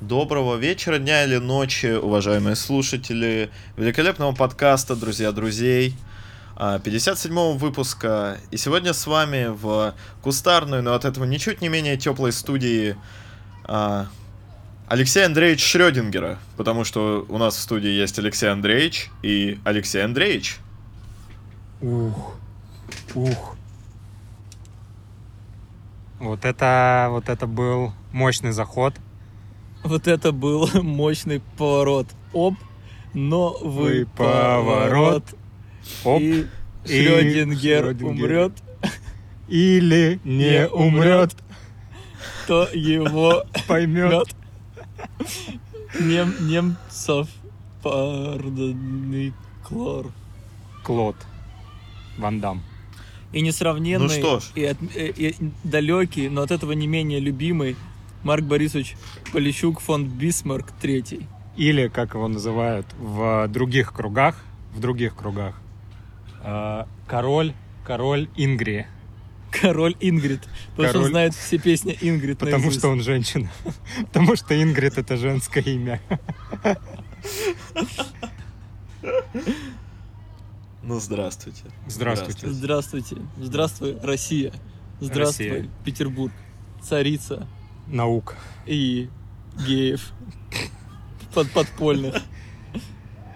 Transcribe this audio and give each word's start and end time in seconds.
Доброго 0.00 0.54
вечера, 0.54 0.98
дня 0.98 1.24
или 1.24 1.38
ночи, 1.38 1.86
уважаемые 1.86 2.54
слушатели 2.54 3.50
великолепного 3.76 4.32
подкаста 4.32 4.94
«Друзья 4.94 5.32
друзей», 5.32 5.96
57-го 6.54 7.54
выпуска. 7.54 8.38
И 8.52 8.56
сегодня 8.58 8.92
с 8.92 9.08
вами 9.08 9.48
в 9.48 9.94
кустарной, 10.22 10.82
но 10.82 10.94
от 10.94 11.04
этого 11.04 11.24
ничуть 11.24 11.60
не 11.60 11.68
менее 11.68 11.96
теплой 11.96 12.30
студии 12.30 12.94
а, 13.64 14.06
Алексей 14.86 15.26
Андреевич 15.26 15.64
Шрёдингера, 15.64 16.38
потому 16.56 16.84
что 16.84 17.26
у 17.28 17.36
нас 17.36 17.56
в 17.56 17.60
студии 17.60 17.90
есть 17.90 18.20
Алексей 18.20 18.52
Андреевич 18.52 19.10
и 19.22 19.58
Алексей 19.64 20.04
Андреевич. 20.04 20.58
Ух, 21.80 22.36
ух. 23.16 23.56
Вот 26.20 26.44
это, 26.44 27.08
вот 27.10 27.28
это 27.28 27.48
был 27.48 27.92
мощный 28.12 28.52
заход. 28.52 28.94
Вот 29.84 30.06
это 30.08 30.32
был 30.32 30.68
мощный 30.82 31.40
поворот. 31.56 32.06
Оп, 32.32 32.54
новый 33.14 34.00
Вы 34.04 34.06
поворот. 34.16 35.24
Оп. 36.04 36.20
И 36.20 36.46
И 36.84 37.02
Шрёдингер 37.04 37.84
Шрёдингер. 37.84 38.06
умрет, 38.06 38.52
Или 39.48 40.20
не 40.24 40.66
умрет, 40.68 41.34
то 42.46 42.68
его 42.72 43.44
поймет. 43.66 44.10
мет. 44.12 44.28
Нем, 46.00 46.34
немцев 46.48 47.28
парный 47.82 49.32
клор. 49.64 50.12
Клод. 50.84 51.16
Ван 52.18 52.40
Дам. 52.40 52.62
И 53.32 53.40
несравненный, 53.42 54.06
Ну 54.06 54.08
что 54.08 54.40
ж. 54.40 54.44
и, 54.54 54.64
от- 54.64 54.78
э, 54.96 55.12
и 55.16 55.34
далекий, 55.64 56.28
но 56.28 56.42
от 56.42 56.50
этого 56.50 56.72
не 56.72 56.86
менее 56.86 57.20
любимый 57.20 57.76
Марк 58.28 58.44
Борисович 58.44 58.94
Полищук 59.32 59.80
фон 59.80 60.06
Бисмарк 60.06 60.70
третий. 60.72 61.26
Или, 61.56 61.88
как 61.88 62.12
его 62.12 62.28
называют 62.28 62.84
в 62.98 63.48
других 63.48 63.94
кругах, 63.94 64.36
в 64.74 64.80
других 64.80 65.16
кругах, 65.16 65.54
э, 66.44 66.84
король, 67.06 67.54
король 67.86 68.28
Ингрии. 68.36 68.86
Король 69.50 69.96
Ингрид. 70.00 70.40
Потому 70.76 70.88
что 70.88 70.92
Король. 70.92 71.04
он 71.04 71.08
знает 71.08 71.34
все 71.34 71.56
песни 71.56 71.96
Ингрид 72.02 72.38
Потому 72.38 72.58
наизусть. 72.58 72.80
что 72.80 72.90
он 72.90 73.00
женщина. 73.00 73.50
Потому 74.12 74.36
что 74.36 74.62
Ингрид 74.62 74.98
это 74.98 75.16
женское 75.16 75.64
имя. 75.64 75.98
Ну, 80.82 81.00
здравствуйте. 81.00 81.62
Здравствуйте. 81.86 82.46
Здравствуйте. 82.46 83.16
Здравствуй, 83.38 83.98
Россия. 84.02 84.52
Здравствуй, 85.00 85.48
Россия. 85.48 85.70
Петербург. 85.82 86.32
Царица 86.82 87.48
Наука. 87.88 88.34
и 88.66 89.08
геев. 89.66 90.12
Под 91.34 91.50
подпольных. 91.52 92.14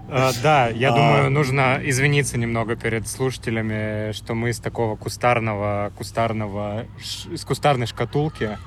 А, 0.09 0.31
да, 0.43 0.69
я 0.69 0.93
А. 0.93 0.97
думаю, 0.97 1.31
нужно 1.31 1.81
извиниться 1.83 2.37
немного 2.37 2.77
перед 2.77 3.09
слушателями, 3.09 4.13
что 4.13 4.35
мы 4.35 4.51
из 4.51 4.59
такого 4.59 4.97
кустарного, 4.97 5.91
кустарного, 5.97 6.85
из 7.31 7.45
кустарной 7.45 7.87
шкатулки 7.87 8.59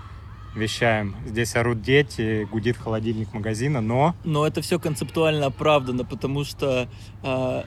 вещаем. 0.55 1.15
Здесь 1.25 1.55
орут 1.55 1.81
дети, 1.81 2.47
гудит 2.51 2.77
холодильник 2.77 3.33
магазина, 3.33 3.81
но 3.81 4.15
Но 4.23 4.47
это 4.47 4.61
все 4.61 4.79
концептуально 4.79 5.47
оправдано, 5.47 6.03
потому 6.03 6.45
что 6.45 6.87
а, 7.21 7.65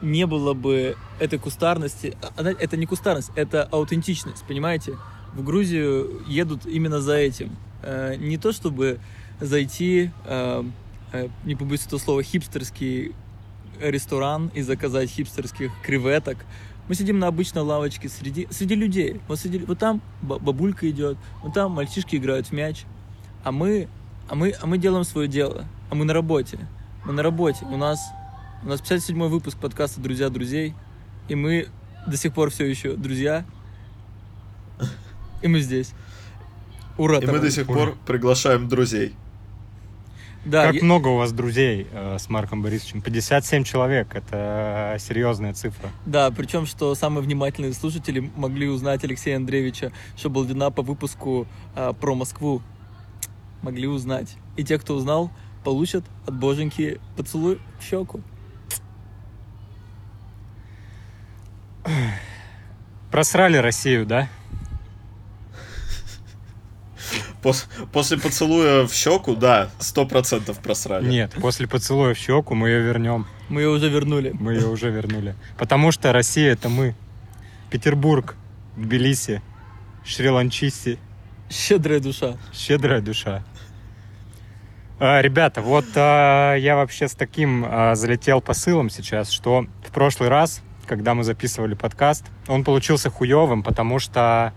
не 0.00 0.26
было 0.26 0.54
бы 0.54 0.96
этой 1.18 1.38
кустарности. 1.38 2.16
Это 2.36 2.76
не 2.76 2.86
кустарность, 2.86 3.32
это 3.34 3.64
аутентичность, 3.64 4.44
понимаете? 4.46 4.96
В 5.34 5.44
Грузию 5.44 6.22
едут 6.26 6.66
именно 6.66 7.00
за 7.00 7.16
этим. 7.16 7.56
Э, 7.82 8.16
Не 8.16 8.36
то 8.36 8.52
чтобы 8.52 8.98
зайти, 9.40 10.10
э, 10.24 10.64
э, 11.12 11.28
не 11.44 11.54
побоюсь 11.54 11.86
этого 11.86 11.98
слова, 12.00 12.22
хипстерский 12.22 13.14
ресторан 13.80 14.50
и 14.54 14.62
заказать 14.62 15.10
хипстерских 15.10 15.70
креветок. 15.82 16.38
Мы 16.88 16.94
сидим 16.94 17.18
на 17.18 17.28
обычной 17.28 17.62
лавочке 17.62 18.08
среди, 18.08 18.48
среди 18.50 18.74
людей. 18.74 19.20
Вот, 19.28 19.38
среди, 19.38 19.58
вот 19.58 19.78
там 19.78 20.02
ба- 20.22 20.38
бабулька 20.38 20.90
идет, 20.90 21.16
вот 21.42 21.54
там 21.54 21.72
мальчишки 21.72 22.16
играют 22.16 22.48
в 22.48 22.52
мяч. 22.52 22.84
А 23.44 23.52
мы, 23.52 23.88
а 24.28 24.34
мы, 24.34 24.54
а 24.60 24.66
мы 24.66 24.76
делаем 24.76 25.04
свое 25.04 25.28
дело. 25.28 25.64
А 25.88 25.94
мы 25.94 26.04
на 26.04 26.12
работе. 26.12 26.58
Мы 27.04 27.12
на 27.12 27.22
работе. 27.22 27.64
У 27.64 27.76
нас, 27.76 28.00
у 28.62 28.68
нас 28.68 28.80
57 28.80 29.28
выпуск 29.28 29.56
подкаста 29.58 30.00
«Друзья 30.00 30.28
друзей». 30.28 30.74
И 31.28 31.34
мы 31.34 31.68
до 32.06 32.16
сих 32.16 32.34
пор 32.34 32.50
все 32.50 32.66
еще 32.66 32.96
друзья. 32.96 33.44
И 35.42 35.48
мы 35.48 35.60
здесь. 35.60 35.92
Ура! 36.98 37.18
И 37.18 37.26
мы 37.26 37.38
до 37.38 37.50
сих 37.50 37.66
пор 37.66 37.96
приглашаем 38.06 38.68
друзей. 38.68 39.14
Да, 40.44 40.66
как 40.66 40.76
я- 40.76 40.84
много 40.84 41.08
у 41.08 41.16
вас 41.16 41.32
друзей 41.32 41.86
э, 41.92 42.16
с 42.18 42.30
Марком 42.30 42.62
Борисовичем? 42.62 43.02
57 43.02 43.62
человек, 43.64 44.14
это 44.14 44.96
серьезная 44.98 45.52
цифра. 45.52 45.90
Да, 46.06 46.30
причем, 46.30 46.64
что 46.64 46.94
самые 46.94 47.22
внимательные 47.22 47.74
слушатели 47.74 48.30
могли 48.36 48.66
узнать 48.68 49.04
Алексея 49.04 49.36
Андреевича 49.36 49.92
Шабалдина 50.16 50.70
по 50.70 50.80
выпуску 50.82 51.46
а, 51.74 51.92
про 51.92 52.14
Москву. 52.14 52.62
Могли 53.60 53.86
узнать. 53.86 54.34
И 54.56 54.64
те, 54.64 54.78
кто 54.78 54.94
узнал, 54.94 55.30
получат 55.62 56.04
от 56.26 56.34
боженьки 56.34 57.00
поцелуй 57.16 57.60
в 57.78 57.84
щеку. 57.84 58.22
Просрали 63.10 63.58
Россию, 63.58 64.06
да? 64.06 64.28
Пос- 67.42 67.66
после 67.92 68.18
поцелуя 68.18 68.86
в 68.86 68.92
щеку, 68.92 69.34
да, 69.34 69.70
сто 69.78 70.06
процентов 70.06 70.58
просрали. 70.58 71.08
Нет, 71.08 71.32
после 71.40 71.66
поцелуя 71.66 72.14
в 72.14 72.18
щеку 72.18 72.54
мы 72.54 72.68
ее 72.68 72.80
вернем. 72.82 73.26
Мы 73.48 73.62
ее 73.62 73.68
уже 73.70 73.88
вернули. 73.88 74.32
Мы 74.38 74.54
ее 74.54 74.68
уже 74.68 74.90
вернули. 74.90 75.34
Потому 75.58 75.90
что 75.90 76.12
Россия 76.12 76.52
это 76.52 76.68
мы. 76.68 76.94
Петербург, 77.70 78.36
Тбилиси, 78.76 79.42
Шри-Ланчиси, 80.04 80.98
Щедрая 81.48 82.00
душа. 82.00 82.36
щедрая 82.52 83.00
душа. 83.00 83.42
А, 84.98 85.20
Ребята, 85.22 85.62
вот 85.62 85.86
а, 85.96 86.54
я 86.56 86.76
вообще 86.76 87.08
с 87.08 87.12
таким 87.14 87.64
а, 87.66 87.94
залетел 87.94 88.40
посылом 88.40 88.90
сейчас, 88.90 89.30
что 89.30 89.66
в 89.86 89.90
прошлый 89.92 90.28
раз, 90.28 90.60
когда 90.86 91.14
мы 91.14 91.24
записывали 91.24 91.74
подкаст, 91.74 92.26
он 92.48 92.64
получился 92.64 93.08
хуевым, 93.10 93.62
потому 93.62 93.98
что 93.98 94.52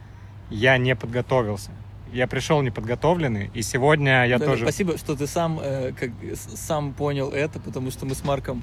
я 0.49 0.77
не 0.77 0.95
подготовился. 0.95 1.71
Я 2.13 2.27
пришел 2.27 2.61
неподготовленный, 2.61 3.49
и 3.55 3.63
сегодня 3.63 4.25
я 4.27 4.37
Да, 4.37 4.45
тоже... 4.45 4.65
Спасибо, 4.65 4.99
что 4.99 5.15
ты 5.15 5.25
сам, 5.25 5.59
э, 5.59 5.93
как, 5.93 6.11
сам 6.35 6.93
понял 6.93 7.31
это, 7.31 7.59
потому 7.59 7.89
что 7.89 8.05
мы 8.05 8.13
с 8.13 8.23
Марком, 8.23 8.61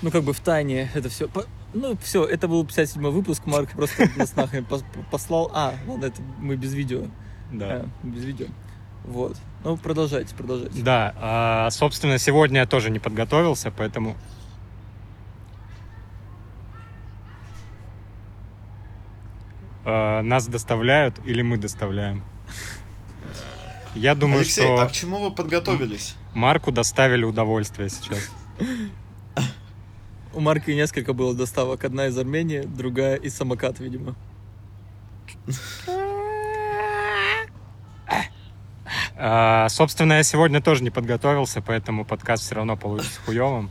ну, 0.00 0.10
как 0.10 0.22
бы 0.24 0.32
в 0.32 0.40
тайне 0.40 0.88
это 0.94 1.10
все... 1.10 1.28
Ну, 1.74 1.96
все, 2.02 2.24
это 2.24 2.48
был 2.48 2.64
57 2.64 3.02
выпуск, 3.10 3.42
Марк 3.44 3.70
просто 3.76 4.08
нас 4.16 4.32
пос- 4.32 4.84
послал. 5.10 5.50
А, 5.52 5.74
ладно, 5.86 6.06
это 6.06 6.22
мы 6.38 6.56
без 6.56 6.72
видео. 6.72 7.02
Да. 7.52 7.76
Э, 7.76 7.84
без 8.02 8.24
видео. 8.24 8.46
Вот. 9.04 9.36
Ну, 9.64 9.76
продолжайте, 9.76 10.34
продолжайте. 10.34 10.80
Да, 10.80 11.14
а, 11.16 11.70
собственно, 11.70 12.16
сегодня 12.16 12.60
я 12.60 12.66
тоже 12.66 12.88
не 12.88 13.00
подготовился, 13.00 13.70
поэтому... 13.70 14.16
А, 19.84 20.22
Нас 20.22 20.46
доставляют 20.46 21.20
или 21.26 21.42
мы 21.42 21.58
доставляем? 21.58 22.22
Я 23.94 24.14
думаю, 24.14 24.40
Алексей, 24.40 24.62
что 24.64 24.80
а 24.80 24.86
к 24.86 24.92
чему 24.92 25.18
вы 25.18 25.30
подготовились? 25.30 26.16
Марку 26.34 26.72
доставили 26.72 27.24
удовольствие 27.24 27.88
сейчас. 27.90 28.30
У 30.34 30.40
Марка 30.40 30.72
несколько 30.72 31.12
было 31.12 31.34
доставок. 31.34 31.84
Одна 31.84 32.06
из 32.06 32.16
Армении, 32.16 32.62
другая 32.62 33.16
из 33.16 33.34
самокат, 33.36 33.80
видимо. 33.80 34.14
А, 39.16 39.68
Собственно, 39.68 40.14
я 40.14 40.22
сегодня 40.22 40.60
тоже 40.62 40.82
не 40.82 40.90
подготовился, 40.90 41.60
поэтому 41.60 42.04
подкаст 42.04 42.44
все 42.44 42.54
равно 42.54 42.76
получится 42.76 43.20
хуевым. 43.24 43.70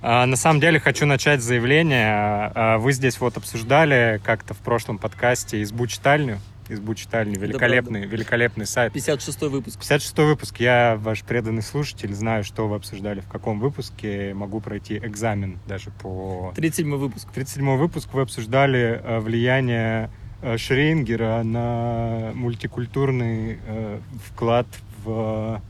А, 0.00 0.26
На 0.26 0.36
самом 0.36 0.60
деле 0.60 0.80
хочу 0.80 1.04
начать 1.06 1.42
с 1.42 1.44
заявления. 1.44 2.52
А, 2.54 2.78
Вы 2.78 2.92
здесь 2.92 3.20
вот 3.20 3.36
обсуждали 3.36 4.20
как-то 4.24 4.54
в 4.54 4.58
прошлом 4.58 4.98
подкасте 4.98 5.62
избу 5.62 5.86
читальню. 5.86 6.40
Избу 6.72 6.94
читальню. 6.94 7.38
Великолепный, 7.38 8.06
великолепный 8.06 8.66
сайт. 8.66 8.94
56 8.94 9.42
выпуск. 9.42 9.78
56 9.78 10.18
выпуск. 10.18 10.56
Я 10.58 10.96
ваш 10.98 11.22
преданный 11.22 11.60
слушатель, 11.60 12.14
знаю, 12.14 12.44
что 12.44 12.66
вы 12.66 12.76
обсуждали, 12.76 13.20
в 13.20 13.28
каком 13.28 13.60
выпуске. 13.60 14.32
Могу 14.32 14.60
пройти 14.60 14.96
экзамен 14.96 15.58
даже 15.68 15.90
по... 15.90 16.52
37 16.56 16.96
выпуск. 16.96 17.28
37 17.34 17.76
выпуск 17.76 18.08
вы 18.14 18.22
обсуждали 18.22 19.02
э, 19.04 19.20
влияние 19.20 20.10
э, 20.40 20.56
Шрейнгера 20.56 21.42
на 21.42 22.32
мультикультурный 22.34 23.58
э, 23.66 24.00
вклад 24.26 24.66
в 25.04 25.60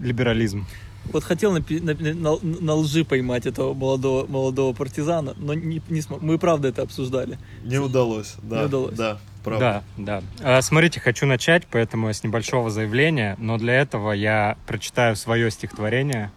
либерализм. 0.00 0.66
Вот 1.12 1.24
хотел 1.24 1.52
на, 1.52 1.62
на, 1.68 1.94
на, 1.94 2.38
на 2.40 2.74
лжи 2.74 3.04
поймать 3.04 3.44
этого 3.44 3.74
молодого, 3.74 4.26
молодого 4.26 4.72
партизана, 4.72 5.34
но 5.36 5.52
не, 5.52 5.82
не 5.88 6.00
смог. 6.00 6.22
Мы 6.22 6.38
правда 6.38 6.68
это 6.68 6.82
обсуждали. 6.82 7.38
Не 7.64 7.78
удалось, 7.78 8.36
да. 8.42 8.60
Не 8.60 8.66
удалось. 8.66 8.94
Да, 8.94 9.18
правда. 9.42 9.82
Да, 9.96 10.22
да. 10.38 10.58
А, 10.58 10.62
смотрите, 10.62 11.00
хочу 11.00 11.26
начать, 11.26 11.66
поэтому 11.70 12.12
с 12.12 12.22
небольшого 12.22 12.70
заявления, 12.70 13.36
но 13.38 13.58
для 13.58 13.74
этого 13.74 14.12
я 14.12 14.56
прочитаю 14.66 15.16
свое 15.16 15.50
стихотворение 15.50 16.30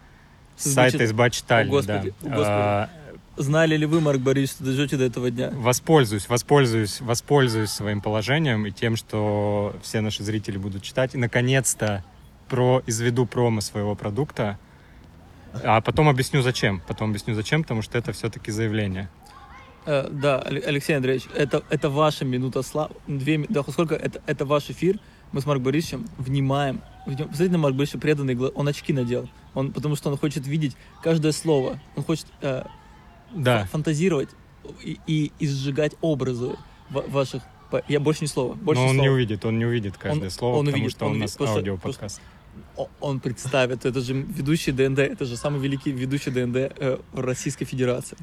с 0.58 0.74
сайта 0.74 1.06
изба 1.06 1.30
читали. 1.30 1.68
О, 1.68 1.72
Господи, 1.72 2.14
да. 2.22 2.28
о, 2.28 2.36
Господи. 2.36 2.50
А, 2.50 2.90
Знали 3.38 3.76
ли 3.76 3.86
вы, 3.86 4.00
Марк 4.00 4.22
Борисович, 4.22 4.52
что 4.52 4.64
дождете 4.64 4.96
до 4.96 5.04
этого 5.04 5.30
дня? 5.30 5.50
воспользуюсь, 5.54 6.30
воспользуюсь, 6.30 7.02
воспользуюсь 7.02 7.70
своим 7.70 8.00
положением 8.00 8.66
и 8.66 8.72
тем, 8.72 8.96
что 8.96 9.76
все 9.84 10.00
наши 10.00 10.24
зрители 10.24 10.58
будут 10.58 10.84
читать. 10.84 11.16
И, 11.16 11.18
наконец-то, 11.18 12.04
про, 12.48 12.82
изведу 12.88 13.26
промо 13.26 13.60
своего 13.60 13.96
продукта. 13.96 14.58
А 15.64 15.82
потом 15.82 16.08
объясню, 16.08 16.42
зачем. 16.42 16.82
Потом 16.88 17.10
объясню, 17.10 17.34
зачем, 17.34 17.64
потому 17.64 17.82
что 17.82 17.98
это 17.98 18.14
все-таки 18.14 18.52
заявление. 18.52 19.10
Э, 19.86 20.10
да, 20.12 20.42
Але- 20.46 20.62
Алексей 20.62 20.94
Андреевич, 20.96 21.26
это, 21.36 21.64
это 21.70 21.90
ваша 21.90 22.26
минута 22.26 22.62
славы. 22.64 22.96
Две, 23.08 23.46
да, 23.50 23.62
сколько? 23.64 23.96
Это, 23.96 24.22
это 24.26 24.46
ваш 24.46 24.70
эфир. 24.70 25.00
Мы 25.32 25.42
с 25.42 25.46
Марк 25.46 25.62
Борисовичем 25.62 26.08
внимаем. 26.18 26.82
Посмотрите 27.06 27.52
на 27.52 27.58
Марк 27.58 27.76
Борисовича 27.76 28.00
преданный 28.02 28.36
глаз. 28.36 28.52
Он 28.56 28.68
очки 28.68 28.94
надел. 28.94 29.30
Он, 29.54 29.72
потому 29.72 29.96
что 29.96 30.10
он 30.10 30.18
хочет 30.18 30.48
видеть 30.48 30.76
каждое 31.04 31.32
слово. 31.32 31.80
Он 31.96 32.04
хочет 32.04 32.26
э, 32.42 32.64
Да. 33.36 33.62
фа- 33.62 33.68
фантазировать 33.68 34.30
и, 34.84 34.98
и, 35.08 35.32
и 35.40 35.48
сжигать 35.48 35.94
образы 36.02 36.56
ва- 36.90 37.06
ваших... 37.08 37.44
Я 37.88 38.00
больше 38.00 38.24
ни 38.24 38.28
слова. 38.28 38.54
Больше 38.54 38.82
Но 38.82 38.88
он 38.90 38.96
не 38.96 39.02
слова. 39.02 39.14
увидит, 39.16 39.46
он 39.46 39.60
не 39.60 39.66
увидит 39.66 39.98
каждое 39.98 40.26
Он- 40.26 40.32
слово, 40.32 40.56
он 40.58 40.66
потому 40.66 40.84
увидит, 40.84 40.96
что 40.98 41.06
он 41.06 41.12
у 41.12 41.20
нас 41.20 41.34
что- 41.34 41.46
аудиоподкаст. 41.48 42.22
О- 42.78 42.88
Он 43.02 43.20
представит. 43.20 43.86
Это 43.86 44.00
же 44.02 44.14
ведущий 44.14 44.72
ДНД. 44.72 45.00
Это 45.00 45.26
же 45.26 45.36
самый 45.38 45.60
великий 45.60 45.92
ведущий 45.92 46.32
ДНД 46.32 46.56
э, 46.56 46.98
Российской 47.14 47.66
Федерации. 47.66 48.18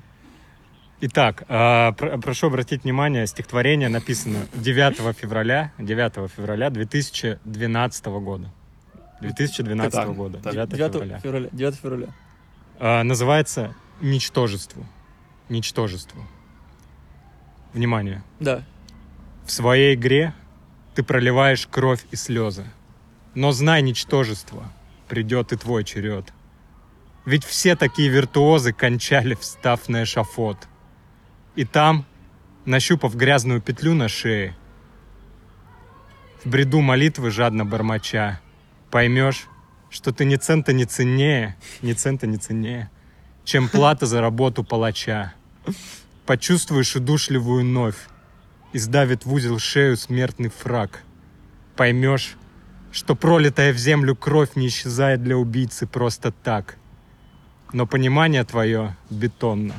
Итак, 1.04 1.42
а, 1.48 1.90
пр- 1.92 2.16
прошу 2.20 2.46
обратить 2.46 2.84
внимание, 2.84 3.26
стихотворение 3.26 3.88
написано 3.88 4.46
9 4.54 5.12
февраля, 5.16 5.72
9 5.78 6.28
февраля 6.30 6.70
2012 6.70 8.06
года. 8.20 8.52
2012 9.20 9.90
Так, 9.92 10.14
года, 10.14 10.38
так. 10.38 10.52
9 10.52 10.68
9 10.68 10.92
февраля. 10.92 11.18
февраля. 11.18 11.48
9 11.50 11.74
февраля. 11.74 12.06
А, 12.78 13.02
называется 13.02 13.74
«Ничтожество». 14.00 14.84
Ничтожество. 15.48 16.22
Внимание. 17.72 18.22
Да. 18.38 18.62
В 19.44 19.50
своей 19.50 19.96
игре 19.96 20.34
ты 20.94 21.02
проливаешь 21.02 21.66
кровь 21.66 22.04
и 22.12 22.16
слезы. 22.16 22.64
Но 23.34 23.50
знай, 23.50 23.82
ничтожество, 23.82 24.70
придет 25.08 25.52
и 25.52 25.56
твой 25.56 25.82
черед. 25.82 26.32
Ведь 27.24 27.42
все 27.44 27.74
такие 27.74 28.08
виртуозы 28.08 28.72
кончали, 28.72 29.34
встав 29.34 29.88
на 29.88 30.04
эшафот. 30.04 30.58
И 31.54 31.64
там, 31.64 32.04
нащупав 32.64 33.14
грязную 33.14 33.60
петлю 33.60 33.94
на 33.94 34.08
шее, 34.08 34.56
в 36.44 36.48
бреду 36.48 36.80
молитвы 36.80 37.30
жадно 37.30 37.64
бормоча, 37.64 38.40
поймешь, 38.90 39.46
что 39.90 40.12
ты 40.12 40.24
ни 40.24 40.36
цента 40.36 40.72
не 40.72 40.84
ценнее, 40.84 41.56
ни 41.82 41.92
цента 41.92 42.26
не 42.26 42.38
ценнее, 42.38 42.90
чем 43.44 43.68
плата 43.68 44.06
за 44.06 44.20
работу 44.20 44.64
палача. 44.64 45.34
Почувствуешь 46.26 46.96
удушливую 46.96 47.64
новь, 47.64 47.96
и 48.72 48.78
сдавит 48.78 49.24
в 49.24 49.32
узел 49.32 49.58
шею 49.58 49.96
смертный 49.96 50.48
фраг. 50.48 51.02
Поймешь, 51.76 52.36
что 52.90 53.14
пролитая 53.14 53.72
в 53.72 53.76
землю 53.76 54.16
кровь 54.16 54.56
не 54.56 54.68
исчезает 54.68 55.22
для 55.22 55.36
убийцы 55.36 55.86
просто 55.86 56.32
так. 56.32 56.76
Но 57.72 57.86
понимание 57.86 58.44
твое 58.44 58.96
бетонно. 59.10 59.74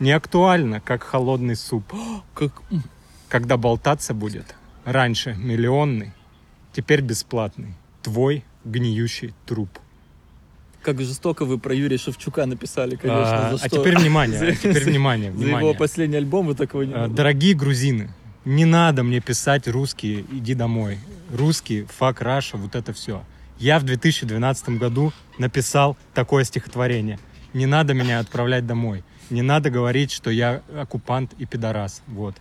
Не 0.00 0.12
актуально, 0.12 0.80
как 0.80 1.02
холодный 1.02 1.56
суп, 1.56 1.84
Как... 2.34 2.52
когда 3.28 3.56
болтаться 3.56 4.14
будет. 4.14 4.54
Раньше 4.84 5.34
миллионный, 5.38 6.12
теперь 6.72 7.02
бесплатный. 7.02 7.74
Твой 8.02 8.44
гниющий 8.64 9.34
труп. 9.46 9.68
Как 10.82 10.98
жестоко 11.00 11.44
вы 11.44 11.58
про 11.58 11.74
Юрия 11.74 11.98
Шевчука 11.98 12.46
написали, 12.46 12.96
конечно. 12.96 13.48
а, 13.48 13.56
за 13.56 13.64
а 13.64 13.68
что? 13.68 13.80
теперь 13.80 13.98
внимание, 13.98 14.40
а 14.40 14.54
теперь 14.54 14.84
внимание, 14.84 15.30
За 15.30 15.36
его 15.36 15.44
внимание. 15.44 15.74
последний 15.74 16.16
альбом 16.16 16.46
вы 16.46 16.54
такого 16.54 16.82
не... 16.82 16.94
А, 16.94 17.06
Дорогие 17.06 17.54
грузины, 17.54 18.10
не 18.46 18.64
надо 18.64 19.02
мне 19.02 19.20
писать 19.20 19.68
русские, 19.68 20.24
иди 20.32 20.54
домой. 20.54 20.98
Русский, 21.30 21.84
фак, 21.84 22.22
Раша, 22.22 22.56
вот 22.56 22.74
это 22.74 22.94
все. 22.94 23.22
Я 23.58 23.78
в 23.78 23.82
2012 23.82 24.70
году 24.70 25.12
написал 25.36 25.98
такое 26.14 26.44
стихотворение. 26.44 27.18
Не 27.52 27.66
надо 27.66 27.92
меня 27.92 28.18
отправлять 28.20 28.66
домой. 28.66 29.04
Не 29.30 29.42
надо 29.42 29.70
говорить, 29.70 30.10
что 30.10 30.30
я 30.30 30.62
оккупант 30.76 31.32
и 31.38 31.46
пидорас. 31.46 32.02
Вот. 32.08 32.34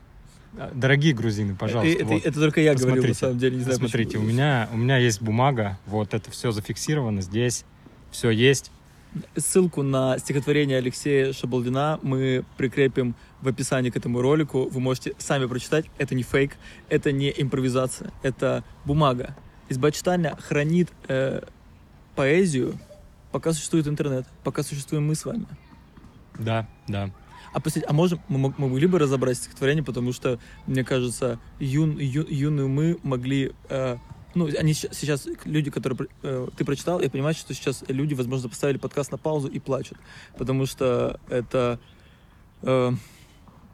А, 0.58 0.72
Дорогие 0.74 1.14
грузины, 1.14 1.56
пожалуйста, 1.56 1.96
это, 1.96 2.06
вот. 2.06 2.26
это 2.26 2.40
только 2.40 2.62
я 2.62 2.74
говорил, 2.74 2.88
на 2.90 2.96
Посмотрите. 2.96 3.20
самом 3.20 3.38
деле, 3.38 3.58
не 3.58 3.64
знаю 3.64 3.78
Смотрите, 3.78 4.18
у 4.18 4.22
почему. 4.22 4.34
меня, 4.34 4.70
у 4.74 4.78
меня 4.78 4.98
есть 4.98 5.22
бумага, 5.22 5.78
вот 5.86 6.14
это 6.14 6.32
все 6.32 6.52
зафиксировано 6.52 7.22
здесь, 7.22 7.66
все 8.12 8.32
есть. 8.32 8.72
Ссылку 9.36 9.82
на 9.84 10.18
стихотворение 10.20 10.78
Алексея 10.78 11.34
Шабалдина 11.34 12.00
мы 12.04 12.44
прикрепим 12.58 13.16
в 13.42 13.48
описании 13.48 13.90
к 13.90 13.98
этому 13.98 14.22
ролику. 14.22 14.70
Вы 14.70 14.80
можете 14.80 15.14
сами 15.18 15.48
прочитать. 15.48 15.86
Это 15.98 16.14
не 16.14 16.22
фейк, 16.22 16.58
это 16.90 17.12
не 17.12 17.34
импровизация, 17.36 18.12
это 18.22 18.64
бумага. 18.86 19.36
Изба 19.68 19.92
читальня 19.92 20.36
хранит 20.36 20.90
э, 21.08 21.42
поэзию, 22.16 22.80
пока 23.32 23.54
существует 23.54 23.88
интернет, 23.88 24.28
пока 24.44 24.62
существуем 24.62 25.08
мы 25.08 25.16
с 25.16 25.26
вами. 25.26 25.46
Да, 26.40 26.68
да. 26.88 27.12
А, 27.52 27.60
посмотрите, 27.60 27.88
а 27.88 27.94
можем, 27.94 28.20
мы, 28.28 28.54
мы 28.58 28.70
могли 28.70 28.88
бы 28.88 29.00
разобрать 29.00 29.38
стихотворение, 29.38 29.84
потому 29.84 30.14
что, 30.14 30.40
мне 30.68 30.84
кажется, 30.84 31.40
юн, 31.60 31.98
ю- 31.98 32.28
юные 32.30 32.68
мы 32.68 33.00
могли... 33.04 33.54
э, 33.70 33.98
ну, 34.36 34.48
они 34.58 34.74
сейчас, 34.74 35.28
люди, 35.46 35.72
которые 35.72 36.08
э, 36.22 36.48
ты 36.56 36.64
прочитал, 36.64 37.02
я 37.02 37.10
понимаю, 37.10 37.34
что 37.34 37.54
сейчас 37.54 37.84
люди, 37.88 38.14
возможно, 38.14 38.50
поставили 38.50 38.78
подкаст 38.78 39.12
на 39.12 39.18
паузу 39.18 39.48
и 39.48 39.60
плачут, 39.60 39.98
потому 40.38 40.68
что 40.68 41.20
это 41.30 41.80
э, 42.62 42.92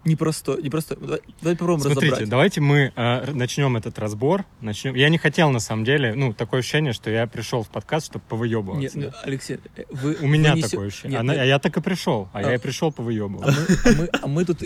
непросто, 0.05 0.57
непросто. 0.61 0.95
Давай, 0.95 1.19
давай 1.41 1.55
попробуем 1.55 1.81
Смотрите, 1.81 2.07
разобрать. 2.13 2.29
давайте 2.29 2.61
мы 2.61 2.93
э, 2.95 3.31
начнем 3.33 3.75
этот 3.75 3.99
разбор. 3.99 4.45
Начнем. 4.61 4.95
Я 4.95 5.09
не 5.09 5.17
хотел, 5.17 5.49
на 5.49 5.59
самом 5.59 5.83
деле, 5.83 6.13
ну, 6.15 6.33
такое 6.33 6.61
ощущение, 6.61 6.93
что 6.93 7.09
я 7.09 7.27
пришел 7.27 7.63
в 7.63 7.69
подкаст, 7.69 8.05
чтобы 8.07 8.21
Нет, 8.23 8.29
повыебываться. 8.29 8.99
ну, 8.99 9.11
Алексей, 9.23 9.57
э, 9.75 9.83
вы... 9.89 10.15
У 10.21 10.27
меня 10.27 10.53
вы 10.53 10.59
несе- 10.59 10.69
такое 10.69 10.87
ощущение. 10.87 11.11
Нет, 11.11 11.19
А 11.19 11.23
на- 11.23 11.31
нет. 11.33 11.41
а 11.41 11.45
я 11.45 11.59
так 11.59 11.75
и 11.77 11.81
пришел. 11.81 12.29
А, 12.33 12.39
А. 12.39 12.41
я 12.43 12.55
и 12.55 12.57
пришел 12.57 12.89
А 12.89 12.91
повыебываться. 12.91 13.61
мы, 13.61 13.67
а 13.83 13.95
мы- 13.97 14.09
а 14.23 14.27
мы 14.27 14.45
тут, 14.45 14.63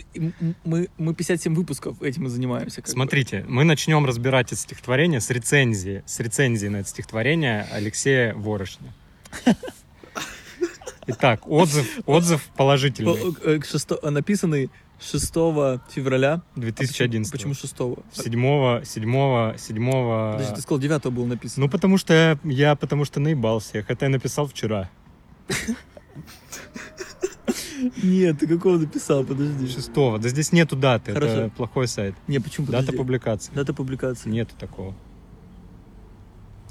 мы, 0.65 0.87
мы 0.97 1.13
57 1.15 1.55
выпусков 1.55 2.01
этим 2.01 2.25
и 2.27 2.29
занимаемся. 2.29 2.77
как 2.81 2.85
бы. 2.85 2.91
Смотрите, 2.91 3.45
мы 3.47 3.63
начнем 3.63 4.05
разбирать 4.05 4.51
это 4.51 4.61
стихотворение 4.61 5.21
с 5.21 5.29
рецензии, 5.29 6.03
с 6.05 6.19
рецензии 6.19 6.67
на 6.67 6.77
это 6.77 6.89
стихотворение 6.89 7.67
Алексея 7.71 8.33
Ворошня. 8.35 8.93
Итак, 11.07 11.47
отзыв, 11.47 11.87
отзыв 12.05 12.43
положительный. 12.55 13.35
Э, 13.43 14.09
написанный 14.09 14.69
6 15.01 15.33
февраля. 15.89 16.33
А 16.33 16.39
почему- 16.55 16.61
2011. 16.63 17.31
Почему 17.31 17.53
6 17.53 17.75
Седьмого, 18.11 18.83
седьмого, 18.85 19.55
седьмого... 19.57 20.33
Подожди, 20.33 20.55
ты 20.55 20.61
сказал 20.61 20.79
9 20.79 21.05
был 21.11 21.25
написан. 21.25 21.63
Ну, 21.63 21.69
потому 21.69 21.97
что 21.97 22.13
я, 22.13 22.39
я 22.43 22.75
потому 22.75 23.05
что 23.05 23.19
наебал 23.19 23.59
всех. 23.59 23.89
Это 23.89 24.05
я 24.05 24.09
написал 24.09 24.47
вчера. 24.47 24.89
Нет, 28.03 28.39
ты 28.39 28.47
какого 28.47 28.77
написал? 28.77 29.23
Подожди. 29.23 29.67
Шестого. 29.67 30.19
Да 30.19 30.27
здесь 30.29 30.51
нету 30.51 30.75
даты. 30.75 31.11
Это 31.11 31.19
Хорошо. 31.21 31.49
плохой 31.55 31.87
сайт. 31.87 32.13
Не, 32.27 32.39
почему? 32.39 32.67
Дата 32.67 32.77
Подожди. 32.79 32.97
публикации. 32.97 33.51
Дата 33.53 33.73
публикации. 33.73 34.29
Нету 34.29 34.53
такого. 34.59 34.93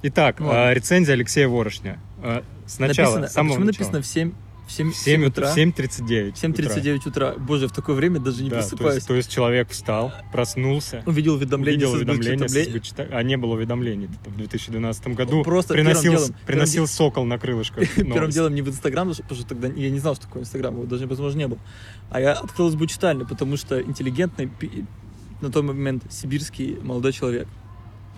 Итак, 0.02 0.38
ладно. 0.40 0.68
а, 0.68 0.74
рецензия 0.74 1.14
Алексея 1.14 1.48
Ворошня. 1.48 1.98
А, 2.22 2.44
Сначала, 2.66 3.16
написано, 3.20 3.26
а 3.26 3.28
самого 3.30 3.52
почему 3.54 3.66
начала. 3.66 3.86
написано 3.86 4.02
в 4.02 4.06
7, 4.06 4.32
в 4.68 4.72
7, 4.72 4.92
В 4.92 4.96
7 4.96 5.24
утра. 5.24 5.54
7.39. 5.56 6.32
В 6.32 6.42
7.39 6.44 7.08
утра. 7.08 7.34
Боже, 7.38 7.66
в 7.68 7.72
такое 7.72 7.96
время 7.96 8.20
даже 8.20 8.42
не 8.44 8.50
Да, 8.50 8.56
то 8.56 8.60
есть, 8.60 8.70
просыпаюсь. 8.70 9.04
то 9.04 9.14
есть 9.14 9.30
человек 9.30 9.70
встал, 9.70 10.12
проснулся, 10.30 11.02
Увидел 11.06 11.34
уведомление, 11.34 11.88
увидел 11.88 11.96
уведомление, 12.14 12.48
с 12.48 12.52
читабле- 12.54 12.62
избы 12.68 12.78
чита- 12.80 13.08
а 13.10 13.22
не 13.22 13.36
было 13.36 13.54
уведомлений 13.54 14.08
в 14.26 14.36
2012 14.36 15.14
году. 15.14 15.42
Просто 15.42 15.72
приносил, 15.74 16.12
первым 16.12 16.28
делом- 16.28 16.46
приносил 16.46 16.86
сокол 16.86 17.24
на 17.24 17.38
крылышках. 17.38 17.88
Первым 17.96 18.30
делом 18.30 18.54
не 18.54 18.62
в 18.62 18.68
Инстаграм, 18.68 19.08
потому 19.10 19.34
что 19.40 19.48
тогда 19.48 19.68
я 19.68 19.90
не 19.90 19.98
знал, 19.98 20.14
что 20.14 20.26
такое 20.26 20.42
Инстаграм, 20.42 20.74
его 20.74 20.84
даже, 20.84 21.06
возможно, 21.06 21.38
не 21.38 21.48
было. 21.48 21.58
А 22.10 22.20
я 22.20 22.32
открыл 22.34 22.68
читальню, 22.86 23.26
потому 23.26 23.56
что 23.56 23.80
интеллигентный, 23.80 24.50
на 25.40 25.50
тот 25.50 25.64
момент 25.64 26.04
сибирский 26.10 26.76
молодой 26.82 27.12
человек. 27.12 27.48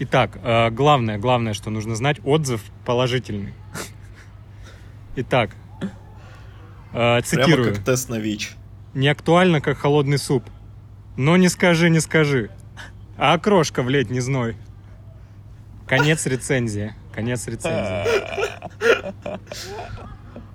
Итак, 0.00 0.38
э, 0.42 0.70
главное, 0.70 1.18
главное, 1.18 1.54
что 1.54 1.70
нужно 1.70 1.94
знать, 1.94 2.18
отзыв 2.24 2.62
положительный. 2.84 3.52
Итак, 5.16 5.50
э, 6.92 6.96
Прямо 6.96 7.22
цитирую. 7.22 7.74
как 7.74 7.84
тест 7.84 8.08
на 8.08 8.16
ВИЧ. 8.18 8.56
Не 8.94 9.08
актуально, 9.08 9.60
как 9.60 9.78
холодный 9.78 10.18
суп. 10.18 10.44
Но 11.16 11.36
не 11.36 11.48
скажи, 11.48 11.90
не 11.90 12.00
скажи. 12.00 12.50
А 13.16 13.34
окрошка 13.34 13.82
в 13.82 13.88
летний 13.88 14.20
зной. 14.20 14.56
Конец 15.86 16.26
рецензии. 16.26 16.94
Конец 17.14 17.46
рецензии. 17.46 18.04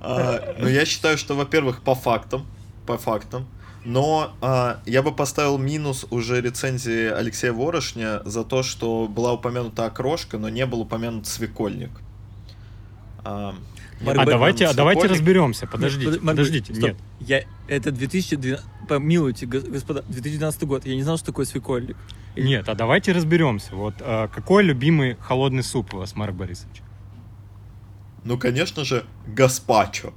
А, 0.01 0.55
Ну, 0.59 0.67
я 0.67 0.85
считаю, 0.85 1.17
что, 1.17 1.35
во-первых, 1.35 1.81
по 1.81 1.95
фактам, 1.95 2.45
по 2.85 2.97
фактам, 2.97 3.47
но 3.83 4.35
а, 4.41 4.79
я 4.85 5.01
бы 5.01 5.11
поставил 5.13 5.57
минус 5.57 6.05
уже 6.09 6.41
рецензии 6.41 7.07
Алексея 7.11 7.53
Ворошня 7.53 8.21
за 8.25 8.43
то, 8.43 8.63
что 8.63 9.07
была 9.07 9.33
упомянута 9.33 9.85
окрошка, 9.85 10.37
но 10.37 10.49
не 10.49 10.65
был 10.65 10.81
упомянут 10.81 11.27
свекольник. 11.27 11.91
А, 13.23 13.55
был 14.01 14.11
А 14.19 14.25
давайте, 14.25 14.65
а 14.65 14.73
давайте 14.73 15.07
разберемся. 15.07 15.65
Нет, 15.65 15.71
Подождите, 15.71 16.11
под- 16.11 16.23
Марк, 16.23 16.37
подождите. 16.37 16.73
стоп. 16.73 16.89
Нет. 16.89 16.97
Я, 17.19 17.43
это 17.67 17.91
2012... 17.91 18.65
Помилуйте, 18.87 19.45
гос- 19.45 19.69
господа, 19.69 20.03
2012 20.03 20.63
год. 20.63 20.85
Я 20.85 20.95
не 20.95 21.03
знал, 21.03 21.17
что 21.17 21.27
такое 21.27 21.45
свекольник. 21.45 21.97
Нет, 22.35 22.67
а 22.69 22.75
давайте 22.75 23.13
разберемся. 23.13 23.75
Вот 23.75 23.95
а, 24.01 24.27
какой 24.27 24.63
любимый 24.63 25.15
холодный 25.19 25.63
суп 25.63 25.93
у 25.93 25.97
вас, 25.97 26.15
Марк 26.15 26.35
Борисович? 26.35 26.81
Ну, 28.23 28.37
конечно 28.37 28.83
же, 28.83 29.05
гаспачо. 29.27 30.13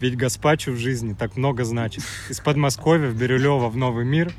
Ведь 0.00 0.16
гаспачо 0.16 0.72
в 0.72 0.76
жизни 0.76 1.12
так 1.14 1.36
много 1.36 1.64
значит. 1.64 2.04
Из 2.30 2.40
Подмосковья 2.40 3.08
в 3.08 3.16
Бирюлево 3.16 3.68
в 3.68 3.76
Новый 3.76 4.04
мир, 4.04 4.32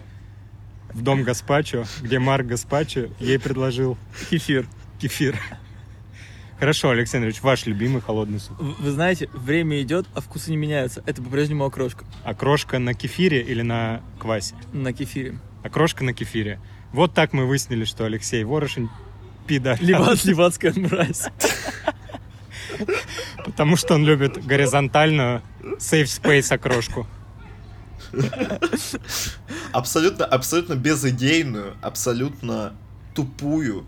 в 0.93 1.01
дом 1.03 1.23
гаспачо, 1.23 1.85
где 2.01 2.19
Марк 2.19 2.47
Гаспачо 2.47 3.09
ей 3.19 3.39
предложил 3.39 3.97
Кефир. 4.29 4.67
кефир. 4.99 5.39
Хорошо, 6.61 6.91
Алексей 6.91 7.17
Андреевич, 7.17 7.41
ваш 7.41 7.65
любимый 7.65 8.03
холодный 8.03 8.39
суп. 8.39 8.55
Вы 8.59 8.91
знаете, 8.91 9.27
время 9.33 9.81
идет, 9.81 10.05
а 10.13 10.21
вкусы 10.21 10.51
не 10.51 10.57
меняются. 10.57 11.01
Это 11.07 11.19
по-прежнему 11.19 11.65
окрошка 11.65 12.05
Окрошка 12.23 12.77
на 12.77 12.93
кефире 12.93 13.41
или 13.41 13.63
на 13.63 14.01
квасе? 14.19 14.53
на 14.71 14.93
кефире. 14.93 15.39
Окрошка 15.63 16.03
на 16.03 16.13
кефире. 16.13 16.59
Вот 16.93 17.15
так 17.15 17.33
мы 17.33 17.47
выяснили, 17.47 17.83
что 17.83 18.05
Алексей 18.05 18.43
Ворошин 18.43 18.91
пидор. 19.47 19.75
Ливан, 19.81 20.15
ливанская 20.23 20.71
мразь. 20.75 21.29
Потому 23.43 23.75
что 23.75 23.95
он 23.95 24.05
любит 24.05 24.45
горизонтальную 24.45 25.41
safe 25.79 26.03
space 26.03 26.53
окрошку. 26.53 27.07
Абсолютно, 29.71 30.25
абсолютно 30.25 30.75
безыдейную, 30.75 31.73
абсолютно 31.81 32.73
тупую, 33.15 33.83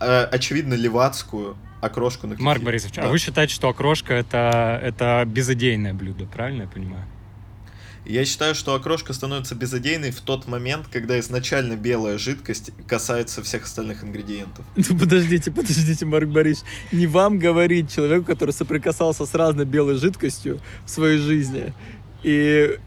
э, 0.00 0.22
очевидно, 0.22 0.72
левацкую 0.72 1.58
окрошку 1.80 2.26
на 2.26 2.34
кефире. 2.34 2.44
Марк 2.46 2.62
Борисович, 2.62 2.94
Да. 2.96 3.02
а 3.04 3.08
вы 3.08 3.18
считаете, 3.18 3.54
что 3.54 3.68
окрошка 3.68 4.14
это, 4.14 4.80
это 4.82 5.24
безыдейное 5.26 5.94
блюдо, 5.94 6.26
правильно 6.26 6.62
я 6.62 6.68
понимаю? 6.68 7.04
Я 8.04 8.24
считаю, 8.24 8.54
что 8.54 8.74
окрошка 8.74 9.12
становится 9.12 9.54
безыдейной 9.54 10.12
в 10.12 10.20
тот 10.22 10.46
момент, 10.48 10.86
когда 10.90 11.20
изначально 11.20 11.74
белая 11.76 12.16
жидкость 12.16 12.70
касается 12.86 13.42
всех 13.42 13.64
остальных 13.64 14.02
ингредиентов. 14.02 14.64
Ну 14.76 14.98
подождите, 14.98 15.50
подождите, 15.50 16.06
Марк 16.06 16.28
Борисович. 16.28 16.70
Не 16.90 17.06
вам 17.06 17.38
говорить 17.38 17.92
человеку, 17.92 18.24
который 18.24 18.52
соприкасался 18.52 19.26
с 19.26 19.34
разной 19.34 19.66
белой 19.66 19.96
жидкостью 19.96 20.60
в 20.86 20.90
своей 20.90 21.18
жизни 21.18 21.74
и, 22.22 22.78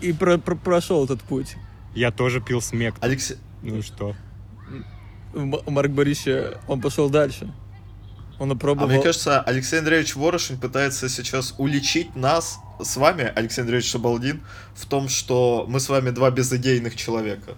и 0.00 0.12
про- 0.12 0.38
про- 0.38 0.54
прошел 0.54 1.04
этот 1.04 1.22
путь. 1.22 1.56
Я 1.94 2.12
тоже 2.12 2.40
пил 2.40 2.60
смек. 2.60 2.94
Алексей, 3.00 3.38
Ну 3.62 3.82
что? 3.82 4.14
Марк 5.34 5.90
Борисович, 5.90 6.54
он 6.68 6.80
пошел 6.80 7.10
дальше. 7.10 7.52
Он 8.38 8.50
а 8.50 8.54
опробовал... 8.54 8.88
мне 8.88 9.02
кажется, 9.02 9.40
Алексей 9.40 9.78
Андреевич 9.78 10.16
Ворошин 10.16 10.58
пытается 10.58 11.08
сейчас 11.08 11.54
уличить 11.58 12.14
нас 12.16 12.58
с 12.82 12.96
вами, 12.96 13.32
Алексей 13.34 13.62
Андреевич 13.62 13.90
Шабалдин, 13.90 14.42
в 14.74 14.86
том, 14.86 15.08
что 15.08 15.64
мы 15.68 15.80
с 15.80 15.88
вами 15.88 16.10
два 16.10 16.30
безыдейных 16.30 16.96
человека. 16.96 17.54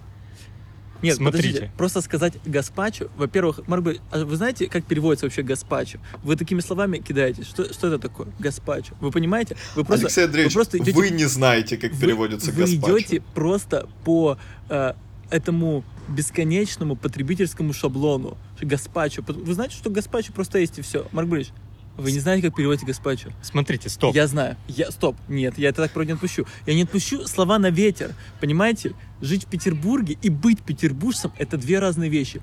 Нет, 1.01 1.15
Смотрите. 1.15 1.47
подождите. 1.47 1.71
Просто 1.77 2.01
сказать 2.01 2.33
гаспачо, 2.45 3.07
во-первых, 3.15 3.61
Марк 3.67 3.83
Борисович, 3.83 4.07
а 4.11 4.25
вы 4.25 4.35
знаете, 4.35 4.67
как 4.67 4.85
переводится 4.85 5.25
вообще 5.25 5.43
гаспачо? 5.43 5.99
Вы 6.23 6.35
такими 6.35 6.59
словами 6.59 6.97
кидаетесь. 6.97 7.47
Что, 7.47 7.71
что 7.73 7.87
это 7.87 7.99
такое? 7.99 8.27
Гаспачо. 8.37 8.95
Вы 8.99 9.11
понимаете? 9.11 9.55
Вы 9.75 9.85
просто, 9.85 10.07
Алексей 10.07 10.25
Андреевич, 10.25 10.53
вы 10.53 10.57
просто 10.57 10.77
вы, 10.77 10.83
идете- 10.83 11.09
не 11.11 11.25
знаете, 11.25 11.77
как 11.77 11.93
вы- 11.93 12.01
переводится 12.01 12.51
Вы 12.51 12.63
гаспачо. 12.63 12.99
идете 12.99 13.21
просто 13.33 13.87
по 14.03 14.37
э, 14.67 14.93
этому 15.29 15.85
бесконечному 16.09 16.95
потребительскому 16.95 17.73
шаблону. 17.73 18.37
Гаспачо. 18.61 19.23
Вы 19.27 19.53
знаете, 19.53 19.75
что 19.75 19.89
гаспачо 19.89 20.33
просто 20.33 20.59
есть 20.59 20.79
и 20.79 20.81
все. 20.81 21.07
Марк 21.11 21.27
Борисович, 21.27 21.55
вы 21.97 22.13
не 22.13 22.19
знаете, 22.19 22.47
как 22.47 22.55
переводить 22.55 22.85
гаспачо? 22.85 23.29
Смотрите, 23.41 23.89
стоп. 23.89 24.15
Я 24.15 24.25
знаю. 24.27 24.55
Я, 24.67 24.89
стоп. 24.89 25.17
Нет, 25.27 25.57
я 25.57 25.69
это 25.69 25.83
так 25.83 25.91
просто 25.91 26.07
не 26.07 26.13
отпущу. 26.13 26.45
Я 26.65 26.73
не 26.73 26.83
отпущу 26.83 27.27
слова 27.27 27.59
на 27.59 27.69
ветер. 27.69 28.15
Понимаете? 28.39 28.93
Жить 29.21 29.45
в 29.45 29.47
Петербурге 29.47 30.17
и 30.21 30.29
быть 30.29 30.61
петербуржцем— 30.61 31.33
это 31.37 31.57
две 31.57 31.79
разные 31.79 32.09
вещи. 32.09 32.41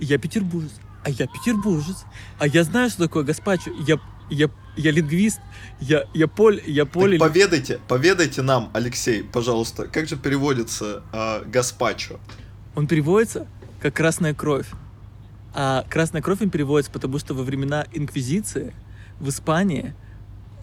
Я 0.00 0.16
петербуржец, 0.18 0.72
а 1.04 1.10
я 1.10 1.26
петербуржец. 1.26 2.04
А 2.38 2.46
я 2.46 2.64
знаю, 2.64 2.88
что 2.88 3.04
такое 3.04 3.24
гаспачо. 3.24 3.70
Я, 3.86 4.00
я, 4.30 4.48
я 4.76 4.90
лингвист. 4.90 5.40
Я, 5.80 6.04
я 6.14 6.26
поль, 6.26 6.62
я 6.66 6.84
Так 6.84 6.94
поле... 6.94 7.18
поведайте, 7.18 7.80
поведайте 7.86 8.40
нам, 8.40 8.70
Алексей, 8.72 9.22
пожалуйста, 9.22 9.86
как 9.86 10.08
же 10.08 10.16
переводится 10.16 11.02
э, 11.12 11.44
гаспачо? 11.44 12.18
Он 12.74 12.86
переводится 12.86 13.46
как 13.80 13.94
«красная 13.94 14.34
кровь». 14.34 14.66
А 15.54 15.84
«красная 15.88 16.22
кровь» 16.22 16.42
им 16.42 16.50
переводится, 16.50 16.90
потому 16.90 17.18
что 17.18 17.34
во 17.34 17.42
времена 17.42 17.86
Инквизиции 17.92 18.74
в 19.20 19.28
Испании 19.28 19.94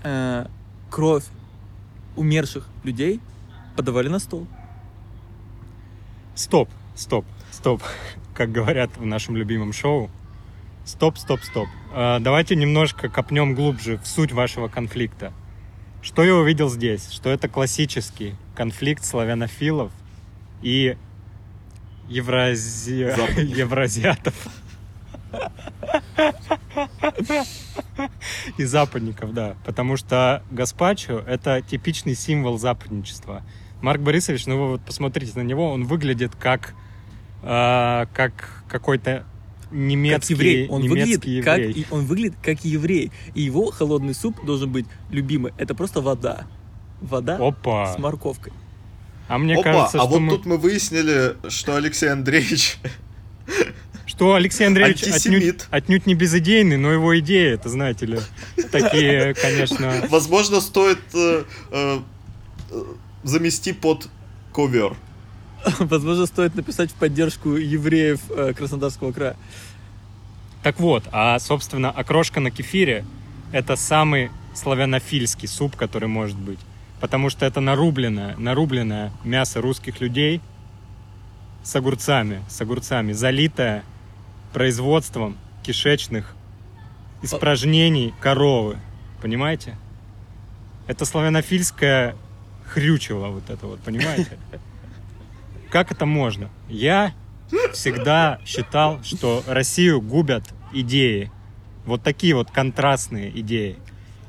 э, 0.03 0.48
кровь 0.89 1.24
умерших 2.15 2.68
людей 2.84 3.22
подавали 3.75 4.10
на 4.10 4.20
стол. 4.20 4.48
Стоп, 6.36 6.70
стоп, 6.96 7.25
стоп. 7.51 7.82
Как 8.34 8.51
говорят 8.51 8.98
в 8.98 9.06
нашем 9.06 9.38
любимом 9.38 9.74
шоу. 9.74 10.10
Стоп, 10.86 11.18
стоп, 11.18 11.41
стоп. 11.41 11.68
А, 11.94 12.20
давайте 12.20 12.56
немножко 12.56 13.08
копнем 13.08 13.53
глубже 13.53 13.98
в 13.98 14.08
суть 14.08 14.32
вашего 14.32 14.68
конфликта. 14.68 15.32
Что 16.01 16.24
я 16.24 16.36
увидел 16.36 16.70
здесь? 16.70 17.12
Что 17.12 17.30
это 17.30 17.48
классический 17.48 18.36
конфликт 18.56 19.06
славянофилов 19.06 19.91
и 20.63 20.98
еврази... 22.12 23.39
Евразиатов. 23.60 24.36
И 28.58 28.63
западников, 28.63 29.34
да. 29.34 29.56
Потому 29.65 29.98
что 29.98 30.44
гаспачо— 30.51 31.20
это 31.27 31.62
типичный 31.62 32.15
символ 32.15 32.58
западничества. 32.58 33.44
Марк 33.82 34.01
Борисович, 34.01 34.46
ну 34.46 34.58
вы 34.58 34.68
вот 34.72 34.82
посмотрите 34.82 35.32
на 35.36 35.41
него, 35.44 35.72
он 35.72 35.86
выглядит 35.86 36.36
как, 36.36 36.74
а, 37.41 38.08
как 38.13 38.63
какой-то 38.68 39.25
немецкий, 39.72 40.34
как 40.36 40.44
еврей. 40.44 40.68
Он 40.70 40.82
немецкий 40.82 41.15
выглядит 41.15 41.46
как, 41.46 41.58
еврей. 41.60 41.74
и- 41.74 41.86
он 41.89 42.06
выглядит 42.06 42.38
как 42.44 42.65
еврей. 42.65 43.12
И 43.34 43.41
его 43.41 43.72
холодный 43.72 44.13
суп 44.13 44.44
должен 44.46 44.72
быть 44.72 44.86
любимый. 45.10 45.53
Это 45.58 45.74
просто 45.74 46.01
вода. 46.01 46.46
Вода 47.01 47.38
Опа! 47.38 47.94
с 47.94 47.98
морковкой. 47.98 48.53
А 49.31 49.38
мне 49.38 49.53
Опа, 49.53 49.63
кажется, 49.63 49.97
а 49.97 50.01
что, 50.01 50.09
вот 50.09 50.19
мы- 50.19 50.29
тут 50.31 50.45
мы 50.45 50.57
выяснили, 50.57 51.38
что 51.47 51.77
Алексей 51.77 52.11
Андреевич 52.11 52.77
что 54.05 54.33
Алексей 54.35 54.67
Андреевич 54.67 55.03
отнюдь, 55.03 55.61
отнюдь 55.71 56.05
не 56.05 56.15
безыдейный, 56.15 56.75
но 56.75 56.91
его 56.91 57.17
идеи, 57.19 57.53
это 57.53 57.69
знаете 57.69 58.07
ли, 58.07 58.19
такие, 58.71 59.33
конечно... 59.41 60.05
Возможно, 60.09 60.59
стоит 60.59 61.00
э, 61.13 61.45
э, 61.71 62.00
замести 63.23 63.71
под 63.71 64.09
ковер. 64.53 64.97
Возможно, 65.79 66.25
стоит 66.25 66.55
написать 66.55 66.91
в 66.91 66.95
поддержку 66.95 67.51
евреев 67.51 68.19
э, 68.31 68.53
Краснодарского 68.53 69.13
края. 69.13 69.38
Так 70.61 70.77
вот, 70.81 71.05
а, 71.13 71.39
собственно, 71.39 71.89
окрошка 71.89 72.41
на 72.41 72.51
кефире— 72.51 73.05
это 73.53 73.77
самый 73.77 74.29
славянофильский 74.53 75.47
суп, 75.47 75.77
который 75.77 76.09
может 76.09 76.38
быть. 76.38 76.59
Потому 77.01 77.29
что 77.31 77.46
это 77.46 77.60
нарубленное, 77.60 78.38
нарубленное 78.38 79.12
мясо 79.24 79.60
русских 79.60 80.00
людей 80.00 80.39
с 81.63 81.75
огурцами, 81.75 82.43
с 82.48 82.62
огурцами, 82.62 83.12
залитое 83.12 83.84
производством 84.53 85.36
кишечных 85.63 86.36
испражнений 87.24 88.13
коровы. 88.20 88.77
Понимаете? 89.22 89.75
Это 90.88 91.05
славянофильское 91.05 92.15
хрючево 92.67 93.29
вот 93.29 93.50
это 93.50 93.65
вот, 93.65 93.79
понимаете? 93.81 94.38
Как 95.72 95.91
это 95.91 96.05
можно? 96.05 96.50
Я 96.70 97.13
всегда 97.74 98.39
считал, 98.46 99.03
что 99.03 99.43
Россию 99.48 100.01
губят 100.01 100.43
идеи. 100.74 101.31
Вот 101.86 102.03
такие 102.03 102.36
вот 102.36 102.51
контрастные 102.51 103.29
идеи. 103.39 103.77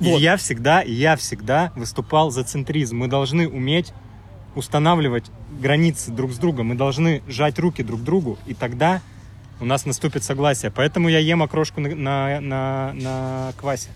И 0.03 0.11
Вот. 0.11 0.21
я 0.21 0.37
всегда, 0.37 0.83
и 0.83 0.93
я 0.93 1.17
всегда 1.17 1.73
выступал 1.77 2.31
за 2.31 2.43
центризм. 2.43 2.97
Мы 2.97 3.09
должны 3.09 3.49
уметь 3.49 3.93
устанавливать 4.57 5.27
границы 5.61 6.11
друг 6.11 6.33
с 6.33 6.39
другом. 6.39 6.67
Мы 6.67 6.75
должны 6.75 7.23
жать 7.29 7.59
руки 7.59 7.83
друг 7.83 8.03
другу, 8.03 8.37
и 8.47 8.55
тогда 8.55 9.01
у 9.61 9.65
нас 9.65 9.87
наступит 9.87 10.25
согласие. 10.25 10.73
Поэтому 10.75 11.09
я 11.09 11.21
ем 11.21 11.43
окрошку 11.43 11.81
на, 11.81 11.95
на, 11.95 12.41
на, 12.41 12.93
на 12.95 13.53
квасе. 13.57 13.91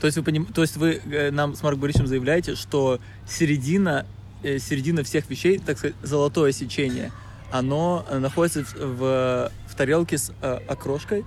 То 0.00 0.06
есть 0.06 0.16
вы, 0.16 0.24
поним... 0.24 0.46
То 0.46 0.62
есть 0.62 0.76
вы 0.78 1.00
э, 1.04 1.30
нам 1.30 1.54
с 1.54 1.62
Марк 1.62 1.78
Борисовичем 1.78 2.08
заявляете, 2.08 2.56
что 2.56 2.98
середина, 3.28 4.06
э, 4.42 4.58
середина 4.58 5.04
всех 5.04 5.28
вещей, 5.28 5.58
так 5.58 5.78
сказать, 5.78 5.94
золотое 6.02 6.52
сечение, 6.52 7.12
оно 7.52 8.04
э, 8.08 8.18
находится 8.18 8.64
в, 8.64 9.52
в, 9.68 9.74
тарелке 9.76 10.16
с 10.16 10.32
окрошкой, 10.40 11.24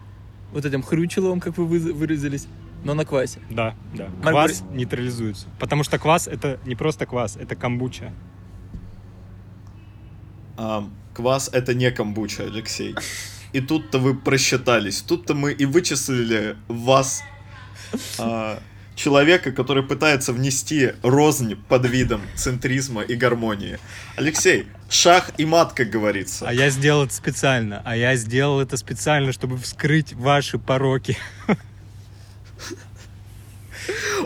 вот 0.51 0.65
этим 0.65 0.81
хрючеловым, 0.81 1.39
как 1.39 1.57
вы- 1.57 1.93
выразились, 1.93 2.47
но 2.85 2.93
на 2.93 3.03
квасе. 3.03 3.39
Да, 3.49 3.75
да. 3.95 4.09
Марк 4.21 4.29
Квас 4.29 4.63
нейтрализуется. 4.71 5.47
Потому 5.59 5.83
что 5.83 5.97
квас 5.97 6.27
это 6.27 6.59
не 6.65 6.75
просто 6.75 7.07
квас, 7.07 7.35
это 7.35 7.55
камбуча. 7.55 8.13
А, 10.55 10.87
квас 11.15 11.49
это 11.51 11.73
не 11.73 11.89
камбуча, 11.91 12.43
Алексей. 12.43 12.95
И 13.53 13.59
тут-то 13.59 13.97
вы 13.97 14.15
просчитались. 14.15 15.01
Тут-то 15.01 15.33
мы 15.33 15.51
и 15.51 15.65
вычислили 15.65 16.57
вас, 16.67 17.23
а, 18.19 18.59
человека, 18.93 19.51
который 19.51 19.81
пытается 19.81 20.31
внести 20.31 20.91
рознь 21.01 21.55
под 21.67 21.87
видом 21.87 22.21
центризма 22.35 23.01
и 23.01 23.15
гармонии. 23.15 23.79
Алексей, 24.15 24.67
шах 24.89 25.31
и 25.39 25.45
мат, 25.45 25.73
как 25.73 25.89
говорится. 25.89 26.47
А 26.47 26.53
я 26.53 26.69
сделал 26.69 27.05
это 27.05 27.15
специально. 27.15 27.81
А 27.83 27.97
я 27.97 28.15
сделал 28.15 28.61
это 28.61 28.77
специально, 28.77 29.31
чтобы 29.31 29.57
вскрыть 29.57 30.13
ваши 30.13 30.59
пороки. 30.59 31.17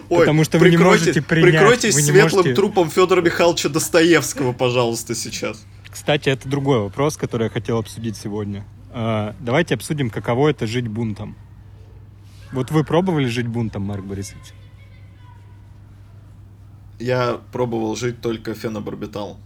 Ой, 0.09 0.19
потому 0.19 0.43
что 0.43 0.57
вы 0.57 0.69
не 0.69 0.77
прикройте- 0.77 0.99
можете 1.07 1.21
принять, 1.21 1.51
Прикройтесь 1.51 1.95
не 1.95 2.01
светлым 2.01 2.31
можете- 2.43 2.55
трупом 2.55 2.89
Федора 2.89 3.21
Михайловича 3.21 3.69
Достоевского, 3.69 4.53
пожалуйста, 4.53 5.15
сейчас. 5.15 5.65
Кстати, 5.89 6.29
это 6.29 6.47
другой 6.47 6.79
вопрос, 6.79 7.17
который 7.17 7.45
я 7.45 7.49
хотел 7.49 7.77
обсудить 7.79 8.15
сегодня. 8.15 8.65
А, 8.91 9.35
Давайте 9.39 9.75
обсудим, 9.75 10.09
каково 10.09 10.49
это 10.49 10.65
жить 10.65 10.87
бунтом. 10.87 11.35
Вот 12.51 12.71
вы 12.71 12.83
пробовали 12.83 13.25
жить 13.27 13.47
бунтом, 13.47 13.83
Марк 13.83 14.03
Борисович? 14.05 14.53
Я 16.99 17.39
пробовал 17.51 17.95
жить 17.95 18.21
только 18.21 18.53
фенобарбиталом. 18.53 19.37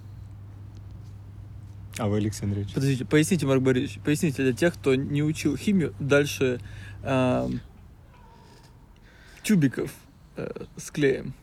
А 1.97 2.07
вы, 2.07 2.17
Алексей 2.17 2.45
Андреевич? 2.45 2.73
Подождите, 2.73 3.05
поясните, 3.05 3.45
Марк 3.45 3.61
Борисович, 3.61 3.99
поясните 4.03 4.41
для 4.43 4.53
тех, 4.53 4.73
кто 4.73 4.95
не 4.95 5.21
учил 5.21 5.55
химию, 5.55 5.93
дальше 5.99 6.59
эм, 7.03 7.61
тюбиков 9.43 9.91
э, 10.35 10.65
с 10.77 10.89
клеем. 10.91 11.33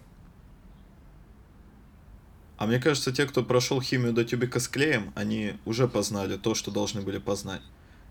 А 2.56 2.66
мне 2.66 2.78
кажется, 2.78 3.12
те, 3.12 3.26
кто 3.26 3.42
прошел 3.42 3.80
химию 3.80 4.12
до 4.12 4.24
тюбика 4.24 4.60
с 4.60 4.68
клеем, 4.68 5.12
они 5.14 5.54
уже 5.64 5.88
познали 5.88 6.36
то, 6.36 6.54
что 6.54 6.70
должны 6.70 7.00
были 7.00 7.18
познать. 7.18 7.62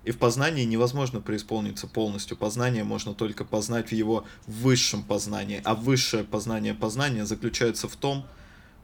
И 0.05 0.11
в 0.11 0.17
познании 0.17 0.63
невозможно 0.63 1.21
преисполниться 1.21 1.85
полностью. 1.85 2.35
Познание 2.37 2.83
можно 2.83 3.13
только 3.13 3.45
познать 3.45 3.89
в 3.89 3.91
его 3.91 4.25
высшем 4.47 5.03
познании. 5.03 5.61
А 5.63 5.75
высшее 5.75 6.23
познание 6.23 6.73
познания 6.73 7.25
заключается 7.25 7.87
в 7.87 7.95
том, 7.95 8.25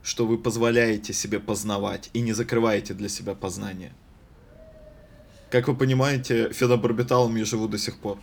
что 0.02 0.24
вы 0.24 0.38
позволяете 0.38 1.12
себе 1.12 1.40
познавать 1.40 2.10
и 2.12 2.20
не 2.20 2.32
закрываете 2.32 2.94
для 2.94 3.08
себя 3.08 3.34
познание. 3.34 3.92
Как 5.50 5.66
вы 5.66 5.74
понимаете, 5.74 6.52
фенобарбиталом 6.52 7.34
я 7.34 7.44
живу 7.44 7.66
до 7.66 7.78
сих 7.78 7.98
пор. 7.98 8.18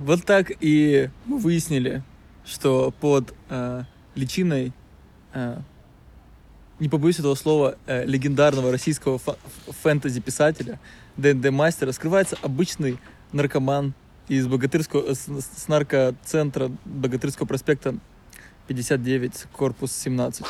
Вот 0.00 0.24
так 0.24 0.52
и 0.60 1.10
мы 1.24 1.38
выяснили, 1.38 2.02
что 2.44 2.92
под 3.00 3.34
э, 3.48 3.84
личиной, 4.14 4.72
э, 5.32 5.58
не 6.78 6.88
побоюсь 6.88 7.18
этого 7.18 7.34
слова, 7.34 7.76
э, 7.86 8.04
легендарного 8.04 8.70
российского 8.70 9.18
фэнтези-писателя 9.82 10.78
ДНД 11.16 11.50
мастера 11.50 11.92
скрывается 11.92 12.36
обычный 12.42 12.98
наркоман 13.32 13.94
из 14.28 14.46
богатырского, 14.46 15.14
с, 15.14 15.28
с 15.28 15.68
наркоцентра 15.68 16.70
Богатырского 16.84 17.46
проспекта 17.46 17.96
59, 18.66 19.46
корпус 19.52 19.92
17. 19.92 20.44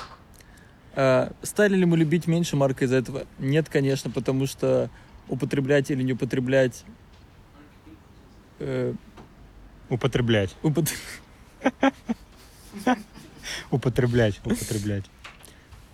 Э, 0.97 1.31
стали 1.43 1.77
ли 1.77 1.85
мы 1.85 1.99
любить 1.99 2.27
меньше 2.27 2.57
Марка 2.57 2.87
из-за 2.87 2.97
этого? 2.97 3.27
Нет, 3.39 3.69
конечно, 3.69 4.11
потому 4.11 4.47
что 4.47 4.91
употреблять 5.29 5.91
или 5.91 6.03
не 6.03 6.15
употреблять 6.15 6.85
э, 8.59 8.95
Употреблять. 9.89 10.55
упот- 10.63 10.93
Употреблять, 13.71 14.41
употреблять. 14.45 15.05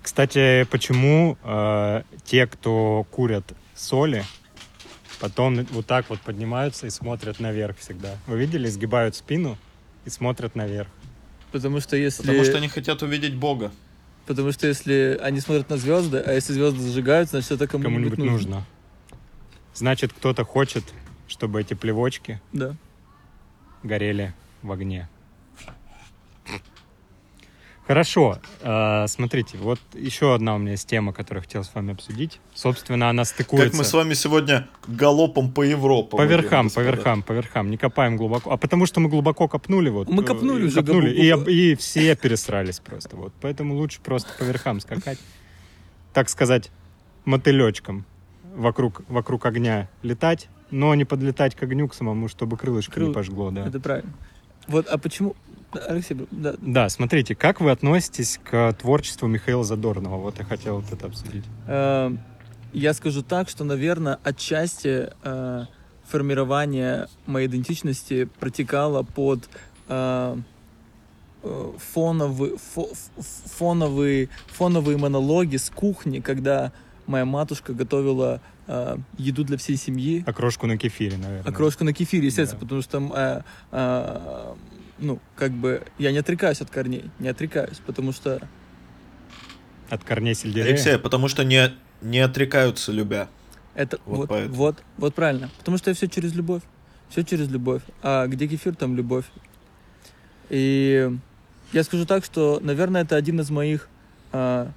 Кстати, 0.02 0.64
почему 0.64 1.38
э, 1.44 2.02
те, 2.24 2.46
кто 2.46 3.06
курят 3.10 3.52
соли, 3.74 4.24
потом 5.20 5.64
вот 5.70 5.86
так 5.86 6.10
вот 6.10 6.20
поднимаются 6.20 6.86
и 6.86 6.90
смотрят 6.90 7.38
наверх 7.40 7.76
всегда? 7.78 8.16
Вы 8.26 8.38
видели, 8.38 8.66
сгибают 8.68 9.14
спину 9.14 9.56
и 10.04 10.10
смотрят 10.10 10.54
наверх. 10.56 10.88
Потому 11.52 11.80
что 11.80 11.96
если... 11.96 12.22
Потому 12.22 12.44
что 12.44 12.56
они 12.56 12.68
хотят 12.68 13.02
увидеть 13.02 13.34
Бога. 13.36 13.70
Потому 14.26 14.52
что 14.52 14.66
если 14.66 15.18
они 15.22 15.40
смотрят 15.40 15.68
на 15.68 15.76
звезды, 15.76 16.18
а 16.18 16.32
если 16.32 16.52
звезды 16.52 16.80
зажигаются, 16.80 17.32
значит 17.36 17.52
это 17.52 17.66
кому-нибудь, 17.68 18.16
Кому-нибудь 18.16 18.32
нужно. 18.32 18.66
Значит, 19.74 20.12
кто-то 20.12 20.44
хочет, 20.44 20.84
чтобы 21.28 21.60
эти 21.60 21.74
плевочки 21.74 22.40
Да. 22.52 22.74
Горели 23.82 24.34
в 24.62 24.72
огне. 24.72 25.08
Хорошо, 27.86 28.38
э, 28.60 29.06
смотрите, 29.08 29.58
вот 29.58 29.80
еще 29.94 30.34
одна 30.34 30.54
у 30.54 30.58
меня 30.58 30.70
есть 30.72 30.88
тема, 30.88 31.12
которую 31.12 31.42
хотел 31.42 31.64
с 31.64 31.74
вами 31.74 31.92
обсудить. 31.92 32.40
Собственно, 32.54 33.10
она 33.10 33.24
стыкуется. 33.24 33.70
Как 33.70 33.78
мы 33.78 33.84
с 33.84 33.92
вами 33.92 34.14
сегодня 34.14 34.68
галопом 34.86 35.50
по 35.50 35.62
Европам. 35.62 36.16
По 36.16 36.22
верхам, 36.22 36.70
по 36.70 36.78
верхам, 36.78 37.22
по 37.24 37.32
верхам, 37.32 37.70
не 37.70 37.76
копаем 37.76 38.16
глубоко. 38.16 38.52
А 38.52 38.56
потому 38.56 38.86
что 38.86 39.00
мы 39.00 39.08
глубоко 39.08 39.48
копнули, 39.48 39.90
вот. 39.90 40.08
Мы 40.08 40.22
э, 40.22 40.26
копнули 40.26 40.66
уже 40.66 40.76
копнули, 40.76 41.10
и, 41.10 41.72
и 41.72 41.74
все 41.74 42.14
пересрались 42.14 42.78
просто, 42.78 43.16
вот. 43.16 43.32
Поэтому 43.40 43.74
лучше 43.74 44.00
просто 44.00 44.30
по 44.38 44.44
верхам 44.44 44.78
скакать. 44.78 45.18
Так 46.12 46.28
сказать, 46.28 46.70
мотылечком 47.24 48.06
вокруг, 48.54 49.02
вокруг 49.08 49.44
огня 49.44 49.88
летать, 50.02 50.48
но 50.72 50.94
не 50.96 51.04
подлетать 51.04 51.54
к 51.54 51.62
огню 51.62 51.86
к 51.86 51.94
самому, 51.94 52.26
чтобы 52.28 52.56
крылышко 52.56 52.98
не 52.98 53.06
Крыл- 53.06 53.12
пожгло, 53.14 53.50
да. 53.52 53.66
Это 53.68 53.78
правильно. 53.78 54.12
Вот, 54.66 54.88
а 54.88 54.98
почему... 54.98 55.36
Алексей, 55.88 56.16
да, 56.30 56.54
Да, 56.60 56.88
смотрите, 56.88 57.34
как 57.34 57.60
вы 57.60 57.70
относитесь 57.70 58.38
к 58.42 58.72
творчеству 58.74 59.26
Михаила 59.28 59.64
Задорнова? 59.64 60.16
Вот 60.16 60.38
я 60.38 60.44
хотел 60.44 60.80
вот 60.80 60.92
это 60.92 61.06
обсудить. 61.06 61.44
э, 61.66 62.10
я 62.72 62.92
скажу 62.94 63.22
так, 63.22 63.48
что, 63.48 63.64
наверное, 63.64 64.18
отчасти 64.24 65.10
э, 65.22 65.64
формирование 66.04 67.06
моей 67.26 67.46
идентичности 67.46 68.24
протекало 68.38 69.02
под 69.02 69.48
э, 69.88 70.36
фоновый, 71.92 72.52
фо- 72.76 72.94
фоновые, 73.56 74.28
фоновые 74.48 74.96
монологи 74.96 75.56
с 75.56 75.70
кухни, 75.70 76.20
когда 76.20 76.72
моя 77.06 77.24
матушка 77.24 77.72
готовила 77.72 78.40
э, 78.72 78.96
еду 79.18 79.44
для 79.44 79.56
всей 79.56 79.76
семьи. 79.76 80.24
Окрошку 80.26 80.66
на 80.66 80.76
кефире, 80.78 81.16
наверное. 81.16 81.50
Окрошку 81.50 81.84
на 81.84 81.92
кефире, 81.92 82.26
естественно, 82.26 82.60
Да. 82.60 82.64
потому 82.66 82.82
что, 82.82 82.98
э, 83.14 83.42
э, 83.72 84.54
ну, 84.98 85.18
как 85.36 85.52
бы, 85.52 85.82
я 85.98 86.12
не 86.12 86.18
отрекаюсь 86.18 86.60
от 86.60 86.70
корней, 86.70 87.10
не 87.18 87.28
отрекаюсь, 87.28 87.78
потому 87.84 88.12
что, 88.12 88.40
От 89.90 90.04
корней 90.04 90.34
сельдерея. 90.34 90.72
Алексей, 90.72 90.98
потому 90.98 91.28
что 91.28 91.44
не, 91.44 91.72
не 92.00 92.20
отрекаются 92.20 92.92
любя. 92.92 93.28
это, 93.74 93.98
Вот 94.06 94.18
вот, 94.20 94.28
поэтому. 94.30 94.54
вот, 94.54 94.82
вот, 94.96 95.14
правильно, 95.14 95.50
потому 95.58 95.76
что 95.78 95.92
все 95.94 96.06
через 96.08 96.34
любовь, 96.34 96.62
все 97.10 97.22
через 97.24 97.48
любовь, 97.50 97.82
а 98.02 98.26
где 98.26 98.46
кефир, 98.48 98.74
там 98.74 98.96
любовь. 98.96 99.26
И 100.50 101.10
я 101.72 101.82
скажу 101.84 102.06
так, 102.06 102.24
что, 102.24 102.58
наверное, 102.62 103.02
это 103.02 103.16
один 103.16 103.40
из 103.40 103.50
моих 103.50 103.88
а, 104.32 104.70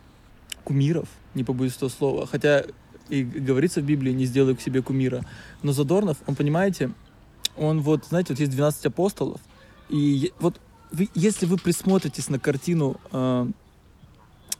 кумиров, 0.63 1.07
не 1.33 1.43
побоюсь 1.43 1.75
этого 1.75 1.89
слова, 1.89 2.25
хотя 2.27 2.63
и 3.09 3.23
говорится 3.23 3.81
в 3.81 3.83
Библии, 3.85 4.11
не 4.11 4.25
сделай 4.25 4.55
к 4.55 4.61
себе 4.61 4.81
кумира, 4.81 5.23
но 5.63 5.71
Задорнов, 5.71 6.17
он, 6.27 6.35
понимаете, 6.35 6.91
он 7.57 7.81
вот, 7.81 8.05
знаете, 8.05 8.33
вот 8.33 8.39
есть 8.39 8.51
12 8.51 8.85
апостолов, 8.87 9.39
и 9.89 10.31
вот 10.39 10.59
вы- 10.91 11.09
если 11.15 11.45
вы 11.45 11.57
присмотритесь 11.57 12.29
на 12.29 12.39
картину 12.39 12.99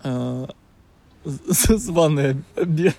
с- 0.04 1.78
с 1.78 1.88
ванной 1.90 2.38
обед, 2.56 2.96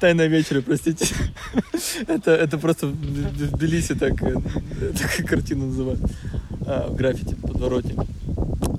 Тайна 0.00 0.26
вечера, 0.26 0.62
простите. 0.62 1.06
это, 2.08 2.30
это 2.30 2.58
просто 2.58 2.86
в, 2.86 3.52
Тбилиси 3.52 3.94
так, 3.94 4.14
э, 4.22 4.34
такая 4.98 5.26
картина 5.26 5.66
называют. 5.66 6.00
А, 6.66 6.88
в 6.88 6.96
граффити, 6.96 7.34
подвороте. 7.34 7.94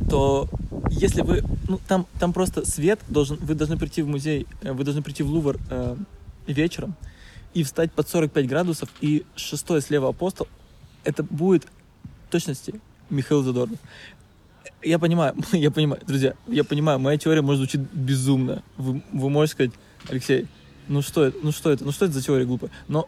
То 0.09 0.49
если 0.89 1.21
вы... 1.21 1.43
Ну, 1.69 1.79
там, 1.87 2.07
там 2.19 2.33
просто 2.33 2.65
свет 2.65 2.99
должен... 3.07 3.37
Вы 3.37 3.53
должны 3.53 3.77
прийти 3.77 4.01
в 4.01 4.07
музей, 4.07 4.47
э, 4.61 4.71
вы 4.71 4.83
должны 4.83 5.03
прийти 5.03 5.21
в 5.21 5.29
Лувр 5.29 5.59
э, 5.69 5.95
вечером 6.47 6.95
и 7.53 7.63
встать 7.63 7.91
под 7.91 8.09
45 8.09 8.47
градусов, 8.47 8.89
и 8.99 9.23
шестой 9.35 9.81
слева 9.81 10.09
апостол, 10.09 10.47
это 11.03 11.21
будет 11.21 11.67
точности 12.31 12.81
Михаил 13.11 13.43
Задорнов. 13.43 13.77
Я 14.81 14.97
понимаю, 14.97 15.35
я 15.51 15.69
понимаю, 15.69 16.01
друзья, 16.07 16.33
я 16.47 16.63
понимаю, 16.63 16.97
моя 16.97 17.17
теория 17.17 17.41
может 17.41 17.59
звучить 17.59 17.81
безумно. 17.93 18.63
Вы, 18.77 19.03
вы 19.11 19.29
можете 19.29 19.53
сказать, 19.53 19.71
Алексей, 20.09 20.47
ну 20.91 21.01
что 21.01 21.23
это, 21.23 21.37
ну 21.41 21.51
что 21.51 21.71
это, 21.71 21.85
ну 21.85 21.91
что 21.91 22.05
это 22.05 22.13
за 22.13 22.21
теория 22.21 22.45
глупая? 22.45 22.69
Но 22.87 23.07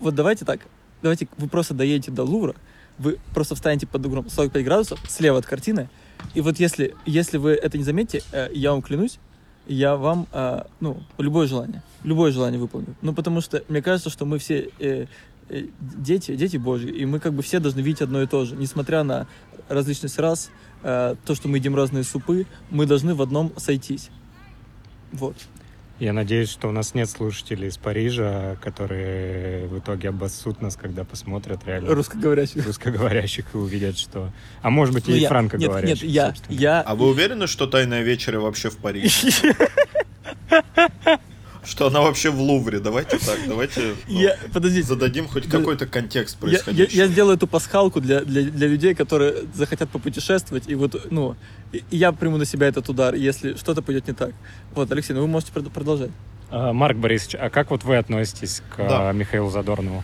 вот 0.00 0.14
давайте 0.14 0.44
так, 0.44 0.66
давайте 1.02 1.28
вы 1.36 1.48
просто 1.48 1.74
доедете 1.74 2.10
до 2.10 2.24
Лувра, 2.24 2.54
вы 2.98 3.18
просто 3.34 3.54
встанете 3.54 3.86
под 3.86 4.04
углом 4.06 4.28
45 4.28 4.64
градусов 4.64 5.00
слева 5.08 5.38
от 5.38 5.46
картины, 5.46 5.88
И 6.34 6.40
вот 6.40 6.58
если, 6.58 6.96
если 7.06 7.36
вы 7.36 7.52
это 7.52 7.78
не 7.78 7.84
заметите, 7.84 8.24
э, 8.32 8.48
я 8.52 8.72
вам 8.72 8.82
клянусь, 8.82 9.18
я 9.66 9.96
вам, 9.96 10.26
э, 10.32 10.62
ну, 10.80 11.02
любое 11.18 11.46
желание, 11.46 11.82
любое 12.02 12.32
желание 12.32 12.58
выполню. 12.58 12.96
Ну, 13.02 13.12
потому 13.14 13.40
что 13.40 13.62
мне 13.68 13.82
кажется, 13.82 14.10
что 14.10 14.24
мы 14.24 14.38
все 14.38 14.70
э, 14.80 15.06
дети, 15.80 16.34
дети 16.34 16.56
Божьи, 16.56 16.90
и 16.90 17.04
мы 17.04 17.20
как 17.20 17.34
бы 17.34 17.42
все 17.42 17.60
должны 17.60 17.80
видеть 17.80 18.02
одно 18.02 18.22
и 18.22 18.26
то 18.26 18.44
же. 18.46 18.56
Несмотря 18.56 19.04
на 19.04 19.26
различность 19.68 20.18
рас, 20.18 20.50
то, 20.80 21.16
что 21.34 21.48
мы 21.48 21.58
едим 21.58 21.74
разные 21.74 22.04
супы, 22.04 22.46
мы 22.70 22.86
должны 22.86 23.14
в 23.14 23.20
одном 23.20 23.52
сойтись. 23.56 24.10
Вот. 25.12 25.34
Я 25.98 26.12
надеюсь, 26.12 26.48
что 26.48 26.68
у 26.68 26.70
нас 26.72 26.94
нет 26.94 27.10
слушателей 27.10 27.68
из 27.68 27.76
Парижа, 27.76 28.56
которые 28.62 29.66
в 29.66 29.78
итоге 29.80 30.10
обоссут 30.10 30.62
нас, 30.62 30.76
когда 30.76 31.02
посмотрят 31.02 31.66
реально 31.66 31.92
Русскоговорящих. 31.92 32.64
русскоговорящих 32.64 33.46
и 33.52 33.56
увидят, 33.56 33.98
что... 33.98 34.30
А 34.62 34.70
может 34.70 34.94
быть, 34.94 35.08
Ну, 35.08 35.14
и 35.16 35.18
я- 35.18 35.28
франкоговорящих, 35.28 36.02
Нет, 36.02 36.02
нет, 36.04 36.12
я, 36.12 36.26
собственно. 36.28 36.56
я, 36.56 36.80
А 36.82 36.94
вы 36.94 37.08
уверены, 37.08 37.48
что 37.48 37.66
тайная 37.66 38.02
вечеря 38.02 38.38
вообще 38.38 38.70
в 38.70 38.76
Париже? 38.78 39.32
Что 41.68 41.88
она 41.88 42.00
вообще 42.00 42.30
в 42.30 42.40
Лувре? 42.40 42.78
Давайте 42.80 43.18
так, 43.18 43.38
давайте 43.46 43.94
ну, 44.08 44.18
я, 44.20 44.36
подождите, 44.54 44.86
зададим 44.88 45.28
хоть 45.28 45.48
Да. 45.50 45.58
какой-то 45.58 45.86
контекст 45.86 46.36
Я, 46.40 46.46
я, 46.48 46.50
происходящего. 46.54 46.96
я 47.02 47.06
сделаю 47.08 47.36
эту 47.36 47.46
пасхалку 47.46 48.00
для, 48.00 48.20
для, 48.24 48.42
для 48.42 48.68
людей, 48.68 48.94
которые 48.94 49.34
захотят 49.54 49.90
попутешествовать, 49.90 50.64
и 50.66 50.74
вот, 50.74 51.06
ну, 51.10 51.36
и, 51.72 51.82
и 51.90 51.96
я 51.98 52.12
приму 52.12 52.38
на 52.38 52.46
себя 52.46 52.68
этот 52.68 52.88
удар, 52.88 53.14
если 53.14 53.54
что-то 53.54 53.82
пойдет 53.82 54.08
не 54.08 54.14
так. 54.14 54.32
Вот, 54.74 54.90
Алексей, 54.90 55.12
ну 55.12 55.20
вы 55.20 55.26
можете 55.26 55.52
прод- 55.52 55.68
продолжать. 55.70 56.10
А, 56.50 56.72
Марк 56.72 56.96
Борисович, 56.96 57.34
а 57.38 57.50
как 57.50 57.70
вот 57.70 57.84
вы 57.84 57.98
относитесь 57.98 58.62
к 58.74 58.78
Да. 58.78 59.10
а, 59.10 59.12
Михаилу 59.12 59.50
Задорнову? 59.50 60.02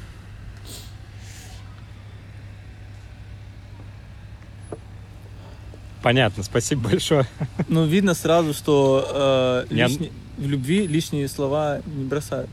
Понятно, 6.03 6.43
спасибо 6.43 6.91
большое. 6.91 7.27
Ну, 7.69 7.87
видно 7.87 8.15
сразу, 8.15 8.53
что 8.53 9.65
э, 9.71 9.75
Я- 9.75 9.87
лишни- 9.87 10.13
в 10.37 10.47
любви 10.47 10.87
лишние 10.87 11.29
слова 11.29 11.81
не 11.87 12.05
бросают. 12.05 12.51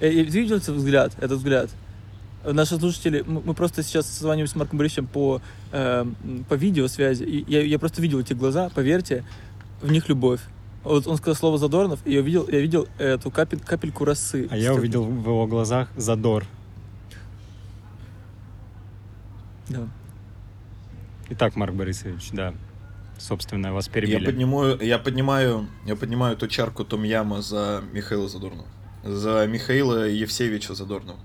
Э, 0.00 0.10
и 0.10 0.22
видел 0.24 0.56
этот 0.56 0.76
взгляд, 0.76 1.12
этот 1.18 1.38
взгляд? 1.38 1.70
Наши 2.44 2.76
слушатели, 2.76 3.24
мы 3.26 3.54
просто 3.54 3.82
сейчас 3.82 4.06
созваниваемся 4.06 4.52
с 4.52 4.56
Марком 4.56 4.78
Борисовичем 4.78 5.06
по, 5.06 5.40
э, 5.72 6.04
по 6.48 6.54
видеосвязи, 6.54 7.22
и 7.24 7.50
я, 7.50 7.62
я 7.62 7.78
просто 7.78 8.02
видел 8.02 8.20
эти 8.20 8.34
глаза, 8.34 8.70
поверьте, 8.74 9.24
в 9.80 9.90
них 9.90 10.08
любовь. 10.08 10.40
Вот 10.82 11.06
он 11.06 11.16
сказал 11.16 11.34
слово 11.34 11.58
Задорнов, 11.58 12.00
и 12.04 12.12
я 12.12 12.20
видел, 12.20 12.46
я 12.50 12.60
видел 12.60 12.86
эту 12.98 13.30
капель, 13.30 13.60
капельку 13.60 14.04
росы. 14.04 14.46
А 14.50 14.56
я 14.56 14.74
увидел 14.74 15.04
в 15.04 15.20
его 15.20 15.46
глазах 15.46 15.88
задор. 15.96 16.44
Да. 19.70 19.88
Итак, 21.30 21.56
Марк 21.56 21.74
Борисович, 21.74 22.30
да, 22.32 22.52
собственно, 23.18 23.72
вас 23.72 23.86
Я 23.86 23.92
перебили. 23.92 24.26
поднимаю, 24.26 24.78
я 24.80 24.98
поднимаю, 24.98 25.68
я 25.86 25.96
поднимаю 25.96 26.36
эту 26.36 26.48
чарку 26.48 26.84
Томьяма 26.84 27.42
за 27.42 27.82
Михаила 27.92 28.28
Задорнова. 28.28 28.68
За 29.02 29.46
Михаила 29.46 30.06
Евсеевича 30.06 30.74
Задорнова. 30.74 31.18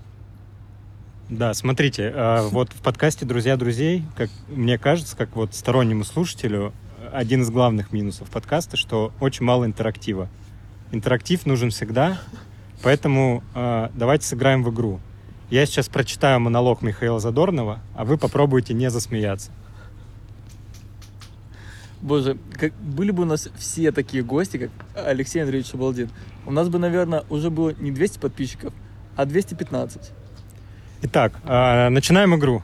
Да, 1.29 1.53
смотрите, 1.53 2.11
э, 2.13 2.47
вот 2.49 2.73
в 2.73 2.81
подкасте 2.81 3.25
«Друзья 3.25 3.55
друзей», 3.55 4.03
как 4.17 4.29
мне 4.47 4.77
кажется, 4.79 5.15
как 5.15 5.35
вот 5.35 5.53
стороннему 5.53 6.03
слушателю, 6.03 6.73
один 7.13 7.43
из 7.43 7.51
главных 7.51 7.91
минусов 7.91 8.29
подкаста, 8.29 8.77
что 8.77 9.11
очень 9.19 9.45
мало 9.45 9.65
интерактива. 9.65 10.27
Интерактив 10.91 11.45
нужен 11.45 11.69
всегда, 11.69 12.19
поэтому 12.81 13.43
э, 13.53 13.89
давайте 13.93 14.25
сыграем 14.25 14.63
в 14.63 14.73
игру. 14.73 14.99
Я 15.51 15.65
сейчас 15.65 15.87
прочитаю 15.87 16.39
монолог 16.39 16.81
Михаила 16.81 17.19
Задорнова, 17.19 17.79
а 17.95 18.05
вы 18.05 18.17
попробуйте 18.17 18.73
не 18.73 18.89
засмеяться. 18.89 19.51
Боже, 22.01 22.37
как 22.53 22.73
были 22.75 23.11
бы 23.11 23.23
у 23.23 23.25
нас 23.25 23.49
все 23.57 23.91
такие 23.91 24.23
гости, 24.23 24.57
как 24.57 25.05
Алексей 25.05 25.41
Андреевич 25.41 25.69
Шабалдин, 25.71 26.09
у 26.45 26.51
нас 26.51 26.69
бы, 26.69 26.79
наверное, 26.79 27.23
уже 27.29 27.49
было 27.49 27.73
не 27.77 27.91
200 27.91 28.19
подписчиков, 28.19 28.73
а 29.15 29.25
215. 29.25 30.11
Итак, 31.01 31.33
э, 31.43 31.89
начинаем 31.89 32.35
игру. 32.35 32.63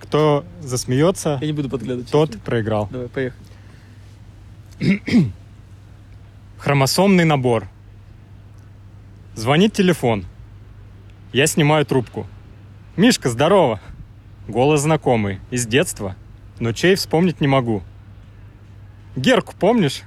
Кто 0.00 0.44
засмеется, 0.60 1.38
Я 1.40 1.46
не 1.46 1.52
буду 1.52 1.68
подглядывать. 1.68 2.10
тот 2.10 2.38
проиграл. 2.40 2.88
Давай, 2.90 3.08
поехали. 3.08 3.42
Хромосомный 6.58 7.24
набор. 7.24 7.68
Звонит 9.34 9.72
телефон. 9.74 10.24
Я 11.32 11.46
снимаю 11.46 11.84
трубку. 11.86 12.26
Мишка, 12.96 13.28
здорово. 13.28 13.80
Голос 14.48 14.80
знакомый, 14.80 15.38
из 15.50 15.66
детства, 15.66 16.16
но 16.58 16.72
чей 16.72 16.96
вспомнить 16.96 17.40
не 17.40 17.46
могу. 17.46 17.82
Герку 19.20 19.54
помнишь? 19.54 20.00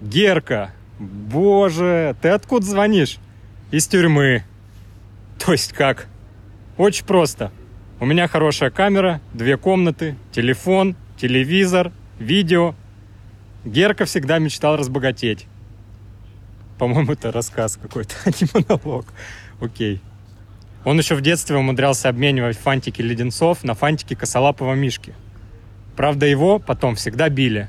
Герка. 0.00 0.72
Боже, 0.98 2.16
ты 2.22 2.30
откуда 2.30 2.64
звонишь? 2.64 3.18
Из 3.70 3.86
тюрьмы. 3.86 4.44
То 5.38 5.52
есть 5.52 5.74
как? 5.74 6.06
Очень 6.78 7.04
просто. 7.04 7.52
У 8.00 8.06
меня 8.06 8.26
хорошая 8.26 8.70
камера, 8.70 9.20
две 9.34 9.58
комнаты, 9.58 10.16
телефон, 10.32 10.96
телевизор, 11.18 11.92
видео. 12.18 12.74
Герка 13.66 14.06
всегда 14.06 14.38
мечтал 14.38 14.78
разбогатеть. 14.78 15.46
По-моему, 16.78 17.12
это 17.12 17.30
рассказ 17.30 17.76
какой-то, 17.76 18.14
а 18.24 18.30
не 18.30 18.48
монолог. 18.54 19.04
Окей. 19.60 20.00
Он 20.86 20.96
еще 20.96 21.14
в 21.14 21.20
детстве 21.20 21.58
умудрялся 21.58 22.08
обменивать 22.08 22.56
фантики 22.56 23.02
леденцов 23.02 23.64
на 23.64 23.74
фантики 23.74 24.14
косолапого 24.14 24.72
мишки. 24.72 25.12
Правда, 25.94 26.24
его 26.24 26.58
потом 26.58 26.94
всегда 26.94 27.28
били. 27.28 27.68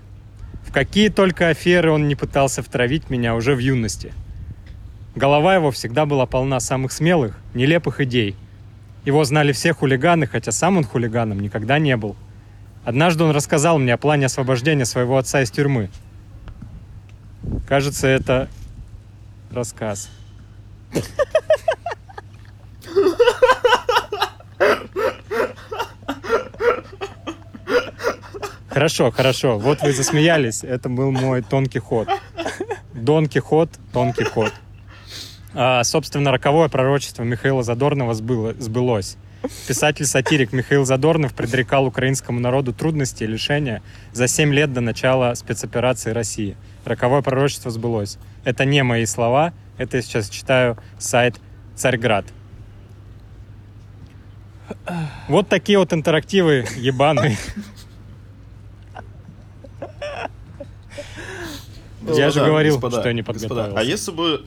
В 0.70 0.72
какие 0.72 1.10
только 1.10 1.50
аферы 1.50 1.92
он 1.92 2.08
не 2.08 2.14
пытался 2.14 2.62
втравить 2.62 3.10
меня 3.10 3.34
уже 3.34 3.56
в 3.56 3.58
юности. 3.58 4.14
Голова 5.16 5.56
его 5.56 5.72
всегда 5.72 6.06
была 6.06 6.28
полна 6.28 6.60
самых 6.60 6.92
смелых, 6.92 7.40
нелепых 7.56 8.02
идей. 8.02 8.36
Его 9.04 9.24
знали 9.24 9.52
все 9.52 9.74
хулиганы, 9.74 10.28
хотя 10.28 10.52
сам 10.52 10.78
он 10.78 10.84
хулиганом 10.84 11.40
никогда 11.40 11.80
не 11.80 11.98
был. 11.98 12.16
Однажды 12.86 13.24
он 13.24 13.32
рассказал 13.32 13.80
мне 13.80 13.96
о 13.96 13.98
плане 13.98 14.28
освобождения 14.28 14.86
своего 14.86 15.18
отца 15.18 15.42
из 15.42 15.50
тюрьмы. 15.50 15.90
Кажется, 17.68 18.08
это 18.08 18.48
рассказ. 19.50 20.12
Хорошо, 28.80 29.12
хорошо. 29.12 29.58
Вот 29.58 29.82
вы 29.82 29.92
засмеялись. 29.92 30.64
Это 30.64 30.88
был 30.88 31.12
мой 31.12 31.42
тонкий 31.42 31.80
ход. 31.80 32.08
Дон 32.94 33.28
Кихот, 33.28 33.70
тонкий 33.92 34.24
ход. 34.24 34.54
А, 35.54 35.84
собственно, 35.84 36.32
роковое 36.32 36.70
пророчество 36.70 37.24
Михаила 37.24 37.62
Задорнова 37.62 38.14
сбыло- 38.14 38.56
сбылось. 38.58 39.18
Писатель-сатирик 39.68 40.54
Михаил 40.54 40.86
Задорнов 40.86 41.34
предрекал 41.34 41.88
украинскому 41.88 42.40
народу 42.40 42.72
трудности 42.72 43.26
и 43.26 43.28
лишения 43.28 43.82
за 44.14 44.30
7 44.30 44.54
лет 44.54 44.72
до 44.72 44.80
начала 44.80 45.34
спецоперации 45.34 46.12
России. 46.12 46.56
Роковое 46.86 47.22
пророчество 47.22 47.72
сбылось. 47.72 48.18
Это 48.46 48.64
не 48.64 48.82
мои 48.84 49.06
слова, 49.06 49.52
это 49.78 49.98
я 49.98 50.04
сейчас 50.04 50.30
читаю 50.30 50.78
сайт 50.98 51.36
Царьград. 51.76 52.24
Вот 55.28 55.50
такие 55.50 55.78
вот 55.80 55.92
интерактивы 55.92 56.66
ебаные. 56.78 57.38
Я 62.16 62.30
же 62.32 62.44
говорил, 62.44 62.78
что 62.80 63.08
я 63.08 63.14
не 63.14 63.24
подготовился. 63.24 63.80
А 63.80 63.84
если 63.84 64.12
бы... 64.12 64.46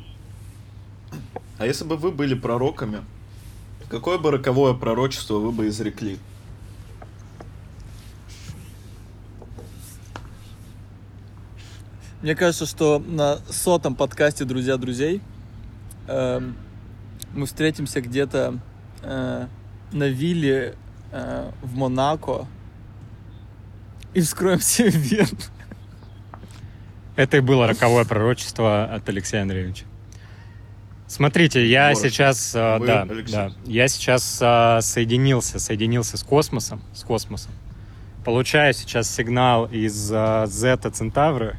А 1.59 1.67
если 1.67 1.85
бы 1.85 1.97
вы 1.97 2.11
были 2.11 2.35
пророками, 2.35 3.03
какое 3.89 4.19
бы 4.19 4.31
роковое 4.31 4.75
пророчество 4.75 5.35
вы 5.35 5.53
бы 5.53 5.69
изрекли? 5.69 6.19
Мне 12.23 12.37
кажется, 12.37 12.67
что 12.67 13.01
на 13.05 13.39
сотом 13.51 13.97
подкасте 13.97 14.45
«Друзья 14.45 14.77
друзей» 14.77 15.21
эм, 16.07 16.57
мы 17.35 17.47
встретимся 17.47 18.01
где-то 18.01 18.61
э, 19.03 19.47
на 19.93 20.05
вилле 20.05 20.77
э, 21.11 21.51
в 21.63 21.77
Монако 21.77 22.47
и 24.15 24.21
вскроем 24.21 24.61
себе 24.61 24.91
вен. 24.95 25.29
Это 27.17 27.37
и 27.39 27.41
было 27.41 27.67
роковое 27.67 28.05
пророчество 28.05 28.85
от 28.85 29.09
Алексея 29.09 29.43
Андреевича. 29.43 29.85
Смотрите, 31.07 31.67
я 31.67 31.89
Ворон, 31.89 31.97
сейчас, 31.97 32.53
а, 32.57 32.79
вы, 32.79 32.87
да, 32.87 33.03
Алексей. 33.03 33.33
да, 33.35 33.53
я 33.67 33.87
сейчас 33.89 34.39
а, 34.41 34.81
соединился, 34.81 35.59
соединился 35.59 36.17
с 36.17 36.23
космосом, 36.23 36.81
с 36.95 37.03
космосом. 37.03 37.53
Получаю 38.25 38.73
сейчас 38.73 39.15
сигнал 39.15 39.67
из 39.67 40.11
а, 40.11 40.47
Зета 40.47 40.91
Центавры, 40.91 41.59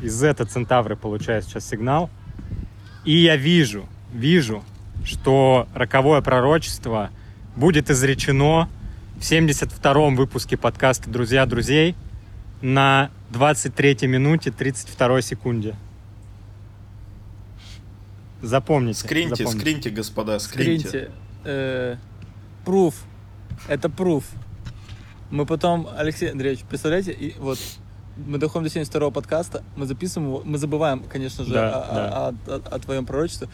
из 0.00 0.14
Зета 0.14 0.46
Центавры 0.46 0.96
получаю 0.96 1.42
сейчас 1.42 1.68
сигнал, 1.68 2.10
и 3.04 3.18
я 3.18 3.36
вижу, 3.36 3.88
вижу, 4.12 4.64
что 5.04 5.68
роковое 5.74 6.20
пророчество 6.20 7.10
будет 7.54 7.88
изречено 7.88 8.68
в 9.14 9.20
72-м 9.20 10.16
выпуске 10.16 10.56
подкаста 10.56 11.08
«Друзья 11.08 11.46
друзей», 11.46 11.94
на 12.62 13.10
23 13.32 14.06
минуте 14.08 14.50
32 14.50 15.22
секунде. 15.22 15.74
Запомните. 18.42 18.98
Скриньте, 19.00 19.36
запомните. 19.36 19.60
скриньте, 19.60 19.90
господа, 19.90 20.38
скриньте. 20.38 20.88
Скриньте. 20.88 21.10
Э, 21.44 21.96
Пруф. 22.64 22.94
Это 23.68 23.88
пруф. 23.88 24.24
Мы 25.30 25.46
потом, 25.46 25.88
Алексей 25.96 26.30
Андреевич, 26.30 26.64
представляете, 26.68 27.12
и 27.12 27.34
вот 27.38 27.58
мы 28.16 28.38
доходим 28.38 28.68
до 28.68 28.70
72-го 28.80 29.10
подкаста, 29.10 29.62
мы 29.76 29.86
записываем 29.86 30.28
его, 30.28 30.42
мы 30.44 30.58
забываем, 30.58 31.02
конечно 31.04 31.44
же, 31.44 31.54
Да, 31.54 31.68
о, 31.70 31.94
да. 31.94 32.28
о- 32.28 32.56
о- 32.56 32.74
о 32.76 32.78
твоем 32.80 33.06
пророчестве, 33.06 33.48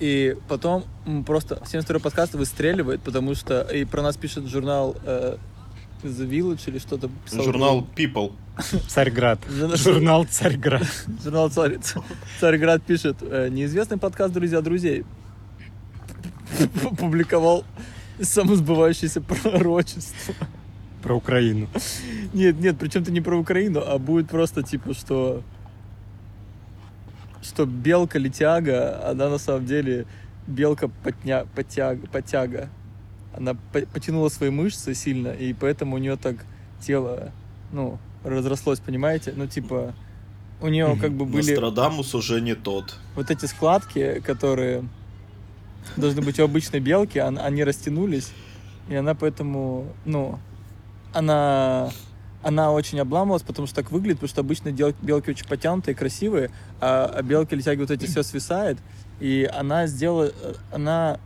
и 0.00 0.36
потом 0.48 0.84
просто 1.24 1.54
72-й 1.64 2.00
подкаст 2.00 2.34
выстреливает, 2.34 3.00
потому 3.02 3.34
что 3.34 3.62
и 3.62 3.84
про 3.84 4.02
нас 4.02 4.16
пишет 4.16 4.46
журнал 4.46 4.96
э, 5.04 5.36
The 6.02 6.28
Village 6.28 6.62
или 6.66 6.78
что-то. 6.78 7.08
писал. 7.24 7.44
Журнал 7.44 7.86
People. 7.96 8.32
Царьград. 8.88 9.40
Журнал- 9.76 10.26
Царьград. 10.28 10.86
Журнал 11.22 11.50
Царь, 11.50 11.78
Царьград 12.40 12.82
пишет, 12.82 13.16
э, 13.22 13.48
неизвестный 13.50 13.98
подкаст 13.98 14.34
«Друзья 14.34 14.60
друзей» 14.60 15.04
публиковал 16.98 17.64
самосбывающееся 18.20 19.20
пророчество. 19.20 20.34
Про 21.02 21.16
Украину. 21.16 21.68
Нет, 22.32 22.60
нет, 22.60 22.78
причем-то 22.78 23.10
не 23.10 23.20
про 23.20 23.36
Украину, 23.36 23.80
а 23.84 23.98
будет 23.98 24.28
просто 24.28 24.62
типа, 24.62 24.94
что 24.94 25.42
что 27.42 27.66
белка 27.66 28.18
летяга, 28.18 29.04
она 29.08 29.28
на 29.28 29.38
самом 29.38 29.66
деле 29.66 30.06
белка 30.46 30.88
потня, 31.02 31.44
потяга, 31.56 32.06
потяга. 32.06 32.68
Она 33.36 33.54
по- 33.72 33.86
потянула 33.92 34.28
свои 34.28 34.50
мышцы 34.50 34.94
сильно, 34.94 35.28
и 35.28 35.52
поэтому 35.54 35.96
у 35.96 35.98
нее 35.98 36.16
так 36.16 36.36
тело, 36.80 37.32
ну, 37.72 37.98
разрослось, 38.24 38.80
понимаете? 38.80 39.32
Ну, 39.36 39.46
типа, 39.46 39.94
у 40.60 40.68
нее 40.68 40.96
как 41.00 41.12
бы 41.12 41.24
были 41.24 41.50
Нострадамус 41.50 42.14
уже 42.14 42.40
не 42.40 42.54
тот. 42.54 42.96
вот 43.16 43.30
эти 43.30 43.46
складки, 43.46 44.20
которые 44.20 44.84
должны 45.96 46.22
быть 46.22 46.38
у 46.38 46.44
обычной 46.44 46.80
белки, 46.80 47.18
он- 47.20 47.38
они 47.38 47.64
растянулись, 47.64 48.30
и 48.88 48.94
она 48.94 49.14
поэтому, 49.14 49.86
ну, 50.04 50.38
она, 51.12 51.90
она 52.42 52.70
очень 52.72 53.00
обламывалась, 53.00 53.42
потому 53.42 53.66
что 53.66 53.76
так 53.76 53.90
выглядит, 53.90 54.18
потому 54.18 54.28
что 54.28 54.40
обычно 54.40 54.70
белки 54.70 55.30
очень 55.30 55.46
потянутые, 55.46 55.94
красивые, 55.94 56.50
а, 56.80 57.12
а 57.16 57.22
белки 57.22 57.54
летяги 57.54 57.80
вот 57.80 57.90
эти 57.90 58.06
все 58.06 58.22
свисает, 58.22 58.78
и 59.20 59.48
она 59.52 59.86
сделала, 59.86 60.24
э, 60.32 60.54
она 60.72 61.18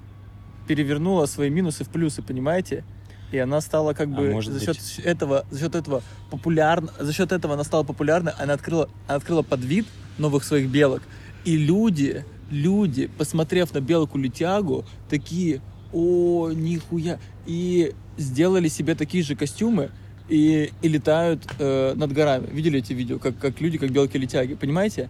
перевернула 0.66 1.26
свои 1.26 1.50
минусы 1.50 1.84
в 1.84 1.88
плюсы, 1.88 2.22
понимаете? 2.22 2.84
И 3.32 3.38
она 3.38 3.60
стала 3.60 3.92
как 3.92 4.08
А 4.08 4.10
бы 4.10 4.30
может 4.32 4.52
за 4.52 4.58
быть- 4.60 4.80
счет 4.80 5.04
этого, 5.04 5.44
за 5.50 5.60
счет 5.60 5.74
этого 5.74 6.02
популярна, 6.30 6.90
за 6.98 7.12
счет 7.12 7.32
этого 7.32 7.54
она 7.54 7.64
стала 7.64 7.82
популярной, 7.82 8.32
она 8.38 8.54
открыла, 8.54 8.88
она 9.08 9.16
открыла 9.16 9.42
подвид 9.42 9.86
новых 10.18 10.44
своих 10.44 10.68
белок. 10.68 11.02
И 11.44 11.56
люди, 11.56 12.24
люди, 12.50 13.08
посмотрев 13.18 13.74
на 13.74 13.80
белку-летягу, 13.80 14.84
такие, 15.10 15.60
о, 15.92 16.50
нихуя, 16.52 17.18
и 17.46 17.94
сделали 18.16 18.68
себе 18.68 18.94
такие 18.94 19.22
же 19.24 19.34
костюмы 19.36 19.90
и, 20.28 20.70
и 20.82 20.88
летают 20.88 21.46
э, 21.58 21.94
над 21.94 22.12
горами. 22.12 22.46
Видели 22.50 22.78
эти 22.78 22.92
видео, 22.92 23.18
как, 23.18 23.38
как 23.38 23.60
люди, 23.60 23.78
как 23.78 23.90
белки-летяги, 23.90 24.54
понимаете? 24.54 25.08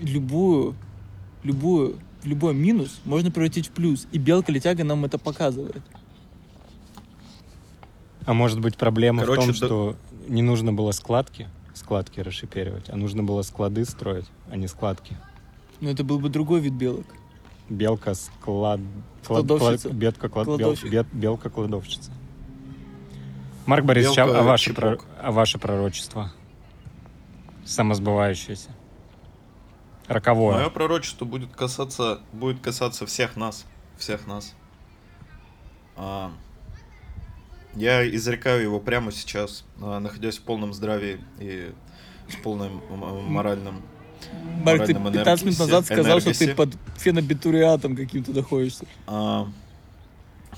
Любую, 0.00 0.74
любую, 1.44 1.96
любой 2.26 2.54
минус 2.54 3.00
можно 3.04 3.30
превратить 3.30 3.68
в 3.68 3.70
плюс, 3.70 4.06
и 4.12 4.18
белка-летяга 4.18 4.84
нам 4.84 5.04
это 5.04 5.18
показывает. 5.18 5.82
А 8.26 8.32
может 8.32 8.60
быть 8.60 8.76
проблема 8.76 9.20
Короче, 9.22 9.40
в 9.40 9.44
том, 9.44 9.52
да- 9.60 9.66
что 9.66 9.96
не 10.28 10.42
нужно 10.42 10.72
было 10.72 10.92
складки, 10.92 11.48
складки 11.74 12.20
расшиперивать, 12.20 12.88
а 12.88 12.96
нужно 12.96 13.22
было 13.22 13.42
склады 13.42 13.84
строить, 13.84 14.26
а 14.50 14.56
не 14.56 14.66
складки. 14.66 15.16
Но 15.80 15.90
это 15.90 16.04
был 16.04 16.18
бы 16.18 16.28
другой 16.30 16.60
вид 16.60 16.72
белок. 16.72 17.04
Белка 17.68 18.14
склад... 18.14 18.80
клад- 19.26 19.46
Кладовщица. 19.46 19.88
клад- 19.88 19.94
Бетка 19.96 20.28
клад... 20.28 20.46
бел- 20.46 20.56
Кладовщик. 20.56 20.90
бет- 20.92 21.06
Белка 21.12 21.50
кладовщица. 21.50 22.10
Марк 23.66 23.84
Борисович, 23.84 24.18
а- 24.18 24.24
Белка 24.26 24.40
а, 24.40 24.42
ваше, 24.42 24.74
про- 24.74 24.98
а 25.22 25.32
ваше 25.32 25.58
пророчество? 25.58 26.32
Самосбывающееся. 27.64 28.70
Роковое. 30.06 30.56
Мое 30.56 30.70
пророчество 30.70 31.24
будет 31.24 31.52
касаться, 31.54 32.20
будет 32.32 32.60
касаться 32.60 33.06
всех 33.06 33.36
нас. 33.36 33.64
Всех 33.96 34.26
нас. 34.26 34.54
А, 35.96 36.32
я 37.74 38.08
изрекаю 38.14 38.62
его 38.62 38.80
прямо 38.80 39.12
сейчас, 39.12 39.64
а, 39.80 40.00
находясь 40.00 40.38
в 40.38 40.42
полном 40.42 40.72
здравии 40.72 41.20
и 41.38 41.72
с 42.28 42.36
полным 42.36 42.82
моральным. 43.28 43.82
Марк, 44.64 44.86
ты 44.86 44.94
Моральном 44.94 45.12
15 45.12 45.44
минут 45.44 45.56
энергисе- 45.56 45.58
назад 45.60 45.84
сказал, 45.84 46.20
что 46.20 46.32
ты 46.32 46.44
энергисе. 46.44 46.54
под 46.54 46.76
фенобитуриатом 46.98 47.94
каким-то 47.96 48.32
находишься. 48.32 48.86
А, 49.06 49.48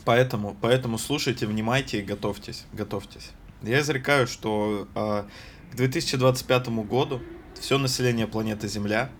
поэтому, 0.05 0.57
поэтому 0.61 0.99
слушайте, 0.99 1.47
внимайте 1.47 2.01
и 2.01 2.03
готовьтесь, 2.03 2.65
готовьтесь. 2.73 3.31
Я 3.63 3.81
изрекаю, 3.81 4.27
что 4.27 4.87
а, 4.95 5.27
к 5.73 5.77
2025 5.77 6.69
году 6.85 7.21
все 7.61 7.79
население 7.79 8.27
планеты 8.27 8.69
Земля 8.69 9.11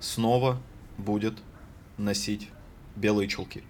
снова 0.00 0.60
будет 0.98 1.34
носить 1.98 2.48
белые 2.96 3.28
чулки. 3.28 3.62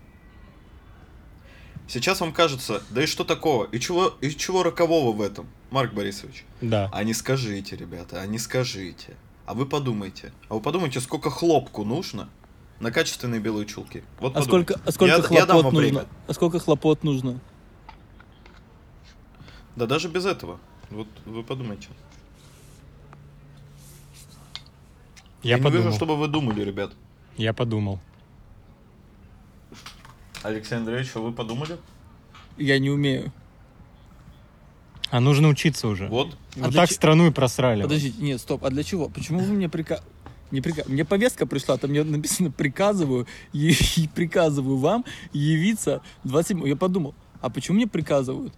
Сейчас 1.89 2.21
вам 2.21 2.33
кажется, 2.33 2.83
да 2.91 3.03
и 3.03 3.07
что 3.07 3.25
такого? 3.25 3.65
И 3.65 3.81
чего, 3.81 4.15
и 4.21 4.31
чего 4.31 4.63
рокового 4.63 5.13
в 5.13 5.21
этом, 5.21 5.49
Марк 5.71 5.93
Борисович? 5.93 6.45
Да. 6.61 6.89
А 6.93 7.03
не 7.03 7.13
скажите, 7.15 7.75
ребята, 7.77 8.21
а 8.23 8.27
не 8.27 8.39
скажите. 8.39 9.17
А 9.45 9.55
вы 9.55 9.67
подумайте. 9.67 10.33
А 10.49 10.55
вы 10.55 10.61
подумайте, 10.61 11.01
сколько 11.01 11.31
хлопку 11.31 11.85
нужно 11.85 12.29
на 12.79 12.93
качественные 12.93 13.41
белые 13.41 13.67
чулки. 13.67 14.05
Вот 14.21 14.37
А 14.37 14.41
подумайте. 14.41 14.75
сколько, 14.75 14.89
а 14.89 14.93
сколько 14.93 15.13
Я- 15.35 15.41
я 15.41 15.47
дам 15.47 15.57
хлопот 15.59 15.65
вам 15.65 15.75
нужно? 15.75 15.81
время. 15.81 16.07
А 16.29 16.33
сколько 16.33 16.59
хлопот 16.61 17.03
нужно? 17.03 17.41
Да 19.75 19.87
даже 19.87 20.09
без 20.09 20.27
этого. 20.27 20.61
Вот 20.91 21.09
вы 21.27 21.43
подумайте. 21.43 21.89
Я, 25.43 25.57
не 25.57 25.63
подумал. 25.63 25.85
вижу, 25.87 25.97
чтобы 25.97 26.17
вы 26.17 26.29
думали, 26.29 26.63
ребят. 26.63 26.93
Я 27.37 27.53
подумал. 27.53 27.99
Алексей 30.43 30.77
Андреевич, 30.77 31.11
а 31.15 31.21
вы 31.21 31.33
подумали? 31.33 31.77
Я 32.57 32.79
не 32.79 32.91
умею. 32.91 33.33
А 35.11 35.21
нужно 35.21 35.49
учиться 35.49 35.89
уже. 35.89 36.07
Вот. 36.09 36.37
А 36.57 36.61
Вот 36.61 36.71
для 36.71 36.83
так 36.83 36.89
че- 36.89 36.95
страну 36.95 37.27
и 37.27 37.31
просрали. 37.31 37.83
Подождите, 37.83 38.23
нет, 38.23 38.41
стоп, 38.41 38.65
а 38.65 38.71
для 38.71 38.83
чего? 38.85 39.09
Почему 39.09 39.41
вы 39.41 39.53
мне 39.53 39.69
прика... 39.69 40.03
Не 40.51 40.61
прика... 40.61 40.85
Мне 40.87 41.05
повестка 41.05 41.47
пришла, 41.47 41.77
там 41.77 41.91
мне 41.91 42.03
написано 42.05 42.51
приказываю, 42.51 43.27
и, 43.53 43.73
и 43.97 44.09
приказываю 44.15 44.77
вам 44.77 45.05
явиться 45.33 46.03
27 46.25 46.67
Я 46.69 46.77
подумал, 46.77 47.15
а 47.41 47.51
почему 47.51 47.77
мне 47.77 47.87
приказывают? 47.87 48.53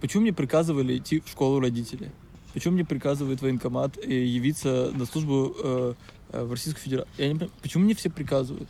Почему 0.00 0.22
мне 0.22 0.32
приказывали 0.32 0.98
идти 0.98 1.20
в 1.20 1.28
школу 1.28 1.60
родители? 1.60 2.10
Почему 2.54 2.74
мне 2.74 2.84
приказывает 2.84 3.40
военкомат 3.42 3.98
э, 3.98 4.10
явиться 4.24 4.90
на 4.94 5.04
службу 5.06 5.54
э, 5.62 5.94
э, 6.30 6.44
в 6.44 6.50
Российскую 6.52 6.82
Федерацию? 6.82 7.12
Я 7.18 7.28
не 7.28 7.34
понимаю, 7.34 7.52
почему 7.62 7.84
мне 7.84 7.94
все 7.94 8.10
приказывают? 8.10 8.68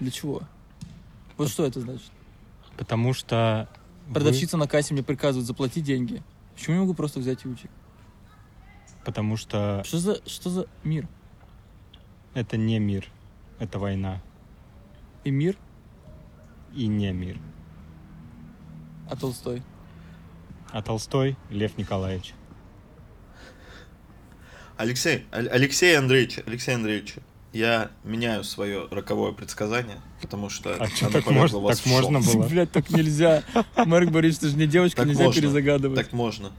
Для 0.00 0.10
чего? 0.10 0.42
Вот 1.36 1.48
что 1.48 1.64
это 1.66 1.80
значит? 1.80 2.10
Потому 2.76 3.12
что... 3.12 3.68
вы- 4.08 4.14
Продавщица 4.14 4.56
на 4.56 4.66
кассе 4.66 4.94
мне 4.94 5.02
приказывает 5.02 5.46
заплатить 5.46 5.84
деньги. 5.84 6.22
Почему 6.54 6.76
я 6.76 6.80
могу 6.82 6.94
просто 6.94 7.20
взять 7.20 7.44
и 7.44 7.48
уйти? 7.48 7.68
Потому 9.04 9.36
что 9.36 9.82
Что 9.84 9.98
за, 9.98 10.28
что 10.28 10.50
за 10.50 10.66
мир? 10.84 11.06
это 12.34 12.56
не 12.56 12.78
мир. 12.78 13.06
Это 13.58 13.78
война. 13.78 14.22
И 15.24 15.30
мир, 15.30 15.56
И 16.74 16.86
не 16.86 17.12
мир. 17.12 17.38
а 19.10 19.16
Толстой. 19.16 19.62
А 20.70 20.82
Толстой 20.82 21.36
Лев 21.50 21.76
Николаевич. 21.76 22.32
Алексей, 24.80 25.24
Ал- 25.32 25.48
Алексей 25.50 25.96
Андреевич, 25.98 26.38
Алексей 26.46 26.74
Андреевич, 26.74 27.14
я 27.52 27.90
меняю 28.04 28.44
свое 28.44 28.88
роковое 28.90 29.32
предсказание, 29.32 30.00
потому 30.22 30.48
что 30.48 30.74
А 30.74 30.86
оно 31.02 31.10
так 31.10 31.26
можно- 31.30 31.58
вас 31.58 31.80
так 31.80 31.86
можно 31.86 32.20
было? 32.20 32.46
Блять, 32.48 32.72
так 32.72 32.88
нельзя. 32.90 33.42
Марк 33.76 34.10
Борисович, 34.10 34.40
ты 34.40 34.48
же 34.48 34.56
не 34.56 34.66
девочка, 34.66 34.98
Так 35.02 35.08
нельзя 35.08 35.24
можно. 35.24 35.40
перезагадывать. 35.42 35.98
Так 35.98 36.12
можно. 36.14 36.52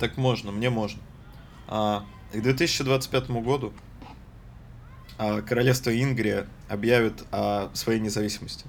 Так 0.00 0.16
можно, 0.16 0.50
мне 0.50 0.68
можно. 0.70 1.00
А, 1.68 2.04
к 2.32 2.40
2025 2.42 3.30
году 3.30 3.72
а, 5.18 5.40
королевство 5.42 5.90
Ингрия 5.90 6.46
объявит 6.68 7.22
о 7.30 7.70
своей 7.74 8.00
независимости. 8.00 8.64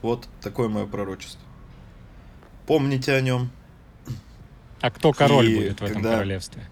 Вот 0.00 0.26
такое 0.40 0.68
мое 0.68 0.86
пророчество. 0.86 1.40
Помните 2.66 3.12
о 3.12 3.20
нем. 3.20 3.50
А 4.80 4.90
кто 4.90 5.12
король 5.12 5.48
И 5.48 5.56
будет 5.56 5.80
в 5.80 5.84
этом 5.84 5.94
когда- 5.96 6.12
королевстве? 6.14 6.66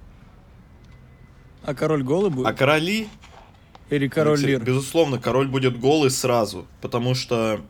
А 1.64 1.74
король 1.74 2.03
голый 2.03 2.31
будет? 2.31 2.46
А 2.46 2.53
короли, 2.53 3.09
Или 3.90 4.09
король 4.09 4.40
Лир? 4.40 4.62
безусловно, 4.62 5.18
король 5.18 5.48
будет 5.48 5.79
голый 5.79 6.11
сразу, 6.11 6.66
потому 6.81 7.14
что 7.14 7.61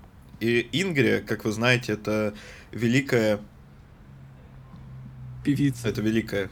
и 0.41 0.69
Ингрия, 0.73 1.21
как 1.21 1.45
вы 1.45 1.53
знаете, 1.53 1.93
это 1.93 2.35
великая, 2.73 3.39
Певица. 5.45 5.89
это 5.89 6.01
великая, 6.01 6.49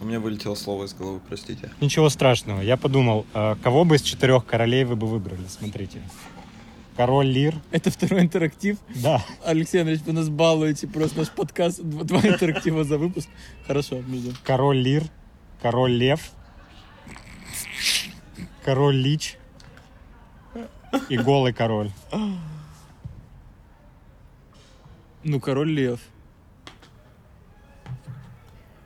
У 0.00 0.04
меня 0.04 0.20
вылетело 0.20 0.54
слово 0.54 0.84
из 0.84 0.94
головы, 0.94 1.20
простите. 1.28 1.70
Ничего 1.80 2.08
страшного. 2.08 2.60
Я 2.60 2.76
подумал, 2.76 3.26
а 3.34 3.56
кого 3.62 3.84
бы 3.84 3.96
из 3.96 4.02
четырех 4.02 4.46
королей 4.46 4.84
вы 4.84 4.94
бы 4.96 5.06
выбрали? 5.08 5.44
Смотрите. 5.48 6.00
Король 6.98 7.26
Лир. 7.26 7.54
Это 7.70 7.92
второй 7.92 8.22
интерактив. 8.22 8.76
Да. 8.96 9.24
Алексей 9.44 9.78
Андреевич, 9.78 10.04
вы 10.04 10.14
нас 10.14 10.28
балуете, 10.28 10.88
просто 10.88 11.18
наш 11.18 11.30
подкаст, 11.30 11.80
два 11.80 12.02
два 12.02 12.18
интерактива 12.26 12.82
за 12.82 12.98
выпуск. 12.98 13.28
Хорошо, 13.68 14.02
ждем. 14.02 14.34
Король 14.42 14.78
Лир. 14.78 15.04
Король 15.62 15.92
Лев. 15.92 16.32
Король 18.64 18.96
Лич. 18.96 19.38
И 21.08 21.16
голый 21.16 21.52
король. 21.52 21.92
Ну, 25.22 25.40
король 25.40 25.70
лев. 25.70 26.00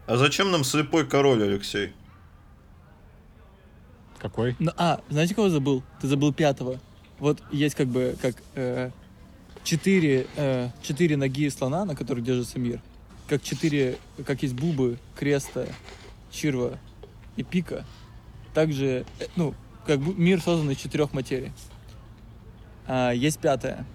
А 0.06 0.18
зачем 0.18 0.50
нам 0.50 0.64
слепой 0.64 1.06
король, 1.06 1.42
Алексей? 1.44 1.94
Какой? 4.18 4.54
Ну, 4.58 4.70
а, 4.76 5.00
знаете, 5.08 5.34
кого 5.34 5.48
забыл? 5.48 5.82
Ты 6.02 6.08
забыл 6.08 6.34
пятого. 6.34 6.78
Вот 7.22 7.40
есть 7.52 7.76
как 7.76 7.86
бы, 7.86 8.16
как 8.20 8.34
э, 8.56 8.90
четыре, 9.62 10.26
э, 10.34 10.70
четыре 10.82 11.16
ноги 11.16 11.48
слона, 11.50 11.84
на 11.84 11.94
которых 11.94 12.24
держится 12.24 12.58
мир. 12.58 12.80
Как 13.28 13.40
четыре, 13.44 13.96
как 14.26 14.42
есть 14.42 14.54
бубы, 14.54 14.98
креста, 15.14 15.68
чирва 16.32 16.80
и 17.36 17.44
пика. 17.44 17.84
Также, 18.54 19.06
э, 19.20 19.26
ну, 19.36 19.54
как 19.86 20.00
бу- 20.00 20.16
мир 20.16 20.40
создан 20.42 20.68
из 20.72 20.78
четырех 20.78 21.12
материй. 21.12 21.52
А, 22.88 23.12
есть 23.12 23.38
пятое. 23.38 23.86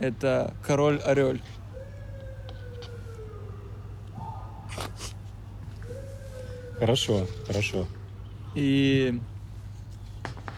Это 0.00 0.52
король 0.66 0.98
орель. 0.98 1.40
Хорошо, 6.80 7.28
хорошо. 7.46 7.86
И 8.56 9.20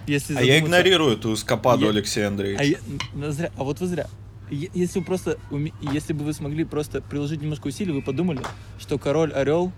если 0.06 0.36
А 0.36 0.42
я 0.42 0.58
игнорирую 0.58 1.12
эту 1.14 1.34
эскападу 1.34 1.84
Я- 1.84 1.90
Алексея 1.90 2.26
А, 2.26 2.28
Андреевича. 2.28 2.62
я- 2.64 2.78
ну, 3.14 3.30
зря, 3.30 3.50
а 3.56 3.64
вот 3.64 3.80
вы 3.80 3.86
зря. 3.86 4.06
Если 4.50 5.00
вы 5.00 5.04
просто, 5.04 5.38
уме- 5.50 5.72
если 5.80 6.12
бы 6.12 6.24
вы 6.24 6.32
смогли 6.32 6.64
просто 6.64 7.00
приложить 7.00 7.42
немножко 7.42 7.66
усилий, 7.66 7.92
вы 7.92 8.00
подумали, 8.02 8.40
что 8.78 8.96
король 8.98 9.32
орел 9.32 9.72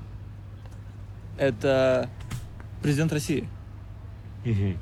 это 1.38 2.10
президент 2.82 3.12
России, 3.12 3.48
Мгм. 4.44 4.76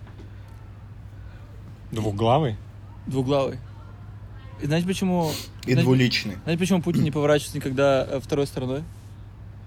Двухглавый? 1.93 2.57
двуглавый. 3.07 3.59
И 4.61 4.67
знаете 4.67 4.87
почему? 4.89 5.31
И 5.67 5.73
знаете, 5.73 5.83
двуличный. 5.83 6.37
знаете 6.45 6.59
почему 6.59 6.83
Путин 6.83 7.03
не 7.05 7.11
поворачивается 7.11 7.57
никогда 7.59 8.05
э, 8.11 8.21
второй 8.21 8.47
стороной? 8.47 8.83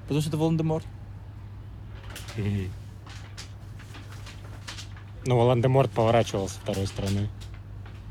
Потому 0.03 0.19
что 0.21 0.29
это 0.31 0.37
Волан-де-Морт. 0.37 0.85
Мгм. 5.21 5.29
Ну, 5.29 5.37
Волан-де-Морт 5.37 5.91
поворачивался 5.91 6.59
второй 6.61 6.87
стороной. 6.87 7.29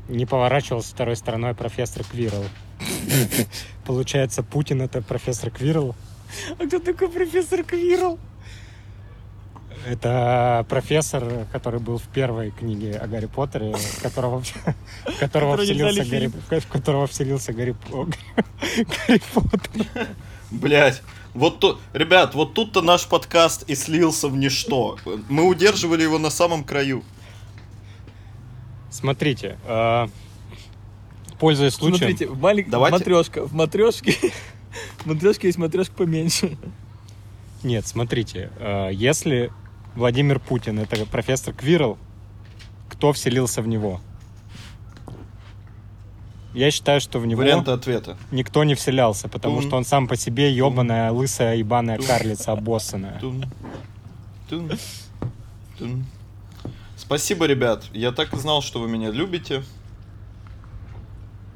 Не 0.07 0.25
поворачивался 0.25 0.91
второй 0.93 1.15
стороной 1.15 1.53
профессор 1.53 2.03
Квирл. 2.03 2.43
Получается, 3.85 4.43
Путин 4.43 4.81
это 4.81 5.01
профессор 5.01 5.51
Квирл. 5.51 5.95
А 6.57 6.65
кто 6.65 6.79
такой 6.79 7.09
профессор 7.09 7.63
Квирл? 7.63 8.19
Это 9.87 10.65
профессор, 10.67 11.47
который 11.51 11.79
был 11.79 11.97
в 11.99 12.07
первой 12.07 12.51
книге 12.51 12.97
о 12.97 13.07
Гарри 13.07 13.27
Поттере, 13.27 13.73
в 13.73 14.01
которого, 14.01 14.41
в 14.41 14.53
которого 15.19 15.57
вселился 15.57 16.03
Гарри, 16.05 16.27
в 16.59 16.67
которого 16.67 17.07
вселился 17.07 17.53
Гарри, 17.53 17.71
По- 17.89 18.05
Гарри 19.07 19.21
Поттер. 19.33 20.07
Блять, 20.51 21.01
вот 21.33 21.59
тут, 21.59 21.79
ребят, 21.93 22.33
вот 22.33 22.53
тут-то 22.53 22.81
наш 22.81 23.07
подкаст 23.07 23.63
и 23.69 23.75
слился 23.75 24.27
в 24.27 24.35
ничто. 24.35 24.97
Мы 25.29 25.43
удерживали 25.43 26.03
его 26.03 26.17
на 26.17 26.29
самом 26.29 26.63
краю. 26.63 27.03
Смотрите, 28.89 29.59
э, 29.65 30.07
пользуясь 31.39 31.73
случаем, 31.73 32.09
Смотрите, 32.09 32.27
в 32.27 32.39
маленькой 32.39 32.71
Давайте. 32.71 32.97
матрешка. 32.97 33.45
В 33.45 33.53
матрешке, 33.53 34.15
в 34.99 35.05
матрешке 35.05 35.47
есть 35.47 35.57
матрешка 35.59 35.93
поменьше. 35.93 36.57
Нет, 37.63 37.85
смотрите, 37.85 38.51
э, 38.57 38.89
если 38.93 39.51
Владимир 39.95 40.39
Путин 40.39 40.79
это 40.79 41.05
профессор 41.05 41.53
Квирл, 41.53 41.97
кто 42.89 43.13
вселился 43.13 43.61
в 43.61 43.67
него? 43.67 44.01
Я 46.59 46.71
считаю, 46.71 46.99
что 46.99 47.19
в 47.19 47.25
него 47.25 47.39
Варианты 47.41 47.71
ответа. 47.71 48.17
никто 48.31 48.65
не 48.65 48.75
вселялся, 48.75 49.29
потому 49.29 49.59
Тун. 49.61 49.67
что 49.67 49.77
он 49.77 49.85
сам 49.85 50.07
по 50.07 50.17
себе 50.17 50.51
ебаная, 50.53 51.09
лысая, 51.11 51.55
ебаная 51.55 51.95
Тун. 51.97 52.05
карлица 52.05 52.51
обоссанная. 52.51 53.17
Тун, 53.19 53.45
тун, 54.49 54.69
тун. 55.77 56.05
Спасибо, 56.97 57.45
ребят. 57.45 57.85
Я 57.93 58.11
так 58.11 58.33
и 58.33 58.37
знал, 58.37 58.61
что 58.61 58.81
вы 58.81 58.89
меня 58.89 59.09
любите. 59.09 59.63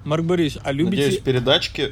Марк 0.06 0.24
Борисович, 0.24 0.62
а 0.66 0.72
любите... 0.72 1.04
Надеюсь, 1.04 1.22
передачки, 1.22 1.92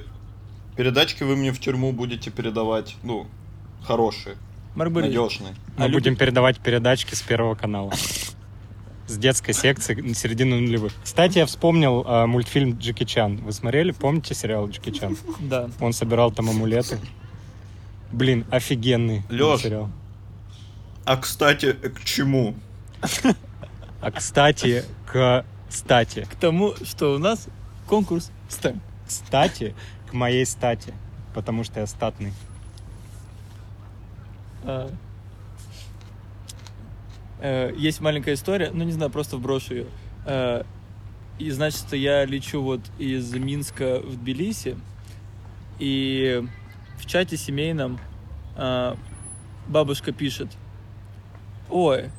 передачки 0.78 1.24
вы 1.24 1.36
мне 1.36 1.52
в 1.52 1.60
тюрьму 1.60 1.92
будете 1.92 2.32
передавать, 2.32 2.96
ну, 3.04 3.28
хорошие, 3.84 4.38
Марк 4.76 4.92
Борисович, 4.94 5.18
надежные. 5.18 5.56
Мы 5.78 5.84
А 5.86 5.88
будем 5.90 6.06
любит- 6.14 6.20
передавать 6.20 6.60
передачки 6.60 7.14
с 7.14 7.22
Первого 7.22 7.56
канала. 7.56 7.92
С 9.12 9.18
детской 9.18 9.52
секции 9.52 9.94
на 9.96 10.16
середину 10.16 10.56
нулевых. 10.58 10.94
Кстати, 11.04 11.40
я 11.40 11.46
вспомнил 11.46 12.06
э, 12.08 12.26
мультфильм 12.28 12.78
Джеки 12.78 13.04
Чан. 13.04 13.38
Вы 13.38 13.52
смотрели? 13.52 13.92
Помните 13.92 14.34
сериал 14.34 14.70
Джеки 14.70 14.92
Чан? 14.92 15.18
да. 15.42 15.70
Он 15.82 15.92
собирал 15.92 16.32
там 16.32 16.50
амулеты. 16.50 16.98
Блин, 18.14 18.46
офигенный 18.50 19.24
Лёш. 19.30 19.64
сериал. 19.64 19.90
А 21.04 21.18
кстати, 21.18 21.74
к 21.74 22.06
чему? 22.06 22.56
А 24.00 24.12
кстати, 24.12 24.86
к 25.06 25.46
стати. 25.68 26.26
К 26.32 26.36
тому, 26.36 26.74
что 26.84 27.14
у 27.16 27.18
нас 27.18 27.48
конкурс 27.88 28.32
STEM. 28.50 28.80
Кстати, 29.06 29.76
к 30.10 30.14
моей 30.14 30.46
стати. 30.46 30.94
Потому 31.34 31.66
что 31.66 31.82
я 31.82 31.86
статный. 31.88 32.32
А, 34.64 34.90
э, 37.42 37.74
Есть 37.78 38.02
маленькая 38.02 38.34
история, 38.36 38.72
ну 38.74 38.84
не 38.84 38.92
знаю, 38.92 39.12
просто 39.12 39.38
вброшу 39.38 39.74
ее. 39.74 39.86
Э, 40.26 40.64
И 41.40 41.50
значит, 41.52 41.92
я 41.94 42.26
лечу 42.26 42.62
вот 42.62 42.82
из 43.00 43.34
Минска 43.34 44.00
в 44.00 44.16
Тбилиси, 44.18 44.78
и 45.80 46.44
в 47.00 47.06
чате 47.08 47.36
семейном 47.38 48.00
а, 48.56 48.96
бабушка 49.68 50.12
пишет, 50.12 50.50
ой, 51.70 52.12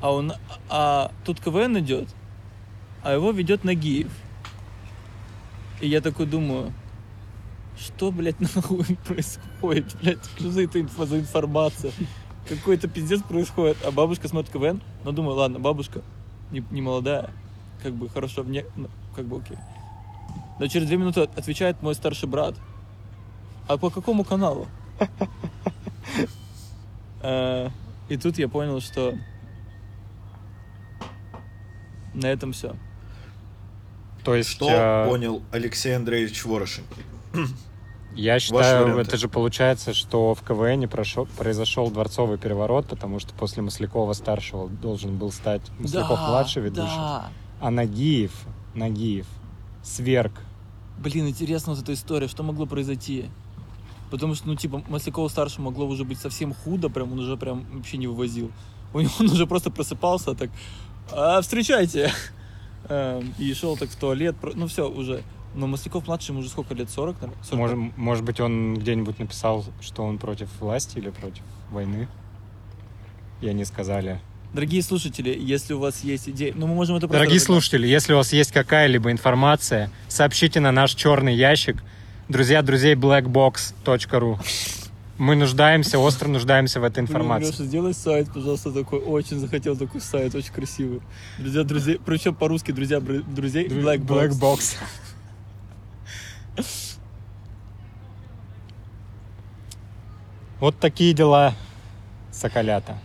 а, 0.00 0.10
он, 0.12 0.32
а 0.70 1.10
тут 1.26 1.40
КВН 1.40 1.78
идет, 1.80 2.08
а 3.02 3.12
его 3.12 3.30
ведет 3.32 3.64
Нагиев. 3.64 4.10
И 5.82 5.88
я 5.88 6.00
такой 6.00 6.24
думаю, 6.24 6.72
что, 7.78 8.10
блядь, 8.10 8.40
нахуй 8.54 8.96
происходит, 9.06 9.94
блядь, 10.00 10.24
что 10.38 10.50
за 10.50 10.62
это 10.62 10.78
инфо- 10.78 11.04
за 11.06 11.18
информация? 11.18 11.92
Какой-то 12.48 12.88
пиздец 12.88 13.22
происходит. 13.22 13.78
А 13.84 13.90
бабушка 13.90 14.28
смотрит 14.28 14.52
КВН, 14.52 14.80
но 15.04 15.12
думаю, 15.12 15.36
ладно, 15.36 15.58
бабушка 15.58 16.02
не, 16.50 16.62
не 16.70 16.82
молодая, 16.82 17.30
как 17.82 17.94
бы 17.94 18.08
хорошо, 18.08 18.42
мне, 18.44 18.64
ну, 18.76 18.88
как 19.16 19.24
бы 19.26 19.38
окей. 19.38 19.56
Но 20.60 20.66
через 20.68 20.86
две 20.86 20.96
минуты 20.96 21.22
от- 21.22 21.38
отвечает 21.38 21.82
мой 21.82 21.94
старший 21.94 22.28
брат. 22.28 22.54
А 23.66 23.76
по 23.78 23.90
какому 23.90 24.24
каналу? 24.24 24.66
Э, 27.26 27.70
И 28.10 28.18
тут 28.18 28.38
я 28.38 28.48
понял, 28.48 28.80
что 28.82 29.14
на 32.12 32.26
этом 32.26 32.52
все. 32.52 32.76
То 34.22 34.34
есть, 34.34 34.50
Что 34.50 34.68
э, 34.70 35.08
понял 35.08 35.42
Алексей 35.50 35.96
Андреевич 35.96 36.44
Ворошин? 36.44 36.84
Я 38.14 38.38
считаю, 38.38 38.84
варианты. 38.84 39.02
это 39.02 39.16
же 39.16 39.28
получается, 39.28 39.94
что 39.94 40.34
в 40.34 40.42
КВН 40.42 40.88
прошел, 40.88 41.26
произошел 41.36 41.90
дворцовый 41.90 42.38
переворот, 42.38 42.86
потому 42.86 43.18
что 43.18 43.34
после 43.34 43.62
Маслякова-старшего 43.62 44.68
должен 44.68 45.16
был 45.16 45.32
стать 45.32 45.62
Масляков-младший 45.78 46.62
ведущим. 46.62 46.96
Да. 46.96 47.28
А 47.60 47.70
Нагиев, 47.70 48.32
Нагиев, 48.74 49.26
сверг. 49.82 50.32
Блин, 50.98 51.28
интересно 51.28 51.72
вот 51.74 51.82
эта 51.82 51.92
история, 51.92 52.28
что 52.28 52.42
могло 52.42 52.66
произойти? 52.66 53.26
Потому 54.10 54.34
что, 54.34 54.46
ну, 54.48 54.54
типа, 54.54 54.82
Маслякова 54.88 55.28
старше 55.28 55.60
могло 55.60 55.86
уже 55.86 56.04
быть 56.04 56.18
совсем 56.18 56.54
худо, 56.54 56.88
прям 56.88 57.12
он 57.12 57.18
уже 57.18 57.36
прям 57.36 57.66
вообще 57.72 57.96
не 57.96 58.06
вывозил. 58.06 58.50
У 58.92 59.00
него 59.00 59.12
он 59.18 59.26
уже 59.26 59.46
просто 59.46 59.70
просыпался 59.70 60.34
так, 60.34 60.50
«А, 61.10 61.40
встречайте! 61.40 62.12
Эм, 62.88 63.34
И 63.38 63.52
шел 63.54 63.76
так 63.76 63.88
в 63.88 63.96
туалет, 63.96 64.36
ну 64.54 64.66
все, 64.66 64.88
уже. 64.90 65.22
Но 65.54 65.66
Масляков 65.66 66.06
младший 66.06 66.32
ему 66.32 66.40
уже 66.40 66.48
сколько 66.48 66.74
лет? 66.74 66.90
40, 66.90 67.14
наверное? 67.20 67.44
40? 67.44 67.58
Может, 67.58 67.96
может 67.96 68.24
быть, 68.24 68.40
он 68.40 68.74
где-нибудь 68.74 69.18
написал, 69.18 69.64
что 69.80 70.02
он 70.02 70.18
против 70.18 70.48
власти 70.60 70.98
или 70.98 71.10
против 71.10 71.42
войны? 71.70 72.08
И 73.40 73.48
они 73.48 73.64
сказали. 73.64 74.20
Дорогие 74.52 74.82
слушатели, 74.82 75.36
если 75.36 75.74
у 75.74 75.80
вас 75.80 76.04
есть 76.04 76.28
идеи, 76.28 76.52
ну 76.54 76.66
мы 76.68 76.74
можем 76.74 76.96
это 76.96 77.08
просто 77.08 77.18
Дорогие 77.18 77.40
разыграть. 77.40 77.62
слушатели, 77.64 77.88
если 77.88 78.12
у 78.12 78.16
вас 78.16 78.32
есть 78.32 78.52
какая-либо 78.52 79.10
информация, 79.10 79.90
сообщите 80.08 80.60
на 80.60 80.70
наш 80.70 80.94
черный 80.94 81.34
ящик 81.34 81.82
друзья 82.28 82.62
друзей 82.62 82.94
blackbox.ru. 82.94 84.38
Мы 85.18 85.36
нуждаемся, 85.36 85.98
остро 85.98 86.28
нуждаемся 86.28 86.80
в 86.80 86.84
этой 86.84 87.04
Блин, 87.04 87.06
информации. 87.08 87.50
Леша, 87.50 87.64
сделай 87.64 87.94
сайт, 87.94 88.28
пожалуйста, 88.32 88.72
такой. 88.72 88.98
Очень 89.00 89.38
захотел 89.38 89.76
такой 89.76 90.00
сайт, 90.00 90.34
очень 90.34 90.52
красивый. 90.52 91.00
Друзья, 91.38 91.62
друзей, 91.62 92.00
причем 92.04 92.34
по-русски, 92.34 92.72
друзья, 92.72 93.00
друзей, 93.00 93.68
Black 93.68 93.98
Box. 94.04 94.06
Black 94.06 94.30
Box. 94.40 94.76
Вот 100.60 100.78
такие 100.78 101.12
дела, 101.12 101.54
соколята. 102.32 102.96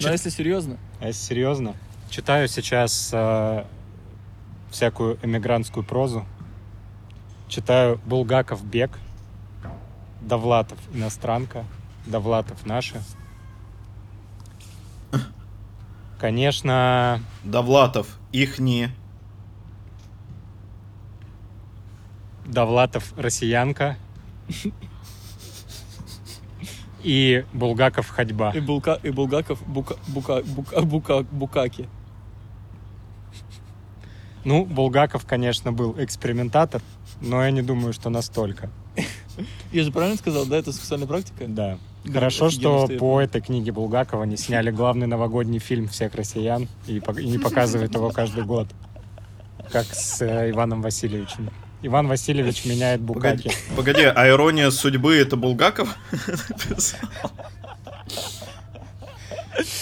Но 0.00 0.10
если 0.10 0.30
серьезно, 0.30 0.78
А 1.00 1.06
если 1.08 1.20
серьезно, 1.20 1.74
читаю 2.08 2.48
сейчас 2.48 3.10
э, 3.12 3.64
всякую 4.70 5.18
эмигрантскую 5.22 5.84
прозу. 5.84 6.24
Читаю 7.48 8.00
Булгаков 8.06 8.64
Бег, 8.64 8.98
Довлатов 10.20 10.78
иностранка, 10.92 11.64
Довлатов 12.06 12.64
наши. 12.64 13.02
Конечно, 16.20 17.20
Довлатов, 17.44 18.18
их 18.32 18.58
не. 22.48 22.52
Довлатов 22.52 23.12
россиянка 23.16 23.96
и 27.02 27.44
Булгаков 27.52 28.08
ходьба. 28.08 28.52
и, 28.54 28.60
Булка, 28.60 28.98
и 29.02 29.10
Булгаков 29.10 29.62
бука, 29.66 29.96
бука, 30.08 30.42
бука, 30.42 30.82
бука, 30.82 31.22
Букаки. 31.30 31.88
Ну, 34.44 34.64
Булгаков, 34.64 35.26
конечно, 35.26 35.72
был 35.72 35.94
экспериментатор, 35.98 36.80
но 37.20 37.44
я 37.44 37.50
не 37.50 37.62
думаю, 37.62 37.92
что 37.92 38.08
настолько. 38.08 38.70
Я 39.72 39.84
же 39.84 39.92
правильно 39.92 40.16
сказал, 40.16 40.46
да, 40.46 40.56
это 40.56 40.72
сексуальная 40.72 41.06
практика? 41.06 41.44
Да. 41.46 41.78
Хорошо, 42.10 42.50
что 42.50 42.88
по 42.98 43.20
этой 43.20 43.40
книге 43.40 43.72
Булгакова 43.72 44.24
не 44.24 44.36
сняли 44.36 44.70
главный 44.70 45.06
новогодний 45.06 45.58
фильм 45.58 45.88
всех 45.88 46.14
россиян 46.14 46.68
и 46.86 47.02
не 47.24 47.38
показывают 47.38 47.94
его 47.94 48.10
каждый 48.10 48.44
год, 48.44 48.68
как 49.70 49.86
с 49.86 50.22
э, 50.22 50.50
Иваном 50.50 50.80
Васильевичем. 50.80 51.50
Иван 51.82 52.08
Васильевич 52.08 52.64
меняет 52.64 53.06
Погоди, 53.06 53.44
Букаки. 53.44 53.56
погоди, 53.76 54.02
а 54.02 54.28
ирония 54.28 54.70
судьбы 54.70 55.16
это 55.16 55.36
Булгаков? 55.36 55.96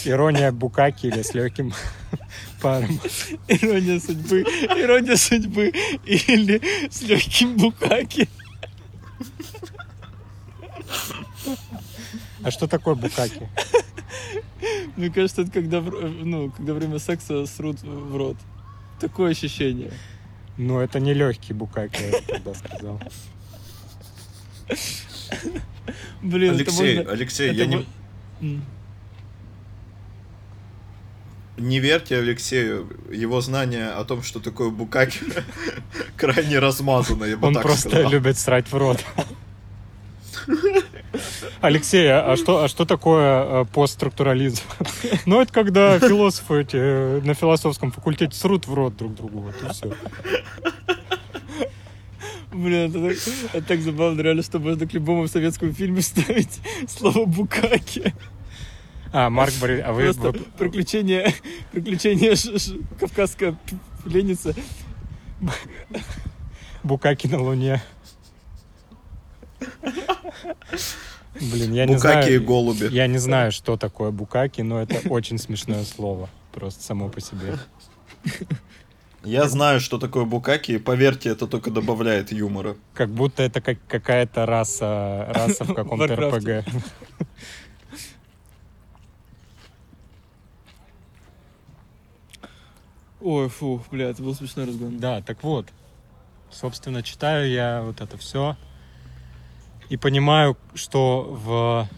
Ирония 0.05 0.53
Букаки 0.53 1.07
или 1.07 1.23
с 1.23 1.33
легким 1.35 1.73
паром. 2.61 3.01
Ирония 3.49 3.99
судьбы, 3.99 4.43
ирония 4.43 5.17
судьбы 5.17 5.73
или 6.05 6.61
с 6.91 7.03
легким 7.03 7.57
Букаки. 7.57 8.29
А 12.43 12.51
что 12.51 12.67
такое 12.67 12.95
Букаки? 12.95 13.49
Мне 14.97 15.11
кажется, 15.11 15.43
это 15.43 15.51
когда, 15.51 15.81
ну, 15.81 16.51
когда 16.51 16.75
время 16.75 16.99
секса 16.99 17.47
срут 17.47 17.83
в 17.83 18.17
рот. 18.17 18.37
Такое 19.01 19.33
ощущение. 19.33 19.93
Ну, 20.59 20.81
это 20.81 21.01
не 21.01 21.13
легкий 21.15 21.53
Букаки, 21.53 22.03
я 22.03 22.21
тогда 22.23 22.55
сказал. 22.55 23.01
Блин, 26.23 26.55
Алексей, 26.55 26.93
это 26.95 26.97
можно... 27.03 27.13
Алексей, 27.13 27.49
это 27.51 27.59
я 27.59 27.67
не, 27.67 27.77
мо- 27.77 27.85
М. 28.41 28.65
не 31.59 31.79
верьте 31.81 32.17
Алексею. 32.19 32.89
Его 33.13 33.41
знание 33.41 33.89
о 33.91 34.05
том, 34.05 34.23
что 34.23 34.41
такое 34.41 34.71
букаки, 34.71 35.21
крайне 36.17 36.59
размазано, 36.59 37.25
я 37.25 37.37
бы 37.37 37.49
Он 37.49 37.55
так 37.55 37.63
просто 37.63 37.89
сказал. 37.91 38.11
любит 38.11 38.39
срать 38.39 38.71
в 38.71 38.77
рот. 38.77 39.05
Алексей, 41.61 42.09
а 42.13 42.37
что, 42.37 42.65
а 42.65 42.69
что 42.69 42.85
такое 42.85 43.63
э, 43.63 43.65
постструктурализм? 43.73 44.63
Ну, 45.27 45.41
это 45.41 45.53
когда 45.53 45.99
философы 45.99 46.61
эти 46.63 46.77
э, 46.77 47.21
на 47.23 47.35
философском 47.35 47.91
факультете 47.93 48.37
срут 48.37 48.67
в 48.67 48.75
рот 48.75 48.97
друг 48.97 49.15
другу. 49.15 49.41
Вот 49.41 49.55
и 49.63 49.73
все. 49.73 49.93
Блин, 52.53 52.91
это 52.91 53.09
так, 53.09 53.17
это 53.55 53.67
так 53.69 53.81
забавно, 53.81 54.21
реально, 54.23 54.43
что 54.43 54.59
можно 54.59 54.87
к 54.87 54.93
любому 54.95 55.29
советскому 55.29 55.73
фильму 55.73 56.01
ставить 56.03 56.61
слово 56.89 57.27
«букаки». 57.27 58.15
А, 59.13 59.29
Марк 59.31 59.53
Борис... 59.61 59.83
А 59.85 59.93
вы, 59.93 60.05
Просто 60.05 60.31
вы- 60.31 60.39
приключения, 60.59 61.33
приключения 61.73 62.35
ш- 62.35 62.59
ш- 62.59 62.77
кавказская 62.99 63.57
пленница. 64.05 64.55
Букаки 66.83 67.27
на 67.27 67.41
Луне. 67.43 67.83
Блин, 71.41 71.75
я 71.75 71.85
не 71.87 71.97
Букаки 71.97 72.29
и 72.29 72.37
знаю... 72.37 72.45
голуби. 72.45 72.89
Я 72.91 73.07
не 73.07 73.19
знаю, 73.19 73.53
что 73.53 73.77
такое 73.77 74.11
букаки, 74.11 74.63
но 74.63 74.81
это 74.81 75.09
очень 75.09 75.39
смешное 75.39 75.85
слово. 75.85 76.29
Просто 76.53 76.83
само 76.83 77.09
по 77.09 77.21
себе. 77.21 77.59
Я 79.25 79.49
знаю, 79.49 79.81
что 79.81 79.99
такое 79.99 80.25
букаки, 80.25 80.73
и 80.73 80.79
поверьте, 80.79 81.31
это 81.31 81.47
только 81.47 81.71
добавляет 81.71 82.33
юмора. 82.33 82.77
Как 82.95 83.11
будто 83.11 83.43
это 83.43 83.61
как 83.61 83.79
какая-то 83.89 84.47
раса, 84.47 85.27
раса 85.31 85.65
в 85.65 85.75
каком-то. 85.75 86.15
РПГ. 86.15 86.65
Ой, 93.21 93.49
фу, 93.49 93.83
бля, 93.91 94.11
это 94.11 94.23
был 94.23 94.35
смешной 94.37 94.67
разгон. 94.67 94.99
Да, 95.01 95.21
так 95.21 95.43
вот. 95.43 95.67
Собственно, 96.49 97.03
читаю 97.03 97.51
я 97.51 97.83
вот 97.83 98.01
это 98.01 98.17
все. 98.17 98.57
И 99.89 99.97
понимаю, 99.97 100.57
что 100.75 101.23
в 101.23 101.89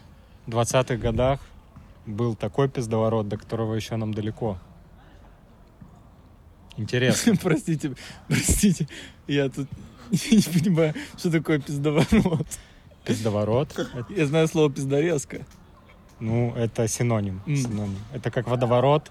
20-х 0.51 0.97
годах 0.97 1.41
был 2.07 2.35
такой 2.35 2.69
пиздоворот, 2.69 3.29
до 3.29 3.37
которого 3.37 3.75
еще 3.75 3.97
нам 3.97 4.13
далеко. 4.13 4.59
Интересно. 6.77 7.35
Простите, 7.43 7.95
простите, 8.29 8.87
я 9.27 9.49
тут 9.49 9.69
не 10.11 10.61
понимаю, 10.61 10.95
что 11.17 11.31
такое 11.31 11.59
пиздоворот. 11.59 12.47
Пиздоворот. 13.05 13.89
Я 14.11 14.27
знаю 14.27 14.49
слово 14.49 14.71
пиздорезка. 14.71 15.45
ну, 16.21 16.55
это 16.55 16.87
синоним. 16.87 17.41
Синоним. 17.47 17.99
Это 18.13 18.31
как 18.31 18.47
водоворот, 18.47 19.11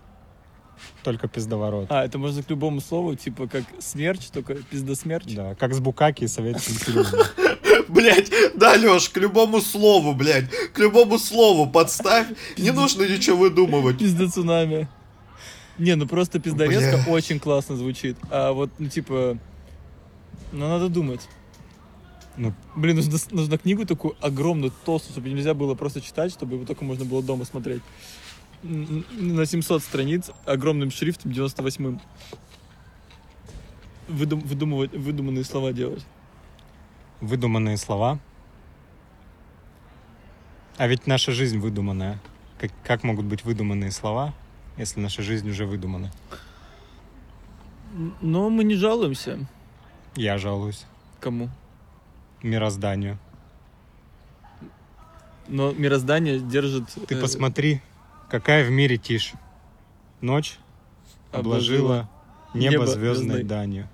только 1.04 1.28
пиздоворот. 1.28 1.88
А, 1.92 2.06
это 2.06 2.18
можно 2.18 2.42
к 2.42 2.50
любому 2.50 2.80
слову, 2.80 3.16
типа 3.16 3.48
как 3.48 3.64
смерч, 3.80 4.28
только 4.28 4.56
пиздосмерч. 4.56 5.36
Да, 5.36 5.56
как 5.56 5.74
с 5.74 5.80
Букаки 5.80 6.24
и 6.24 6.28
Советским 6.28 6.76
Союзом. 6.76 7.20
Блять, 7.90 8.32
да, 8.56 8.74
Леш, 8.74 9.10
к 9.10 9.18
любому 9.18 9.62
слову, 9.62 10.14
блядь, 10.14 10.50
к 10.74 10.80
любому 10.80 11.18
слову 11.18 11.70
подставь. 11.70 12.28
Не 12.58 12.72
нужно 12.72 13.04
ничего 13.04 13.38
выдумывать. 13.38 13.98
Пизда 13.98 14.30
цунами. 14.30 14.88
Не, 15.78 15.96
ну 15.96 16.08
просто 16.08 16.40
пиздорезка 16.40 17.04
Бля. 17.04 17.14
очень 17.14 17.40
классно 17.40 17.78
звучит. 17.78 18.18
А 18.32 18.52
вот, 18.52 18.72
ну 18.80 18.90
типа, 18.90 19.38
ну 20.52 20.68
надо 20.68 20.90
думать. 20.90 21.22
Ну. 22.36 22.54
Блин, 22.76 22.98
нужно, 22.98 23.18
нужно 23.32 23.58
книгу 23.58 23.86
такую 23.86 24.16
огромную, 24.22 24.72
толстую, 24.86 25.14
чтобы 25.14 25.30
нельзя 25.30 25.54
было 25.54 25.74
просто 25.76 26.02
читать, 26.02 26.32
чтобы 26.32 26.56
его 26.56 26.66
только 26.66 26.84
можно 26.84 27.06
было 27.06 27.24
дома 27.24 27.46
смотреть. 27.46 27.82
На 28.64 29.46
700 29.46 29.82
страниц, 29.82 30.32
огромным 30.46 30.92
шрифтом, 30.92 31.32
98-м. 31.32 32.02
Выдум, 34.08 34.40
выдумывать, 34.40 34.94
выдуманные 34.94 35.44
слова 35.44 35.74
делать. 35.74 36.04
Выдуманные 37.22 37.78
слова. 37.78 38.20
А 40.78 40.88
ведь 40.88 41.08
наша 41.08 41.32
жизнь 41.32 41.58
выдуманная. 41.58 42.20
Как, 42.60 42.72
как 42.84 43.04
могут 43.04 43.26
быть 43.26 43.44
выдуманные 43.44 43.92
слова, 43.92 44.34
если 44.78 45.00
наша 45.00 45.22
жизнь 45.22 45.50
уже 45.50 45.66
выдумана? 45.66 46.12
Но 48.22 48.50
мы 48.50 48.64
не 48.64 48.76
жалуемся. 48.76 49.48
Я 50.16 50.38
жалуюсь 50.38 50.86
Кому? 51.20 51.50
мирозданию. 52.44 53.18
Но 55.48 55.72
мироздание 55.72 56.40
держит... 56.40 56.90
Ты 57.08 57.16
э, 57.16 57.22
посмотри, 57.22 57.82
какая 58.30 58.66
в 58.66 58.72
мире 58.72 58.98
тишь. 58.98 59.34
Ночь 60.22 60.58
обложила 61.32 62.10
небо, 62.54 62.72
небо 62.72 62.88
звездной 62.88 63.16
звездной 63.18 63.44
данью. 63.44 63.88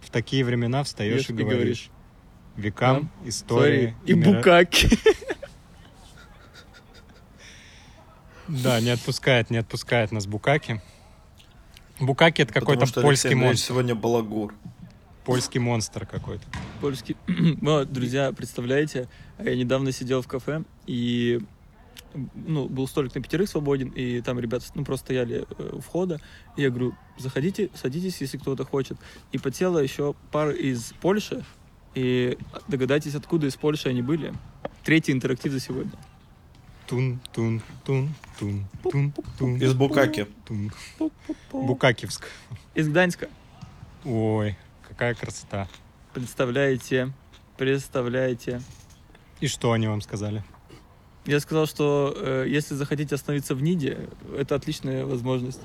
В 0.00 0.10
такие 0.10 0.44
времена 0.44 0.82
встаешь 0.82 1.22
Ешь 1.22 1.30
и 1.30 1.32
и 1.32 1.36
говоришь. 1.36 1.89
Векам, 2.60 3.10
Да. 3.22 3.28
истории 3.28 3.96
и 4.06 4.12
мира- 4.14 4.36
букаки. 4.38 4.88
Да, 8.48 8.80
не 8.80 8.90
отпускает, 8.90 9.50
не 9.50 9.58
отпускает 9.58 10.10
нас 10.12 10.26
Букаки. 10.26 10.80
Букаки 12.00 12.42
это 12.42 12.52
какой-то 12.52 12.80
польский 12.86 13.28
Алексей 13.28 13.34
монстр. 13.34 13.66
сегодня 13.68 13.94
балагур. 13.94 14.54
Польский 15.24 15.60
монстр 15.60 16.06
какой-то. 16.06 16.44
Польский. 16.80 17.16
Вот, 17.60 17.92
друзья, 17.92 18.32
представляете, 18.32 19.08
я 19.38 19.54
недавно 19.54 19.92
сидел 19.92 20.22
в 20.22 20.26
кафе, 20.26 20.64
и 20.86 21.40
ну, 22.34 22.68
был 22.68 22.88
столик 22.88 23.14
на 23.14 23.22
пятерых 23.22 23.48
свободен, 23.48 23.90
и 23.90 24.20
там 24.22 24.40
ребята 24.40 24.64
ну, 24.74 24.84
просто 24.84 25.06
стояли 25.06 25.44
э, 25.58 25.70
у 25.74 25.80
входа. 25.80 26.18
И 26.56 26.62
я 26.62 26.70
говорю, 26.70 26.96
заходите, 27.18 27.70
садитесь, 27.74 28.20
если 28.20 28.38
кто-то 28.38 28.64
хочет. 28.64 28.96
И 29.30 29.38
подсела 29.38 29.78
еще 29.78 30.14
пара 30.32 30.50
из 30.52 30.92
Польши, 31.00 31.44
и 31.94 32.38
догадайтесь, 32.68 33.14
откуда 33.14 33.46
из 33.46 33.56
Польши 33.56 33.88
они 33.88 34.02
были. 34.02 34.32
Третий 34.84 35.12
интерактив 35.12 35.52
за 35.52 35.60
сегодня. 35.60 35.92
Тун, 36.86 37.20
тун, 37.32 37.62
тун, 37.84 38.14
тун, 38.38 38.66
тун, 38.82 39.14
тун. 39.38 39.56
Из 39.56 39.74
Букаки. 39.74 40.26
Тун. 40.44 40.72
Букакивск. 41.52 42.26
Из 42.74 42.88
Гданьска. 42.88 43.28
Ой, 44.04 44.56
какая 44.88 45.14
красота. 45.14 45.68
Представляете, 46.14 47.12
представляете. 47.56 48.60
И 49.40 49.46
что 49.46 49.72
они 49.72 49.86
вам 49.86 50.00
сказали? 50.00 50.42
Я 51.26 51.38
сказал, 51.38 51.66
что 51.66 52.12
э, 52.16 52.46
если 52.48 52.74
захотите 52.74 53.14
остановиться 53.14 53.54
в 53.54 53.62
Ниде, 53.62 54.08
это 54.36 54.54
отличная 54.54 55.04
возможность. 55.04 55.60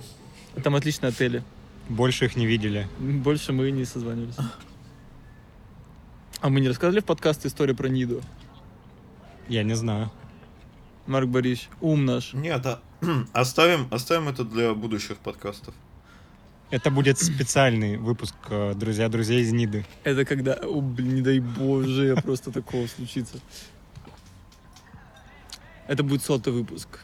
Там 0.64 0.76
отличные 0.76 1.10
отели. 1.10 1.44
Больше 1.90 2.26
их 2.26 2.36
не 2.36 2.46
видели. 2.46 2.88
Больше 3.00 3.54
мы 3.54 3.72
не 3.72 3.86
созванивались. 3.86 4.36
А 6.46 6.50
мы 6.50 6.62
не 6.62 6.68
рассказывали 6.68 7.00
в 7.02 7.06
подкасте 7.06 7.48
историю 7.48 7.76
про 7.76 7.88
Ниду? 7.88 8.22
Я 9.48 9.64
не 9.64 9.74
знаю. 9.76 10.12
Марк 11.08 11.28
Борисович, 11.28 11.70
ум 11.82 12.06
наш. 12.06 12.34
Нет, 12.34 12.64
а, 12.68 12.82
оставим, 13.34 13.88
оставим 13.90 14.28
это 14.28 14.44
для 14.44 14.76
будущих 14.76 15.18
подкастов. 15.18 15.74
Это 16.70 16.92
будет 16.92 17.18
специальный 17.18 17.98
выпуск 17.98 18.36
э, 18.52 18.76
«Друзья 18.76 19.10
друзей 19.10 19.42
из 19.42 19.54
Ниды». 19.54 19.88
Это 20.04 20.24
когда, 20.24 20.54
о, 20.54 20.82
блин, 20.82 21.16
не 21.16 21.22
дай 21.22 21.40
боже, 21.40 22.16
просто 22.24 22.52
такого 22.52 22.86
случится. 22.86 23.40
Это 25.88 26.04
будет 26.04 26.22
сотый 26.22 26.54
выпуск. 26.54 27.00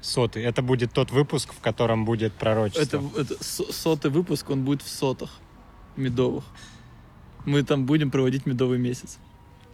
Сотый. 0.00 0.44
Это 0.44 0.62
будет 0.62 0.94
тот 0.94 1.10
выпуск, 1.10 1.52
в 1.52 1.60
котором 1.60 2.06
будет 2.06 2.32
пророчество. 2.32 2.82
Это, 2.82 3.20
это 3.20 3.44
со- 3.44 3.70
сотый 3.70 4.10
выпуск, 4.10 4.48
он 4.48 4.64
будет 4.64 4.80
в 4.80 4.88
сотах 4.88 5.28
медовых. 5.96 6.44
Мы 7.44 7.62
там 7.62 7.86
будем 7.86 8.10
проводить 8.10 8.46
медовый 8.46 8.78
месяц. 8.78 9.18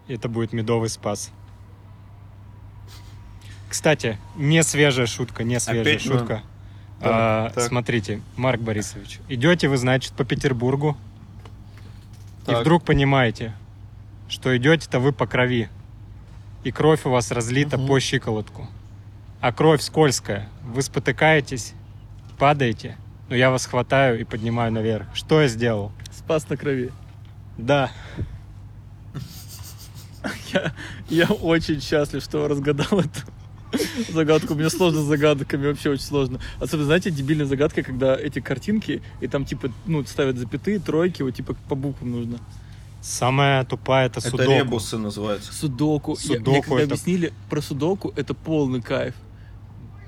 Это 0.08 0.28
будет 0.28 0.52
медовый 0.52 0.88
спас. 0.88 1.30
Кстати, 3.68 4.18
не 4.36 4.62
свежая 4.62 5.06
шутка, 5.06 5.44
не 5.44 5.60
свежая 5.60 5.82
Опять 5.82 6.00
шутка. 6.02 6.42
Так, 7.00 7.10
А, 7.12 7.50
так. 7.50 7.64
Смотрите, 7.64 8.22
Марк 8.36 8.60
Борисович, 8.60 9.20
идете 9.28 9.68
вы, 9.68 9.76
значит, 9.76 10.14
по 10.14 10.24
Петербургу, 10.24 10.96
и 12.42 12.46
Так. 12.46 12.62
вдруг 12.62 12.84
понимаете, 12.84 13.54
что 14.28 14.56
идете-то 14.56 14.98
вы 14.98 15.12
по 15.12 15.26
крови, 15.26 15.68
и 16.64 16.72
кровь 16.72 17.04
у 17.04 17.10
вас 17.10 17.30
разлита 17.30 17.76
Мгм. 17.78 17.86
по 17.86 18.00
щиколотку, 18.00 18.66
а 19.40 19.52
кровь 19.52 19.80
скользкая, 19.82 20.48
вы 20.64 20.82
спотыкаетесь, 20.82 21.74
падаете, 22.38 22.96
но 23.28 23.36
я 23.36 23.50
вас 23.50 23.66
хватаю 23.66 24.18
и 24.20 24.24
поднимаю 24.24 24.72
наверх. 24.72 25.06
Что 25.14 25.40
я 25.42 25.46
сделал? 25.48 25.92
Спас 26.10 26.48
на 26.48 26.56
крови. 26.56 26.90
Да, 27.58 27.90
Я, 30.52 30.72
я 31.08 31.26
очень 31.26 31.80
счастлив, 31.80 32.22
что 32.22 32.48
разгадал 32.48 33.00
эту 33.00 33.20
загадку. 34.12 34.54
Мне 34.54 34.68
сложно 34.70 35.00
с 35.02 35.04
загадками, 35.04 35.66
вообще 35.66 35.90
очень 35.90 36.02
сложно. 36.04 36.40
Особенно, 36.60 36.86
знаете, 36.86 37.10
дебильная 37.10 37.46
загадка, 37.46 37.82
когда 37.82 38.16
эти 38.16 38.40
картинки, 38.40 39.02
и 39.20 39.28
там, 39.28 39.44
типа, 39.44 39.70
ну, 39.86 40.04
ставят 40.06 40.36
запятые, 40.36 40.78
тройки, 40.80 41.22
вот, 41.22 41.34
типа, 41.34 41.54
по 41.68 41.74
буквам 41.74 42.10
нужно. 42.12 42.38
самая 43.00 43.64
тупая 43.64 44.06
это 44.06 44.18
Это 44.20 44.30
судоку. 44.30 44.50
ребусы 44.50 44.98
называется. 44.98 45.52
Судоку. 45.52 46.16
Я- 46.24 46.28
мне 46.30 46.38
Судоку 46.38 46.62
когда 46.62 46.76
это- 46.82 46.94
объяснили 46.94 47.32
про 47.48 47.60
судоку, 47.62 48.12
это 48.16 48.34
полный 48.34 48.82
кайф. 48.82 49.14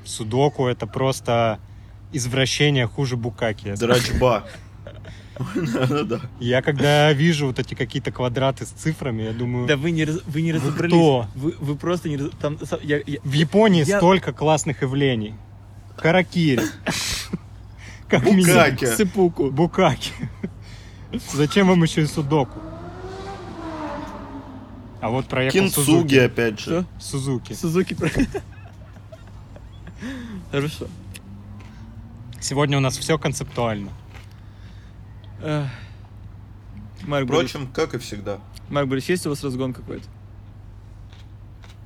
Судоку 0.04 0.66
это 0.66 0.86
просто 0.86 1.60
извращение 2.12 2.86
хуже 2.88 3.16
букаки. 3.16 3.74
Драчба. 3.76 4.44
Да-да-да. 5.54 6.20
Я 6.38 6.62
когда 6.62 7.12
вижу 7.12 7.46
вот 7.46 7.58
эти 7.58 7.74
какие-то 7.74 8.10
квадраты 8.12 8.66
с 8.66 8.68
цифрами, 8.68 9.22
я 9.22 9.32
думаю, 9.32 9.66
Да 9.66 9.76
вы 9.76 9.90
не, 9.90 10.04
вы 10.04 10.42
не 10.42 10.52
разобрались. 10.52 10.92
кто? 10.92 11.26
Вы, 11.34 11.54
вы 11.60 11.76
просто 11.76 12.08
не 12.08 12.16
там, 12.18 12.58
я- 12.82 13.00
я- 13.06 13.20
в 13.22 13.32
Японии 13.32 13.84
Я- 13.86 13.98
столько 13.98 14.32
классных 14.32 14.82
явлений. 14.82 15.34
Каракири. 15.96 16.62
Как. 18.08 18.24
Букаки. 18.24 18.86
Сыпуку. 18.86 19.50
Букаки. 19.50 20.12
Зачем 21.32 21.68
вам 21.68 21.82
еще 21.82 22.02
и 22.02 22.06
судоку? 22.06 22.58
А 25.00 25.08
вот 25.08 25.26
проехал 25.26 25.58
Кинцуги, 25.60 25.84
Сузуки. 25.86 26.14
опять 26.16 26.60
же. 26.60 26.64
Что? 26.64 26.86
Сузуки. 27.00 27.52
Сузуки. 27.54 27.96
Хорошо. 30.50 30.86
Сегодня 32.40 32.76
у 32.78 32.80
нас 32.80 32.96
все 32.98 33.18
концептуально. 33.18 33.90
Марк 37.02 37.26
Впрочем, 37.26 37.66
как 37.72 37.94
и 37.94 37.98
всегда. 37.98 38.40
Марк 38.68 38.88
Борисович, 38.88 39.10
есть 39.10 39.26
у 39.26 39.30
вас 39.30 39.42
разгон 39.42 39.72
какой-то? 39.72 40.06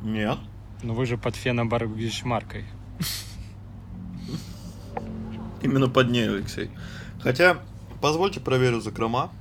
Нет. 0.03 0.39
Но 0.83 0.95
вы 0.95 1.07
же 1.07 1.17
под 1.17 1.37
феном 1.37 1.71
маркой. 2.25 2.65
Именно 5.63 5.89
под 5.89 6.11
ней, 6.11 6.29
Алексей. 6.29 6.71
Хотя, 7.21 7.63
позвольте 8.03 8.41
проверю 8.41 8.81
закрома. 8.81 9.33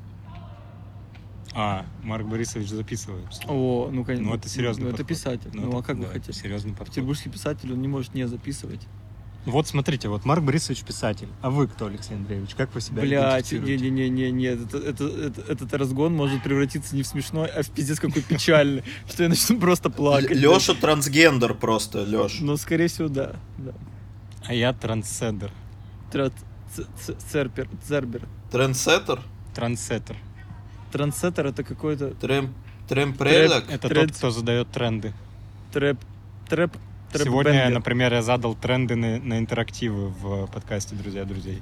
А, 1.56 1.86
Марк 2.02 2.26
Борисович 2.26 2.70
записывается. 2.70 3.44
О, 3.48 3.90
ну 3.92 4.04
конечно. 4.06 4.30
Ну, 4.30 4.36
это 4.36 4.50
серьезный 4.50 4.86
Ну, 4.86 4.90
это 4.92 5.04
писатель. 5.04 5.52
Ну, 5.54 5.78
а 5.78 5.84
как 5.84 5.98
вы 5.98 6.06
да, 6.06 6.14
хотите? 6.14 6.34
Серьезный 6.34 6.72
подход. 6.72 6.90
Петербургский 6.90 7.30
писатель, 7.30 7.72
он 7.74 7.82
не 7.82 7.88
может 7.88 8.14
не 8.16 8.28
записывать. 8.28 8.88
Вот 9.46 9.68
смотрите, 9.68 10.08
вот 10.08 10.24
Марк 10.24 10.42
Борисович 10.44 10.84
писатель. 10.84 11.28
А 11.42 11.50
вы 11.50 11.68
кто, 11.68 11.88
Алексей 11.88 12.16
Андреевич? 12.16 12.56
Как 12.56 12.74
вы 12.74 12.80
себя 12.80 13.02
Блять, 13.02 13.52
не-не-не-не, 13.52 14.46
это, 14.46 14.78
это, 14.78 15.04
это- 15.06 15.42
этот 15.52 15.74
разгон 15.74 16.14
может 16.16 16.42
превратиться 16.44 16.96
не 16.96 17.04
в 17.04 17.08
смешной, 17.08 17.48
а 17.48 17.62
в 17.62 17.70
пиздец 17.70 18.00
какой 18.00 18.22
печальный, 18.22 18.84
что 19.10 19.24
я 19.24 19.30
начну 19.30 19.60
просто 19.60 19.90
плакать. 19.90 20.32
Леша 20.32 20.74
трансгендер 20.76 21.56
просто, 21.56 22.04
Леш. 22.04 22.40
Ну, 22.40 22.56
скорее 22.56 22.88
всего, 22.88 23.10
да. 23.10 23.36
А 24.46 24.54
я 24.54 24.72
трансцендер. 24.74 25.52
Цербер, 27.32 27.68
Цербер. 27.88 28.28
Трендсеттер? 28.52 29.22
Трансеттер. 29.54 30.16
Трансеттер 30.92 31.48
это 31.48 31.64
какой-то 31.64 32.12
Трем... 32.12 32.54
Тремпрелек? 32.88 33.66
Это 33.70 33.90
тот, 33.90 34.12
кто 34.12 34.30
задает 34.32 34.70
тренды. 34.70 35.14
трэп, 35.72 35.98
трэп, 36.50 36.72
Сегодня, 37.14 37.70
например, 37.70 38.14
я 38.14 38.22
задал 38.22 38.56
тренды 38.56 38.96
на, 38.96 39.20
на 39.20 39.40
интерактивы 39.40 40.10
в 40.10 40.48
подкасте 40.48 40.96
«Друзья 40.96 41.26
друзей». 41.26 41.62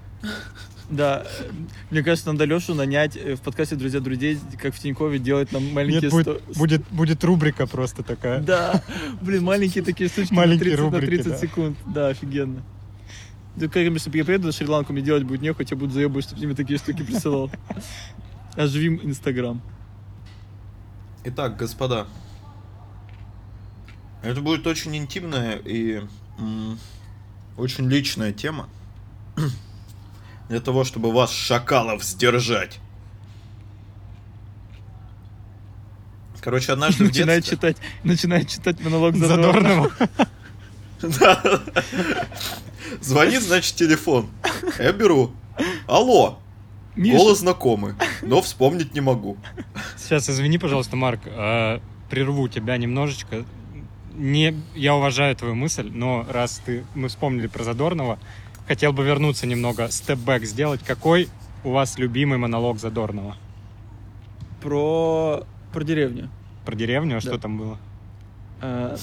Да, 0.89 1.23
э, 1.39 1.51
мне 1.89 2.03
кажется, 2.03 2.31
надо 2.31 2.43
Лешу 2.43 2.73
нанять 2.73 3.15
э, 3.15 3.35
в 3.35 3.41
подкасте 3.41 3.75
«Друзья 3.75 4.01
друзей», 4.01 4.37
как 4.61 4.75
в 4.75 4.79
Тинькове, 4.79 5.19
делать 5.19 5.51
нам 5.53 5.63
маленькие... 5.71 6.01
Нет, 6.01 6.11
будет, 6.11 6.41
сто- 6.41 6.59
будет, 6.59 6.81
будет 6.89 7.23
рубрика 7.23 7.65
просто 7.65 8.03
такая. 8.03 8.41
Да, 8.41 8.83
блин, 9.21 9.43
маленькие 9.43 9.83
такие 9.85 10.09
штучки 10.09 10.33
Маленькие 10.33 10.71
на 10.71 10.77
30, 10.77 10.79
рубрики, 10.79 11.03
на 11.03 11.23
30 11.23 11.31
да. 11.31 11.37
секунд. 11.37 11.77
Да, 11.85 12.07
офигенно. 12.09 12.61
Да, 13.55 13.67
как 13.67 13.77
если 13.77 14.17
я 14.17 14.25
приеду 14.25 14.47
на 14.47 14.51
Шри-Ланку, 14.51 14.91
мне 14.91 15.01
делать 15.01 15.23
будет 15.23 15.41
нехуй, 15.41 15.65
я 15.69 15.77
буду 15.77 15.93
заебывать, 15.93 16.25
чтобы 16.25 16.45
мне 16.45 16.55
такие 16.55 16.77
штуки 16.77 17.03
присылал. 17.03 17.49
Оживим 18.55 18.99
Инстаграм. 19.01 19.61
Итак, 21.23 21.55
господа. 21.55 22.07
Это 24.24 24.41
будет 24.41 24.67
очень 24.67 24.95
интимная 24.95 25.57
и 25.57 26.01
м, 26.38 26.80
очень 27.57 27.89
личная 27.89 28.32
тема. 28.34 28.69
Для 30.49 30.59
того, 30.59 30.84
чтобы 30.84 31.11
вас, 31.11 31.32
шакалов, 31.32 32.03
сдержать. 32.03 32.80
Короче, 36.41 36.74
однажды 36.74 37.03
в 37.03 37.07
Начинает 37.07 37.43
детстве... 37.43 37.57
читать, 37.57 37.78
начинает 38.03 38.49
читать 38.49 38.80
монолог 38.82 39.15
Задорнова. 39.15 39.91
Задорнова. 39.99 40.28
Да. 41.19 41.41
Звонит, 43.01 43.41
значит, 43.41 43.76
телефон. 43.76 44.30
Я 44.78 44.91
беру. 44.91 45.32
Алло. 45.88 46.39
Миша, 46.95 47.17
Голос 47.17 47.39
знакомый, 47.39 47.95
но 48.22 48.41
вспомнить 48.43 48.93
не 48.93 49.01
могу. 49.01 49.38
Сейчас, 49.97 50.30
извини, 50.30 50.59
пожалуйста, 50.59 50.95
Марк, 50.97 51.22
а, 51.26 51.82
прерву 52.09 52.47
тебя 52.49 52.78
немножечко. 52.78 53.45
Не, 54.16 54.55
я 54.76 54.95
уважаю 54.95 55.36
твою 55.36 55.55
мысль, 55.55 55.89
но 55.93 56.26
раз 56.30 56.62
ты, 56.66 56.84
мы 56.95 57.07
вспомнили 57.07 57.47
про 57.47 57.64
Задорнова, 57.64 58.20
хотел 58.68 58.93
бы 58.93 59.03
вернуться 59.03 59.47
немного, 59.47 59.88
степ-бэк 59.89 60.43
сделать. 60.45 60.82
Какой 60.84 61.30
у 61.64 61.72
вас 61.72 61.97
любимый 61.97 62.38
монолог 62.38 62.80
Задорнова? 62.80 63.36
про, 64.62 65.43
про 65.74 65.84
деревню. 65.84 66.30
Про 66.66 66.76
деревню, 66.76 67.18
а 67.18 67.22
что 67.22 67.32
Да. 67.32 67.38
там 67.39 67.57
было? 67.57 67.78
А, 68.62 68.95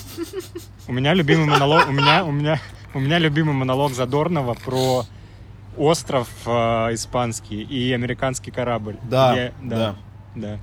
У 0.87 0.93
меня 0.93 1.15
любимый 1.15 1.47
монолог, 1.47 1.89
у 1.89 1.93
меня, 1.93 2.25
у 2.25 2.31
меня, 2.31 2.61
у 2.95 3.01
меня 3.01 3.19
любимый 3.19 3.55
монолог 3.55 3.93
Задорнова 3.93 4.55
про 4.55 5.05
остров 5.77 6.29
э, 6.47 6.51
испанский 6.95 7.61
и 7.63 7.93
американский 7.93 8.53
корабль. 8.53 8.97
Да, 9.11 9.33
Где- 9.33 9.53
да. 9.63 9.77
да, 9.77 9.97
да. 10.37 10.59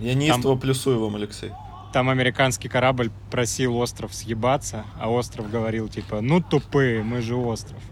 Я 0.00 0.14
неистово 0.14 0.56
плюсую 0.56 1.00
вам, 1.00 1.14
Алексей. 1.14 1.52
Там 1.92 2.10
американский 2.10 2.68
корабль 2.68 3.10
просил 3.30 3.76
остров 3.76 4.14
съебаться, 4.14 4.84
а 5.00 5.10
остров 5.10 5.50
говорил 5.50 5.88
типа, 5.88 6.20
ну 6.20 6.40
тупые, 6.40 7.02
мы 7.02 7.22
же 7.22 7.34
остров. 7.34 7.82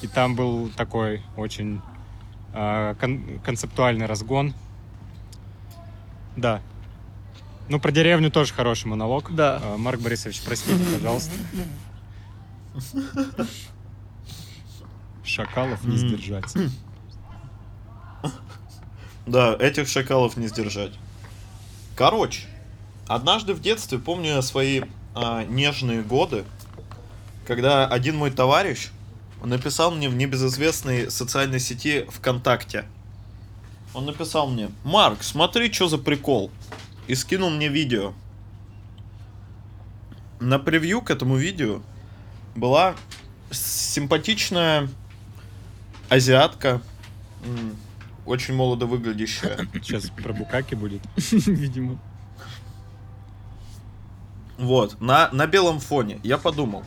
И 0.00 0.06
там 0.06 0.34
был 0.34 0.70
такой 0.70 1.22
очень 1.36 1.82
э, 2.54 2.94
кон- 2.98 3.38
концептуальный 3.44 4.06
разгон. 4.06 4.54
Да. 6.36 6.62
Ну, 7.68 7.78
про 7.78 7.92
деревню 7.92 8.30
тоже 8.30 8.54
хороший 8.54 8.86
монолог. 8.86 9.34
Да. 9.34 9.60
А, 9.62 9.76
Марк 9.76 10.00
Борисович, 10.00 10.40
простите, 10.42 10.82
пожалуйста. 10.94 11.32
Шакалов 15.22 15.84
не 15.84 15.96
сдержать. 15.98 16.54
Да, 19.26 19.54
этих 19.60 19.88
шакалов 19.88 20.38
не 20.38 20.48
сдержать. 20.48 20.92
Короче, 21.94 22.46
однажды 23.08 23.54
в 23.54 23.60
детстве 23.60 23.98
помню 23.98 24.40
свои 24.42 24.82
а, 25.14 25.44
нежные 25.44 26.02
годы, 26.02 26.44
когда 27.46 27.86
один 27.86 28.16
мой 28.16 28.30
товарищ 28.30 28.90
написал 29.42 29.90
мне 29.90 30.08
в 30.08 30.14
небезызвестной 30.14 31.10
социальной 31.10 31.58
сети 31.58 32.06
ВКонтакте. 32.10 32.84
Он 33.94 34.04
написал 34.04 34.48
мне, 34.48 34.70
Марк, 34.84 35.22
смотри, 35.22 35.72
что 35.72 35.88
за 35.88 35.98
прикол. 35.98 36.50
И 37.06 37.14
скинул 37.14 37.50
мне 37.50 37.68
видео. 37.68 38.12
На 40.40 40.58
превью 40.58 41.00
к 41.00 41.10
этому 41.10 41.36
видео 41.36 41.80
была 42.54 42.94
симпатичная 43.50 44.88
азиатка, 46.10 46.82
очень 48.26 48.54
молодо 48.54 48.84
выглядящая. 48.86 49.66
Сейчас 49.72 50.10
про 50.10 50.32
Букаки 50.34 50.74
будет. 50.74 51.00
Видимо. 51.16 51.98
Вот, 54.58 55.00
на, 55.00 55.30
на 55.32 55.46
белом 55.46 55.78
фоне. 55.78 56.20
Я 56.24 56.36
подумал, 56.36 56.82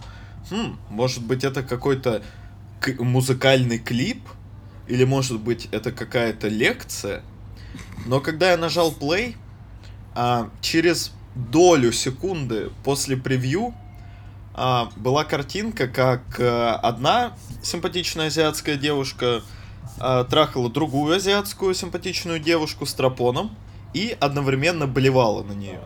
хм, 0.50 0.78
может 0.90 1.24
быть 1.24 1.44
это 1.44 1.64
какой-то 1.64 2.22
музыкальный 3.00 3.80
клип? 3.80 4.22
Или 4.88 5.06
может 5.06 5.40
быть 5.40 5.70
это 5.72 5.92
какая-то 5.92 6.50
лекция? 6.50 7.24
Но 8.06 8.20
когда 8.20 8.52
я 8.52 8.58
нажал 8.58 8.92
play, 8.92 9.36
а, 10.14 10.50
через 10.60 11.14
долю 11.36 11.94
секунды 11.94 12.72
после 12.84 13.16
превью 13.16 13.74
а, 14.54 14.90
была 14.98 15.24
картинка, 15.24 15.88
как 15.88 16.22
а, 16.40 16.76
одна 16.76 17.38
симпатичная 17.64 18.28
азиатская 18.28 18.76
девушка 18.76 19.42
а, 19.98 20.26
трахала 20.26 20.70
другую 20.70 21.16
азиатскую 21.16 21.74
симпатичную 21.74 22.40
девушку 22.40 22.86
с 22.86 22.94
тропоном 22.94 23.56
и 23.94 24.16
одновременно 24.20 24.88
блевала 24.88 25.44
на 25.44 25.54
нее. 25.54 25.80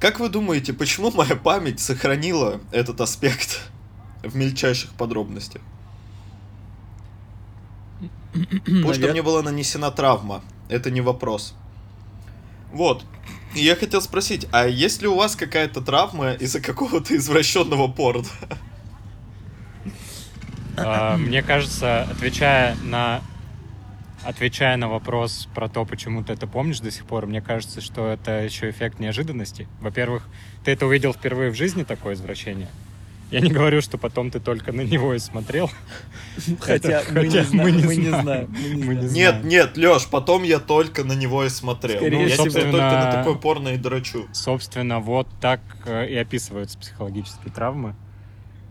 Как 0.00 0.20
вы 0.20 0.28
думаете, 0.28 0.72
почему 0.72 1.10
моя 1.10 1.34
память 1.34 1.80
сохранила 1.80 2.60
этот 2.70 3.00
аспект 3.00 3.68
в 4.22 4.36
мельчайших 4.36 4.90
подробностях? 4.92 5.62
Потому 8.32 8.94
что 8.94 9.08
мне 9.08 9.22
была 9.22 9.42
нанесена 9.42 9.90
травма. 9.90 10.42
Это 10.68 10.90
не 10.90 11.00
вопрос. 11.00 11.54
Вот. 12.72 13.04
И 13.54 13.60
я 13.60 13.74
хотел 13.74 14.00
спросить, 14.02 14.46
а 14.52 14.66
есть 14.66 15.02
ли 15.02 15.08
у 15.08 15.16
вас 15.16 15.34
какая-то 15.34 15.80
травма 15.80 16.32
из-за 16.32 16.60
какого-то 16.60 17.16
извращенного 17.16 17.88
порно? 17.88 18.28
А, 20.76 21.16
Мне 21.16 21.42
кажется, 21.42 22.02
отвечая 22.02 22.76
на 22.84 23.20
отвечая 24.28 24.76
на 24.76 24.88
вопрос 24.88 25.48
про 25.54 25.68
то, 25.68 25.86
почему 25.86 26.22
ты 26.22 26.34
это 26.34 26.46
помнишь 26.46 26.80
до 26.80 26.90
сих 26.90 27.06
пор, 27.06 27.24
мне 27.26 27.40
кажется, 27.40 27.80
что 27.80 28.08
это 28.08 28.42
еще 28.44 28.68
эффект 28.68 28.98
неожиданности. 29.00 29.66
Во-первых, 29.80 30.28
ты 30.64 30.70
это 30.72 30.84
увидел 30.86 31.14
впервые 31.14 31.50
в 31.50 31.54
жизни, 31.54 31.82
такое 31.82 32.12
извращение. 32.14 32.68
Я 33.30 33.40
не 33.40 33.50
говорю, 33.50 33.80
что 33.82 33.96
потом 33.98 34.30
ты 34.30 34.38
только 34.40 34.72
на 34.72 34.82
него 34.82 35.14
и 35.14 35.18
смотрел. 35.18 35.70
Хотя 36.60 37.00
Это- 37.00 37.12
мы 37.12 37.26
не 37.26 37.38
хотя 37.42 37.56
мы 37.56 37.70
не 37.72 37.82
Мы 37.84 37.96
не 37.96 38.08
знаем. 38.08 38.48
мы 38.84 38.94
не. 38.94 39.08
Нет, 39.10 39.44
нет, 39.44 39.76
Лёш, 39.78 40.06
потом 40.08 40.42
я 40.44 40.58
только 40.58 41.04
на 41.04 41.12
него 41.14 41.44
и 41.44 41.48
смотрел. 41.48 41.96
Скорее 41.98 42.18
Ну, 42.18 42.26
я 42.26 42.36
тебе 42.36 42.50
только 42.50 42.66
на 42.76 42.90
Собственно- 42.90 43.12
такое 43.12 43.34
порно 43.34 43.68
и 43.70 43.76
дрочу. 43.78 44.26
Собственно, 44.32 45.00
вот 45.00 45.26
так 45.40 45.60
э, 45.86 46.06
и 46.08 46.16
описываются 46.16 46.78
психологические 46.78 47.52
травмы. 47.52 47.94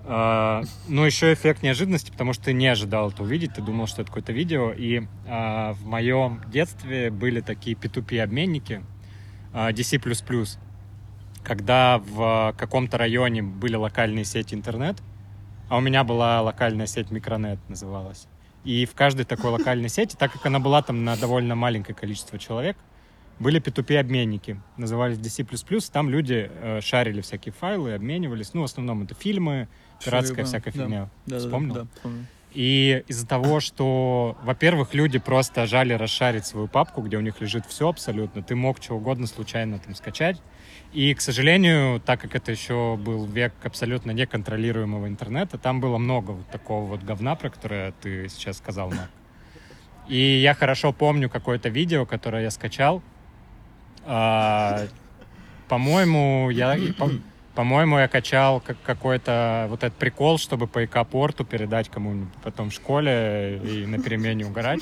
А, 0.09 0.63
Ну, 0.87 1.03
еще 1.03 1.33
эффект 1.33 1.63
неожиданности, 1.63 2.11
потому 2.11 2.31
что 2.31 2.45
ты 2.45 2.53
не 2.53 2.67
ожидал 2.67 3.09
это 3.09 3.23
увидеть, 3.23 3.53
ты 3.55 3.61
думал, 3.61 3.87
что 3.87 4.01
это 4.01 4.09
какое-то 4.09 4.31
видео. 4.31 4.71
И 4.71 5.03
а, 5.27 5.73
в 5.73 5.85
моем 5.85 6.41
детстве 6.47 7.11
были 7.11 7.41
такие 7.41 7.75
P2P-обменники 7.75 8.83
а, 9.53 9.71
DC++, 9.71 9.99
когда 11.43 11.97
в 11.99 12.55
каком-то 12.57 12.97
районе 12.97 13.43
были 13.43 13.75
локальные 13.75 14.23
сети 14.23 14.55
интернет, 14.55 14.97
а 15.69 15.77
у 15.77 15.81
меня 15.81 16.05
была 16.05 16.41
локальная 16.41 16.87
сеть 16.87 17.11
Микронет 17.11 17.59
называлась. 17.67 18.27
И 18.63 18.85
в 18.85 18.93
каждой 18.93 19.25
такой 19.25 19.51
локальной 19.51 19.89
сети, 19.89 20.15
так 20.17 20.31
как 20.31 20.45
она 20.45 20.59
была 20.59 20.81
там 20.81 21.03
на 21.03 21.17
довольно 21.17 21.55
маленькое 21.55 21.95
количество 21.95 22.39
человек, 22.39 22.77
были 23.39 23.61
P2P-обменники, 23.61 24.59
назывались 24.77 25.17
DC++, 25.17 25.45
там 25.91 26.09
люди 26.09 26.49
э, 26.51 26.81
шарили 26.81 27.21
всякие 27.21 27.53
файлы, 27.53 27.93
обменивались, 27.93 28.53
ну, 28.53 28.61
в 28.61 28.65
основном 28.65 29.03
это 29.03 29.13
фильмы, 29.13 29.67
пиратская 30.03 30.45
всякая 30.45 30.73
да. 30.73 30.83
фигня. 30.83 31.09
Да, 31.25 31.35
да, 31.35 31.39
Вспомнил? 31.39 31.73
Да, 31.73 31.87
помню. 32.01 32.25
И 32.53 33.03
из-за 33.07 33.27
того, 33.27 33.59
что, 33.59 34.37
во-первых, 34.41 34.93
люди 34.93 35.19
просто 35.19 35.67
жали 35.67 35.93
расшарить 35.93 36.45
свою 36.45 36.67
папку, 36.67 37.01
где 37.01 37.17
у 37.17 37.21
них 37.21 37.39
лежит 37.39 37.65
все 37.67 37.89
абсолютно, 37.89 38.41
ты 38.41 38.55
мог 38.55 38.81
что 38.81 38.95
угодно 38.95 39.27
случайно 39.27 39.79
там 39.79 39.93
скачать. 39.93 40.41
И, 40.93 41.13
к 41.13 41.21
сожалению, 41.21 41.99
так 41.99 42.21
как 42.21 42.35
это 42.35 42.51
еще 42.51 42.97
был 42.97 43.25
век 43.25 43.53
абсолютно 43.63 44.11
неконтролируемого 44.11 45.07
интернета, 45.07 45.57
там 45.57 45.81
было 45.81 45.97
много 45.97 46.31
вот 46.31 46.47
такого 46.47 46.85
вот 46.85 47.03
говна, 47.03 47.35
про 47.35 47.49
которое 47.49 47.91
ты 48.01 48.29
сейчас 48.29 48.57
сказал, 48.57 48.89
Марк. 48.89 49.11
И 50.07 50.17
я 50.17 50.53
хорошо 50.53 50.93
помню 50.93 51.29
какое-то 51.29 51.69
видео, 51.69 52.05
которое 52.05 52.43
я 52.43 52.51
скачал. 52.51 53.03
А, 54.05 54.87
по-моему, 55.67 56.49
я... 56.49 56.77
по- 57.57 57.63
По-моему, 57.63 57.97
я 57.97 58.07
качал 58.07 58.61
как 58.61 58.77
какой-то 58.83 59.65
вот 59.69 59.83
этот 59.83 59.97
прикол, 59.97 60.37
чтобы 60.37 60.67
по 60.67 60.85
ИК-порту 60.85 61.43
передать 61.43 61.89
кому-нибудь 61.89 62.33
потом 62.43 62.69
в 62.69 62.73
школе 62.73 63.59
и 63.63 63.85
на 63.87 63.99
перемене 63.99 64.45
угорать. 64.45 64.81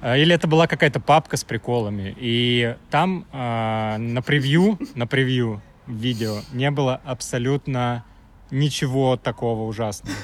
А, 0.00 0.16
Или 0.16 0.34
это 0.34 0.48
была 0.48 0.66
какая-то 0.66 0.98
папка 0.98 1.36
с 1.36 1.44
приколами. 1.44 2.14
И 2.18 2.76
там 2.90 3.26
а, 3.32 3.96
на 3.98 4.22
превью, 4.22 4.76
на 4.96 5.06
превью 5.06 5.62
видео 5.86 6.40
не 6.52 6.70
было 6.72 7.00
абсолютно 7.04 8.04
ничего 8.50 9.16
такого 9.16 9.62
ужасного. 9.68 10.16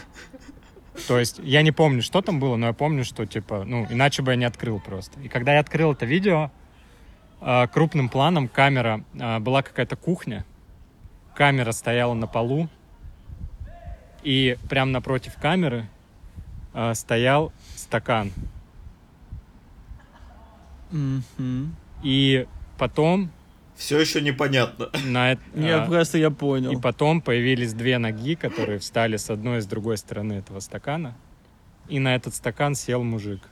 То 1.07 1.19
есть 1.21 1.41
я 1.43 1.63
не 1.63 1.73
помню, 1.73 2.03
что 2.03 2.21
там 2.21 2.41
было, 2.41 2.57
но 2.57 2.67
я 2.67 2.73
помню, 2.73 3.05
что 3.05 3.27
типа, 3.27 3.65
ну, 3.65 3.87
иначе 3.91 4.23
бы 4.23 4.33
я 4.33 4.37
не 4.37 4.45
открыл 4.45 4.81
просто. 4.81 5.21
И 5.21 5.29
когда 5.29 5.55
я 5.55 5.61
открыл 5.61 5.93
это 5.93 6.05
видео, 6.05 6.51
а, 7.41 7.69
крупным 7.69 8.09
планом 8.09 8.49
камера, 8.49 9.05
была 9.41 9.63
какая-то 9.63 9.97
кухня, 9.97 10.45
камера 11.35 11.73
стояла 11.73 12.15
на 12.15 12.27
полу, 12.27 12.69
и 14.23 14.57
прямо 14.69 14.91
напротив 14.91 15.35
камеры 15.41 15.87
а, 16.73 16.95
стоял 16.95 17.53
стакан. 17.77 18.31
Мгм. 20.91 21.75
И 22.03 22.47
потом 22.79 23.31
Все 23.77 23.99
еще 23.99 24.21
непонятно. 24.21 24.91
на 25.05 25.33
эт- 25.33 25.41
Мне 25.55 25.75
а, 25.75 25.87
кажется, 25.89 26.19
я 26.19 26.31
понял. 26.31 26.71
и 26.71 26.77
потом 26.81 27.21
появились 27.21 27.75
две 27.75 27.99
ноги, 27.99 28.35
которые 28.35 28.79
встали 28.79 29.17
с 29.17 29.29
одной 29.31 29.59
и 29.59 29.61
с 29.61 29.67
другой 29.67 29.99
стороны 29.99 30.35
этого 30.35 30.61
стакана, 30.61 31.15
и 31.89 31.99
на 31.99 32.15
этот 32.15 32.35
стакан 32.35 32.75
сел 32.75 33.03
мужик. 33.03 33.43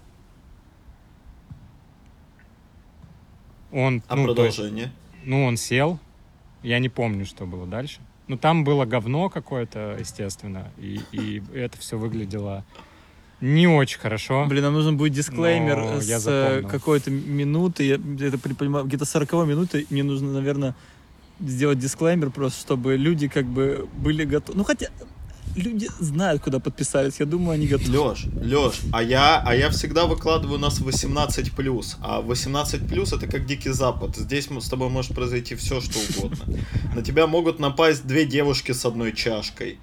Он, 3.73 4.03
А 4.09 4.17
ну, 4.17 4.35
то 4.35 4.45
есть- 4.45 4.57
продолжение? 4.57 4.93
ну, 5.25 5.45
он 5.45 5.57
сел, 5.57 5.99
я 6.63 6.79
не 6.79 6.89
помню, 6.89 7.27
что 7.27 7.47
было 7.47 7.67
дальше. 7.67 8.01
Ну, 8.29 8.37
там 8.37 8.65
было 8.65 8.85
говно 8.85 9.29
какое-то, 9.29 9.97
естественно, 9.99 10.71
и, 10.79 11.01
и 11.13 11.43
это 11.55 11.77
все 11.79 11.99
выглядело 11.99 12.65
не 13.43 13.67
очень 13.67 13.99
хорошо. 13.99 14.47
Блин, 14.49 14.63
нам 14.63 14.73
нужен 14.75 14.97
будет 14.97 15.15
дисклеймер 15.15 15.77
Но 15.77 16.01
с 16.01 16.07
я 16.07 16.17
э, 16.17 16.21
запомнил. 16.21 16.69
какой-то 16.69 17.11
минуты. 17.11 17.85
Я 17.85 17.97
это 17.97 18.39
понимаю, 18.39 18.87
где-то 18.87 19.05
40 19.05 19.33
минуты. 19.49 19.85
Мне 19.91 20.05
нужно, 20.05 20.33
наверное, 20.33 20.77
сделать 21.41 21.81
дисклеймер 21.81 22.31
просто, 22.31 22.61
чтобы 22.61 22.97
люди 22.97 23.27
как 23.27 23.45
бы 23.45 23.89
были 23.97 24.25
готовы. 24.25 24.59
Ну, 24.59 24.63
хотя 24.63 24.87
люди 25.57 25.89
знают, 26.01 26.43
куда 26.43 26.59
подписались. 26.59 27.21
Я 27.21 27.27
думаю, 27.27 27.53
они 27.55 27.67
готовы. 27.67 27.91
Леш, 27.99 28.25
Леш, 28.43 28.81
а 28.93 29.03
я, 29.03 29.43
а 29.45 29.55
я 29.55 29.69
всегда 29.71 30.07
выкладываю 30.07 30.59
нас 30.59 30.81
18+, 30.81 31.97
а 32.01 32.21
18+, 32.23 33.17
это 33.17 33.27
как 33.27 33.47
Дикий 33.47 33.71
Запад. 33.71 34.17
Здесь 34.17 34.49
с 34.51 34.69
тобой 34.69 34.89
может 34.89 35.15
произойти 35.15 35.55
все, 35.55 35.81
что 35.81 35.99
угодно. 36.19 36.45
На 36.95 37.03
тебя 37.03 37.27
могут 37.27 37.59
напасть 37.59 38.07
две 38.07 38.25
девушки 38.25 38.73
с 38.73 38.85
одной 38.85 39.13
чашкой. 39.13 39.79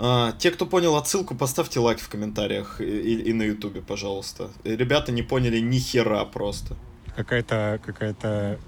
А, 0.00 0.32
те, 0.38 0.50
кто 0.52 0.64
понял 0.66 0.94
отсылку, 0.96 1.34
поставьте 1.34 1.80
лайк 1.80 1.98
в 1.98 2.08
комментариях 2.08 2.80
и, 2.80 2.84
и- 2.84 3.30
и 3.30 3.32
на 3.32 3.42
ютубе, 3.42 3.80
пожалуйста. 3.80 4.50
Ребята 4.64 5.10
не 5.10 5.22
поняли 5.22 5.58
ни 5.58 5.78
хера 5.78 6.24
просто. 6.24 6.76
Какая-то 7.16 7.80
какая-то 7.84 8.60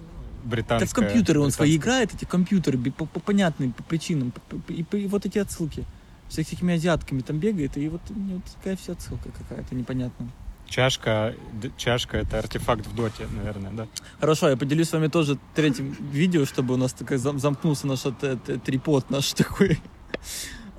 британская... 0.45 0.87
Так 0.87 0.91
в 0.91 0.95
компьютеры 0.95 1.41
он 1.41 1.51
свои 1.51 1.77
играет, 1.77 2.15
эти 2.15 2.25
компьютеры, 2.25 2.79
по, 2.79 3.07
по 3.07 3.21
понятным 3.21 3.73
по 3.73 3.83
причинам. 3.83 4.33
И, 4.69 4.85
и 4.93 5.07
вот 5.07 5.27
эти 5.27 5.39
отсылки. 5.39 5.85
С 6.29 6.35
всякими 6.35 6.75
азиатками 6.75 7.21
там 7.21 7.39
бегает, 7.39 7.77
и 7.77 7.89
вот, 7.89 8.01
мне 8.11 8.35
вот 8.35 8.45
такая 8.45 8.77
вся 8.77 8.93
отсылка 8.93 9.31
какая-то 9.31 9.75
непонятная. 9.75 10.29
Чашка, 10.69 11.35
чашка 11.77 12.19
это 12.19 12.39
артефакт 12.39 12.87
в 12.87 12.95
доте, 12.95 13.27
наверное, 13.35 13.73
да? 13.73 13.89
Хорошо, 14.21 14.49
я 14.49 14.57
поделюсь 14.57 14.89
с 14.89 14.93
вами 14.93 15.09
тоже 15.09 15.37
третьим 15.57 15.97
видео, 16.13 16.45
чтобы 16.45 16.75
у 16.75 16.77
нас 16.77 16.93
такой 16.93 17.17
зам- 17.17 17.41
замкнулся 17.41 17.89
наш 17.89 18.07
от- 18.07 18.23
от- 18.23 18.63
трипод 18.63 19.11
наш 19.11 19.33
такой. 19.33 19.81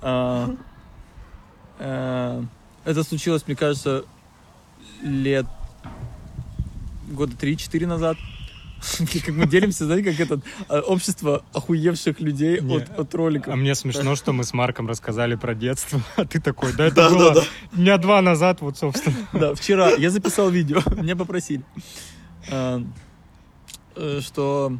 А, 0.04 0.56
э, 1.78 2.44
Это 2.86 3.04
случилось, 3.04 3.46
мне 3.46 3.56
кажется, 3.56 4.06
лет 5.04 5.46
года 7.12 7.34
3-4 7.36 7.86
назад. 7.86 8.18
Как 9.26 9.28
мы 9.30 9.46
делимся, 9.46 9.86
знаете, 9.86 10.12
как 10.12 10.20
это 10.20 10.42
а, 10.68 10.80
общество 10.82 11.44
охуевших 11.54 12.20
людей 12.20 12.60
от, 12.60 12.90
от 12.98 13.14
роликов. 13.14 13.54
А 13.54 13.56
мне 13.56 13.76
смешно, 13.76 14.16
что 14.16 14.34
мы 14.34 14.44
с 14.44 14.54
Марком 14.54 14.88
рассказали 14.88 15.36
про 15.36 15.54
детство, 15.54 16.02
а 16.16 16.26
ты 16.26 16.42
такой, 16.42 16.74
да 16.74 16.86
это 16.86 16.96
Да, 16.96 17.10
было 17.10 17.34
да, 17.34 17.42
да. 17.42 17.78
дня 17.78 17.98
два 17.98 18.22
назад, 18.22 18.62
вот, 18.62 18.78
собственно. 18.78 19.16
Да, 19.34 19.54
вчера 19.56 19.92
я 19.92 20.10
записал 20.10 20.50
видео, 20.50 20.82
меня 20.96 21.16
попросили. 21.16 21.64
А, 22.50 22.84
э, 23.96 24.20
Что, 24.22 24.78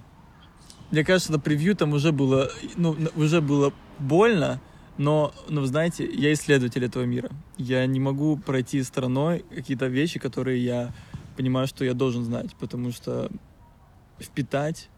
мне 0.90 1.04
кажется, 1.04 1.32
на 1.32 1.40
превью 1.40 1.76
там 1.76 1.94
уже 1.94 2.12
было, 2.12 2.50
ну, 2.76 2.98
уже 3.16 3.40
было 3.42 3.72
больно, 4.00 4.60
но, 4.98 5.34
но, 5.48 5.62
вы 5.62 5.68
знаете, 5.68 6.10
я 6.12 6.34
исследователь 6.34 6.84
этого 6.84 7.04
мира. 7.04 7.30
Я 7.58 7.86
не 7.86 8.00
могу 8.00 8.38
пройти 8.38 8.82
стороной 8.84 9.46
какие-то 9.54 9.88
вещи, 9.88 10.20
которые 10.20 10.64
я 10.64 10.94
понимаю, 11.38 11.68
что 11.68 11.86
я 11.86 11.94
должен 11.94 12.24
знать, 12.24 12.56
потому 12.60 12.92
что 12.92 13.32
впитать 14.22 14.90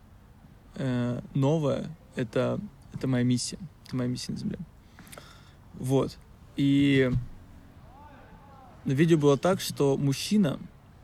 э, 0.76 1.22
новое— 1.34 1.90
это, 2.16 2.60
это 2.94 3.08
моя 3.08 3.24
миссия. 3.24 3.58
Это 3.88 3.96
моя 3.96 4.10
миссия 4.10 4.32
на 4.34 4.38
Земле. 4.38 4.58
Вот. 5.74 6.18
И 6.56 7.12
на 8.86 8.92
видео 8.92 9.18
было 9.18 9.38
так, 9.38 9.60
что 9.62 9.98
мужчина 9.98 10.60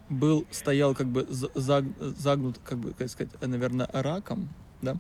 был, 0.10 0.46
стоял 0.52 0.94
как 0.96 1.08
бы 1.08 1.26
за- 1.30 1.50
заг- 1.56 1.94
загнут, 2.18 2.60
как 2.64 2.78
бы, 2.80 2.94
как 2.94 3.10
сказать, 3.10 3.32
наверное, 3.42 3.88
раком, 3.94 4.50
да, 4.82 4.96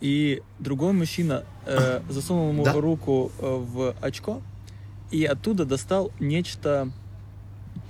и 0.00 0.42
другой 0.58 0.92
мужчина 0.92 1.44
э, 1.66 2.02
засунул 2.10 2.50
ему 2.50 2.64
Да. 2.64 2.72
руку 2.74 3.32
э, 3.38 3.46
в 3.46 3.94
очко 4.00 4.42
и 5.10 5.24
оттуда 5.24 5.64
достал 5.64 6.12
нечто, 6.20 6.90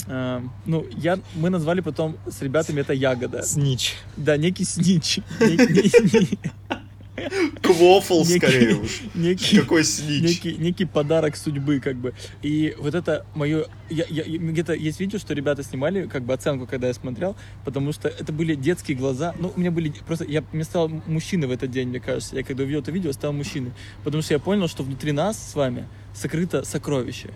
э, 0.06 0.40
ну, 0.66 0.86
я, 0.96 1.18
мы 1.34 1.50
назвали 1.50 1.80
потом 1.80 2.16
с 2.28 2.42
ребятами 2.42 2.80
это 2.80 2.92
ягода, 2.92 3.42
Снич. 3.42 3.94
да, 4.16 4.36
некий 4.36 4.64
снич, 4.64 5.20
Квофл, 7.62 8.24
скорее 8.24 8.74
уж. 8.74 9.02
некий, 9.14 9.58
Какой 9.60 9.84
снич. 9.84 10.22
некий, 10.22 10.56
некий 10.56 10.84
подарок 10.84 11.36
судьбы, 11.36 11.78
как 11.78 11.96
бы. 11.96 12.12
И 12.42 12.74
вот 12.78 12.94
это 12.94 13.24
мое... 13.36 13.66
Я- 13.88 14.04
где-то 14.24 14.74
есть 14.74 14.98
видео, 14.98 15.20
что 15.20 15.32
ребята 15.32 15.62
снимали, 15.62 16.06
как 16.08 16.24
бы 16.24 16.34
оценку, 16.34 16.66
когда 16.66 16.88
я 16.88 16.94
смотрел, 16.94 17.36
потому 17.64 17.92
что 17.92 18.08
это 18.08 18.32
были 18.32 18.56
детские 18.56 18.96
глаза. 18.96 19.32
Ну, 19.38 19.52
у 19.54 19.60
меня 19.60 19.70
были... 19.70 19.90
Просто 20.06 20.24
я 20.24 20.42
мне 20.52 20.64
стал 20.64 20.88
мужчиной 21.06 21.46
в 21.46 21.52
этот 21.52 21.70
день, 21.70 21.88
мне 21.88 22.00
кажется. 22.00 22.34
Я 22.36 22.42
когда 22.42 22.64
увидел 22.64 22.80
это 22.80 22.90
видео, 22.90 23.12
стал 23.12 23.32
мужчиной. 23.32 23.72
Потому 24.02 24.20
что 24.22 24.34
я 24.34 24.40
понял, 24.40 24.66
что 24.66 24.82
внутри 24.82 25.12
нас 25.12 25.38
с 25.52 25.54
вами 25.54 25.86
сокрыто 26.14 26.64
сокровище. 26.64 27.30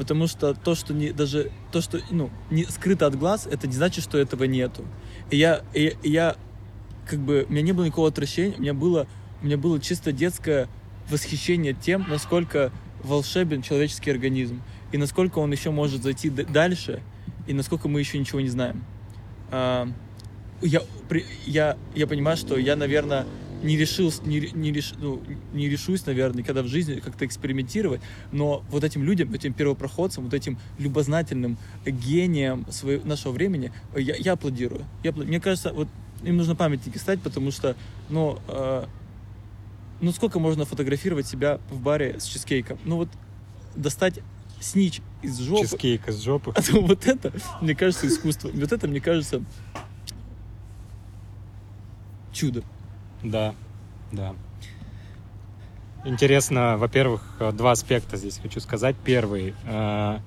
Потому 0.00 0.28
что 0.28 0.54
то, 0.54 0.74
что 0.74 0.94
не, 0.94 1.12
даже 1.12 1.50
то, 1.72 1.82
что 1.82 2.00
ну, 2.10 2.30
не 2.50 2.64
скрыто 2.64 3.06
от 3.06 3.18
глаз, 3.18 3.46
это 3.46 3.66
не 3.66 3.74
значит, 3.74 4.02
что 4.02 4.16
этого 4.16 4.44
нету. 4.44 4.82
И 5.30 5.36
я, 5.36 5.60
и, 5.74 5.94
и 6.02 6.10
я 6.10 6.36
как 7.06 7.18
бы, 7.18 7.44
у 7.46 7.52
меня 7.52 7.60
не 7.60 7.72
было 7.72 7.84
никакого 7.84 8.08
отвращения, 8.08 8.56
у 8.56 8.62
меня 8.62 8.72
было, 8.72 9.06
у 9.42 9.44
меня 9.44 9.58
было 9.58 9.78
чисто 9.78 10.10
детское 10.10 10.68
восхищение 11.10 11.74
тем, 11.74 12.06
насколько 12.08 12.72
волшебен 13.04 13.60
человеческий 13.60 14.10
организм, 14.10 14.62
и 14.90 14.96
насколько 14.96 15.38
он 15.38 15.52
еще 15.52 15.70
может 15.70 16.02
зайти 16.02 16.30
дальше, 16.30 17.02
и 17.46 17.52
насколько 17.52 17.86
мы 17.86 18.00
еще 18.00 18.18
ничего 18.18 18.40
не 18.40 18.48
знаем. 18.48 18.82
А, 19.50 19.86
я, 20.62 20.80
при- 21.10 21.26
я, 21.44 21.76
я 21.94 22.06
понимаю, 22.06 22.38
что 22.38 22.56
я, 22.56 22.74
наверное, 22.74 23.26
не 23.62 23.76
решился, 23.76 24.22
не, 24.24 24.40
не, 24.52 24.72
реш- 24.72 24.96
ну, 24.98 25.22
не 25.52 25.68
решусь, 25.68 26.06
наверное, 26.06 26.38
никогда 26.38 26.62
в 26.62 26.66
жизни 26.66 27.00
как-то 27.00 27.26
экспериментировать, 27.26 28.00
но 28.32 28.64
вот 28.70 28.84
этим 28.84 29.02
людям, 29.04 29.32
этим 29.34 29.52
первопроходцам, 29.52 30.24
вот 30.24 30.34
этим 30.34 30.58
любознательным 30.78 31.58
гением 31.84 32.66
своего, 32.70 33.06
нашего 33.06 33.32
времени, 33.32 33.72
я, 33.96 34.16
я 34.16 34.32
аплодирую. 34.32 34.84
Я, 35.02 35.12
мне 35.12 35.40
кажется, 35.40 35.72
вот 35.72 35.88
им 36.22 36.36
нужно 36.36 36.56
памятники 36.56 36.98
ставить, 36.98 37.22
потому 37.22 37.50
что, 37.50 37.76
ну, 38.08 38.38
э, 38.48 38.84
ну 40.00 40.12
сколько 40.12 40.38
можно 40.38 40.64
фотографировать 40.64 41.26
себя 41.26 41.60
в 41.70 41.80
баре 41.80 42.18
с 42.18 42.24
чизкейком? 42.24 42.78
Ну 42.84 42.96
вот 42.96 43.08
достать 43.76 44.20
снич 44.60 45.00
из 45.22 45.38
жопы. 45.38 45.62
Чизкейк 45.62 46.08
из 46.08 46.22
жопы. 46.22 46.52
А 46.54 46.62
то 46.62 46.80
вот 46.80 47.06
это, 47.06 47.32
мне 47.60 47.74
кажется, 47.74 48.06
искусство. 48.06 48.50
Вот 48.52 48.72
это, 48.72 48.88
мне 48.88 49.00
кажется, 49.00 49.42
чудо. 52.32 52.62
Да, 53.22 53.54
да. 54.12 54.34
Интересно, 56.04 56.76
во-первых, 56.78 57.22
э, 57.40 57.52
два 57.52 57.72
аспекта 57.72 58.16
здесь 58.16 58.38
хочу 58.38 58.60
сказать. 58.60 58.96
Первый, 59.04 59.54
э, 59.66 60.18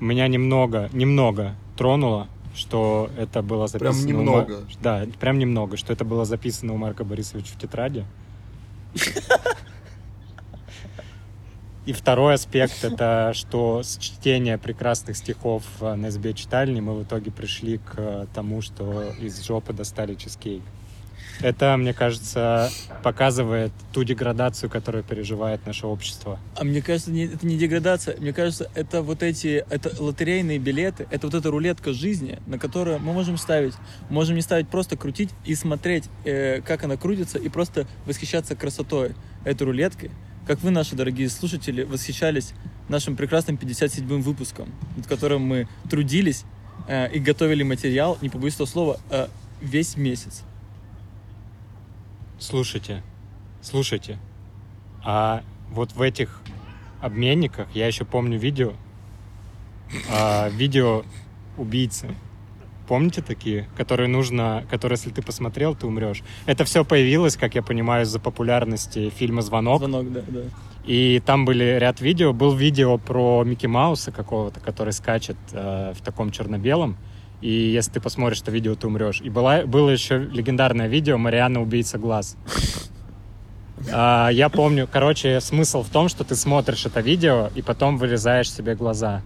меня 0.00 0.26
немного, 0.26 0.90
немного 0.92 1.54
тронуло, 1.76 2.28
что 2.54 3.10
это 3.16 3.42
было 3.42 3.68
записано... 3.68 3.92
Прям 3.92 4.04
у 4.04 4.08
немного. 4.08 4.66
Да, 4.82 5.06
прям 5.20 5.38
немного, 5.38 5.76
что 5.76 5.92
это 5.92 6.04
было 6.04 6.24
записано 6.24 6.72
у 6.72 6.76
Марка 6.76 7.04
Борисовича 7.04 7.52
в 7.54 7.58
тетради. 7.58 8.04
И 11.86 11.92
второй 11.92 12.34
аспект 12.34 12.82
это, 12.82 13.32
что 13.34 13.82
с 13.82 13.98
чтения 13.98 14.56
прекрасных 14.56 15.18
стихов 15.18 15.64
э, 15.80 15.94
на 15.94 16.10
СБ 16.10 16.32
читальни 16.32 16.80
мы 16.80 16.94
в 16.94 17.02
итоге 17.02 17.30
пришли 17.30 17.76
к 17.76 17.94
э, 17.98 18.26
тому, 18.34 18.62
что 18.62 19.10
из 19.20 19.44
жопы 19.44 19.74
достали 19.74 20.14
чизкейк. 20.14 20.62
Это, 21.40 21.76
мне 21.76 21.92
кажется, 21.92 22.70
показывает 23.02 23.72
ту 23.92 24.04
деградацию, 24.04 24.70
которую 24.70 25.04
переживает 25.04 25.66
наше 25.66 25.86
общество. 25.86 26.38
А 26.56 26.64
мне 26.64 26.80
кажется, 26.80 27.12
это 27.12 27.46
не 27.46 27.56
деградация. 27.56 28.16
Мне 28.18 28.32
кажется, 28.32 28.70
это 28.74 29.02
вот 29.02 29.22
эти, 29.22 29.64
это 29.68 29.90
лотерейные 30.02 30.58
билеты, 30.58 31.06
это 31.10 31.26
вот 31.26 31.34
эта 31.34 31.50
рулетка 31.50 31.92
жизни, 31.92 32.38
на 32.46 32.58
которую 32.58 32.98
мы 32.98 33.12
можем 33.12 33.36
ставить. 33.36 33.74
Можем 34.08 34.36
не 34.36 34.42
ставить, 34.42 34.68
просто 34.68 34.96
крутить 34.96 35.30
и 35.44 35.54
смотреть, 35.54 36.04
э, 36.24 36.60
как 36.62 36.84
она 36.84 36.96
крутится, 36.96 37.38
и 37.38 37.48
просто 37.48 37.86
восхищаться 38.06 38.56
красотой 38.56 39.14
этой 39.44 39.64
рулеткой. 39.64 40.10
Как 40.46 40.60
вы, 40.62 40.70
наши 40.70 40.94
дорогие 40.94 41.28
слушатели, 41.30 41.82
восхищались 41.82 42.52
нашим 42.88 43.16
прекрасным 43.16 43.56
57-м 43.56 44.22
выпуском, 44.22 44.72
над 44.96 45.06
которым 45.06 45.42
мы 45.42 45.68
трудились 45.90 46.44
э, 46.86 47.10
и 47.12 47.18
готовили 47.18 47.62
материал, 47.62 48.18
не 48.20 48.28
побоюсь 48.28 48.54
этого 48.54 48.66
слова, 48.66 49.00
э, 49.10 49.28
весь 49.60 49.96
месяц. 49.96 50.42
Слушайте, 52.44 53.02
слушайте. 53.62 54.18
А 55.02 55.42
вот 55.70 55.92
в 55.92 56.02
этих 56.02 56.42
обменниках 57.00 57.68
я 57.72 57.86
еще 57.86 58.04
помню 58.04 58.38
видео, 58.38 58.74
а, 60.12 60.50
видео 60.50 61.04
убийцы. 61.56 62.14
Помните 62.86 63.22
такие, 63.22 63.66
которые 63.78 64.08
нужно, 64.08 64.62
которые, 64.68 64.98
если 64.98 65.08
ты 65.08 65.22
посмотрел, 65.22 65.74
ты 65.74 65.86
умрешь. 65.86 66.22
Это 66.44 66.66
все 66.66 66.84
появилось, 66.84 67.38
как 67.38 67.54
я 67.54 67.62
понимаю, 67.62 68.02
из-за 68.02 68.20
популярности 68.20 69.08
фильма 69.08 69.40
«Звонок». 69.40 69.78
Звонок, 69.78 70.12
да, 70.12 70.20
да. 70.28 70.40
И 70.84 71.22
там 71.24 71.46
были 71.46 71.78
ряд 71.78 72.02
видео. 72.02 72.34
Был 72.34 72.54
видео 72.54 72.98
про 72.98 73.42
Микки 73.42 73.66
Мауса 73.66 74.12
какого-то, 74.12 74.60
который 74.60 74.92
скачет 74.92 75.38
э, 75.52 75.94
в 75.96 76.02
таком 76.02 76.30
черно-белом. 76.30 76.98
И 77.40 77.50
если 77.50 77.92
ты 77.92 78.00
посмотришь 78.00 78.40
это 78.42 78.50
видео, 78.50 78.74
ты 78.74 78.86
умрешь. 78.86 79.20
И 79.20 79.28
была, 79.28 79.62
было 79.66 79.90
еще 79.90 80.18
легендарное 80.18 80.88
видео 80.88 81.18
«Марианна 81.18 81.60
убийца 81.60 81.98
глаз». 81.98 82.36
А, 83.92 84.30
я 84.30 84.48
помню, 84.48 84.88
короче, 84.90 85.40
смысл 85.40 85.82
в 85.82 85.90
том, 85.90 86.08
что 86.08 86.24
ты 86.24 86.36
смотришь 86.36 86.86
это 86.86 87.00
видео 87.00 87.50
и 87.54 87.62
потом 87.62 87.98
вырезаешь 87.98 88.50
себе 88.50 88.74
глаза. 88.74 89.22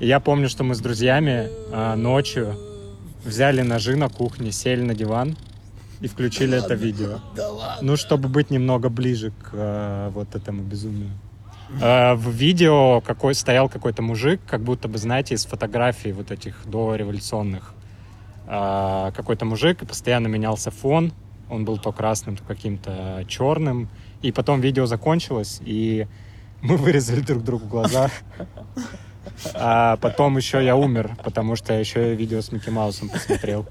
И 0.00 0.06
я 0.06 0.18
помню, 0.18 0.48
что 0.48 0.64
мы 0.64 0.74
с 0.74 0.80
друзьями 0.80 1.50
а, 1.72 1.94
ночью 1.96 2.56
взяли 3.24 3.62
ножи 3.62 3.96
на 3.96 4.08
кухне, 4.08 4.50
сели 4.50 4.82
на 4.82 4.94
диван 4.94 5.36
и 6.00 6.08
включили 6.08 6.58
это 6.58 6.74
видео. 6.74 7.20
Ну, 7.80 7.96
чтобы 7.96 8.28
быть 8.28 8.50
немного 8.50 8.88
ближе 8.88 9.30
к 9.30 9.50
э, 9.52 10.10
вот 10.12 10.34
этому 10.34 10.62
безумию. 10.62 11.10
Э, 11.80 12.14
в 12.14 12.30
видео 12.30 13.00
какой 13.00 13.34
стоял 13.34 13.68
какой-то 13.68 14.02
мужик, 14.02 14.40
как 14.46 14.62
будто 14.62 14.88
бы, 14.88 14.98
знаете, 14.98 15.34
из 15.34 15.46
фотографий 15.46 16.12
вот 16.12 16.30
этих 16.30 16.56
дореволюционных. 16.66 17.74
Э, 18.46 19.12
какой-то 19.14 19.44
мужик, 19.44 19.82
и 19.82 19.86
постоянно 19.86 20.28
менялся 20.28 20.70
фон. 20.70 21.12
Он 21.48 21.64
был 21.64 21.78
то 21.78 21.92
красным, 21.92 22.36
то 22.36 22.44
каким-то 22.44 23.24
черным. 23.28 23.88
И 24.22 24.32
потом 24.32 24.60
видео 24.60 24.86
закончилось, 24.86 25.60
и 25.64 26.06
мы 26.62 26.76
вырезали 26.76 27.20
друг 27.20 27.42
другу 27.42 27.66
глаза. 27.66 28.10
А 29.54 29.96
потом 29.98 30.36
еще 30.36 30.64
я 30.64 30.76
умер, 30.76 31.16
потому 31.24 31.56
что 31.56 31.74
еще 31.74 32.10
я 32.10 32.14
видео 32.14 32.40
с 32.40 32.52
Микки 32.52 32.70
Маусом 32.70 33.08
посмотрел. 33.08 33.66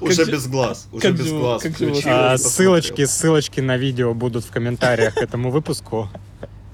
Уже 0.00 0.24
же- 0.24 0.32
без 0.32 0.46
глаз. 0.46 0.88
Уже 0.92 1.12
без 1.12 1.30
глаз. 1.30 1.64
А, 2.06 2.36
ссылочки, 2.38 3.04
ссылочки 3.04 3.60
на 3.60 3.76
видео 3.76 4.14
будут 4.14 4.44
в 4.44 4.50
комментариях 4.50 5.14
к 5.14 5.18
этому 5.18 5.50
выпуску. 5.50 6.08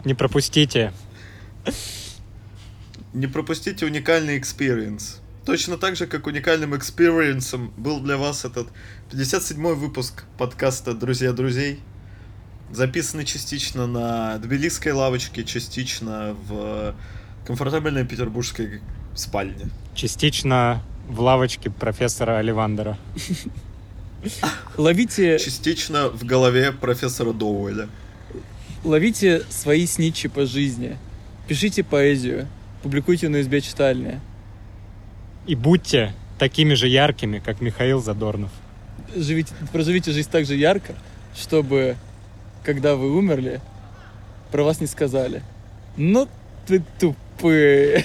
Не 0.05 0.15
пропустите. 0.15 0.93
не 3.13 3.27
пропустите 3.27 3.87
уникальный 3.87 4.39
experience. 4.39 5.21
Точно 5.45 5.77
так 5.79 5.97
же, 5.97 6.07
как 6.07 6.27
уникальным 6.27 6.77
experience 6.77 7.57
ом 7.57 7.73
был 7.77 8.01
для 8.01 8.17
вас 8.17 8.45
этот 8.45 8.69
57-й 9.11 9.75
выпуск 9.75 10.25
подкаста 10.39 10.93
«Друзья 10.95 11.33
друзей». 11.33 11.81
Записанный 12.71 13.25
частично 13.25 13.87
на 13.89 14.39
тбилисской 14.39 14.93
лавочке, 14.93 15.43
частично 15.43 16.37
в 16.47 16.95
комфортабельной 17.47 18.07
петербургской 18.07 18.81
спальне. 19.17 19.71
Частично 19.95 20.85
в 21.11 21.21
лавочке 21.21 21.71
профессора 21.71 22.39
Оливандера. 22.39 22.97
Ловите, 24.77 25.39
Частично 25.39 26.09
в 26.09 26.25
голове 26.25 26.73
профессора 26.73 27.33
Доуэля. 27.33 27.89
ловите 28.85 29.43
свои 29.49 29.87
снитчи 29.87 30.29
по 30.29 30.47
жизни. 30.47 30.97
Пишите 31.49 31.83
поэзию. 31.83 32.47
Публикуйте 32.83 33.29
на 33.29 33.41
избе 33.41 33.61
читальня. 33.61 34.21
И 35.47 35.55
будьте 35.55 36.15
такими 36.39 36.75
же 36.75 36.87
яркими, 36.89 37.39
как 37.39 37.61
Михаил 37.61 38.01
Задорнов. 38.03 38.51
Живите, 39.17 39.53
проживите 39.73 40.13
жизнь 40.13 40.31
так 40.31 40.47
же 40.47 40.55
ярко, 40.55 40.95
чтобы, 41.35 41.97
когда 42.63 42.95
вы 42.95 43.15
умерли, 43.17 43.61
про 44.53 44.63
вас 44.63 44.81
не 44.81 44.87
сказали. 44.87 45.43
Ну 45.97 46.29
ты 46.67 46.83
тупые. 46.99 48.05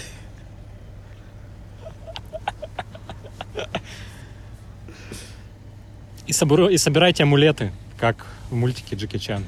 И, 6.36 6.38
собор- 6.38 6.70
и 6.70 6.78
собирайте 6.78 7.24
амулеты, 7.24 7.72
как 7.98 8.26
в 8.50 8.56
мультике 8.56 8.98
Джеки 8.98 9.18
Чан. 9.18 9.46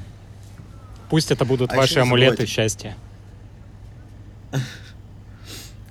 Пусть 1.10 1.30
это 1.30 1.44
будут 1.44 1.70
А 1.70 1.76
ваши 1.76 1.98
амулеты 1.98 2.46
счастья. 2.46 2.96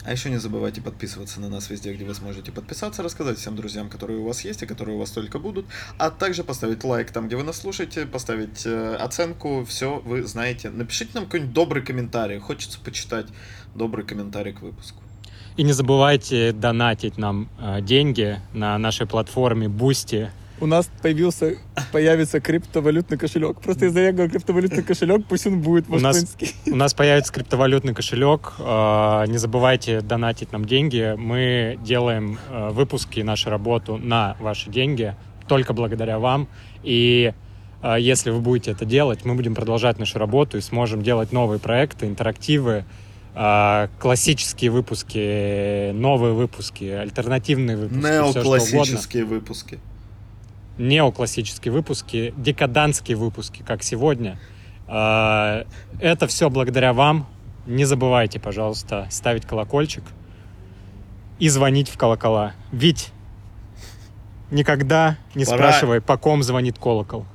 А 0.04 0.12
еще 0.12 0.32
не 0.32 0.38
забывайте 0.38 0.82
подписываться 0.82 1.39
на 1.39 1.50
нас 1.50 1.70
везде, 1.70 1.93
где 1.93 2.04
вы 2.04 2.16
сможете 2.16 2.52
подписаться, 2.52 3.04
рассказать 3.04 3.38
всем 3.38 3.56
друзьям, 3.56 3.89
которые 3.89 4.18
у 4.18 4.26
вас 4.26 4.43
есть 4.43 4.64
и 4.64 4.66
которые 4.66 4.95
у 4.95 5.00
вас 5.00 5.12
только 5.12 5.38
будут, 5.38 5.68
а 6.00 6.10
также 6.10 6.43
поставить 6.43 6.84
лайк 6.84 7.12
там, 7.12 7.28
где 7.28 7.36
вы 7.36 7.43
нас 7.43 7.58
слушаете, 7.58 8.08
поставить 8.08 8.66
э, 8.66 8.95
оценку, 8.95 9.66
все 9.66 10.00
вы 10.00 10.24
знаете. 10.24 10.72
Напишите 10.72 11.12
нам 11.14 11.26
какой-нибудь 11.26 11.54
добрый 11.54 11.84
комментарий, 11.84 12.39
хочется 12.39 12.80
почитать 12.80 13.28
добрый 13.76 14.04
комментарий 14.04 14.54
к 14.54 14.62
выпуску. 14.62 15.04
И 15.58 15.64
не 15.64 15.74
забывайте 15.74 16.54
донатить 16.54 17.20
нам 17.20 17.50
э, 17.60 17.82
деньги 17.82 18.39
на 18.54 18.76
нашей 18.80 19.06
платформе 19.06 19.68
Boosty. 19.68 20.30
У 20.60 20.66
нас 20.66 20.89
появился, 21.01 21.55
появится 21.91 22.39
криптовалютный 22.39 23.18
кошелек. 23.18 23.62
Просто 23.62 23.86
из-за 23.86 23.99
я 23.99 24.12
говорю 24.12 24.32
криптовалютный 24.32 24.82
кошелек, 24.84 25.26
пусть 25.28 25.45
он 25.45 25.62
будет 25.62 25.86
У 25.88 25.99
нас- 25.99 26.22
москвинский. 26.24 26.72
У 26.72 26.76
нас 26.76 26.93
появится 26.93 27.32
криптовалютный 27.32 27.93
кошелек. 27.93 28.53
э, 28.60 29.26
Не 29.28 29.38
забывайте 29.38 30.01
донатить 30.01 30.51
нам 30.51 30.66
деньги. 30.66 31.14
Мы 31.18 31.78
делаем 31.84 32.39
э, 32.49 32.70
выпуски, 32.72 33.20
нашу 33.22 33.49
работу 33.51 33.97
на 33.97 34.36
ваши 34.39 34.70
деньги 34.72 35.16
только 35.47 35.74
благодаря 35.74 36.18
вам. 36.18 36.47
И 36.84 37.34
э, 37.84 37.95
если 37.99 38.32
вы 38.32 38.39
будете 38.39 38.72
это 38.72 38.84
делать, 38.86 39.26
мы 39.26 39.36
будем 39.36 39.53
продолжать 39.53 39.99
нашу 39.99 40.18
работу 40.18 40.58
и 40.58 40.62
сможем 40.62 41.03
делать 41.03 41.32
новые 41.32 41.60
проекты, 41.60 42.08
интерактивы, 42.08 42.84
классические 43.99 44.72
выпуски, 44.72 45.91
новые 45.91 46.34
выпуски, 46.34 46.86
альтернативные 46.86 47.78
выпуски. 47.78 48.01
Неоклассические 48.01 49.26
выпуски. 49.26 49.78
Неоклассические 50.78 51.71
выпуски, 51.71 52.34
декадантские 52.38 53.17
выпуски, 53.17 53.63
как 53.65 53.84
сегодня. 53.84 54.39
А, 54.88 55.65
Это 55.99 56.28
все 56.28 56.49
благодаря 56.49 56.93
вам. 56.93 57.28
Не 57.65 57.84
забывайте, 57.86 58.39
пожалуйста, 58.39 59.07
ставить 59.09 59.45
колокольчик 59.45 60.03
и 61.39 61.49
звонить 61.49 61.89
в 61.89 61.97
колокола. 61.97 62.53
Ведь 62.71 63.11
никогда 64.51 65.17
не 65.36 65.43
Пора- 65.43 65.57
спрашивай, 65.57 65.99
по 66.01 66.17
ком 66.17 66.43
звонит 66.43 66.80
колокол. 66.80 67.25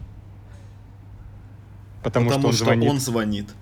Потому, 2.02 2.26
Потому 2.30 2.52
что 2.52 2.64
он 2.64 2.66
звонит 2.66 2.90
он 2.90 2.98
звонит 3.00 3.54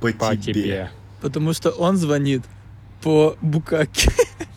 по, 0.00 0.12
по 0.12 0.36
тебе. 0.36 0.52
тебе. 0.52 0.90
Потому 1.20 1.52
что 1.52 1.70
он 1.70 1.96
звонит 1.96 2.42
по 3.02 3.36
букаке. 3.40 4.10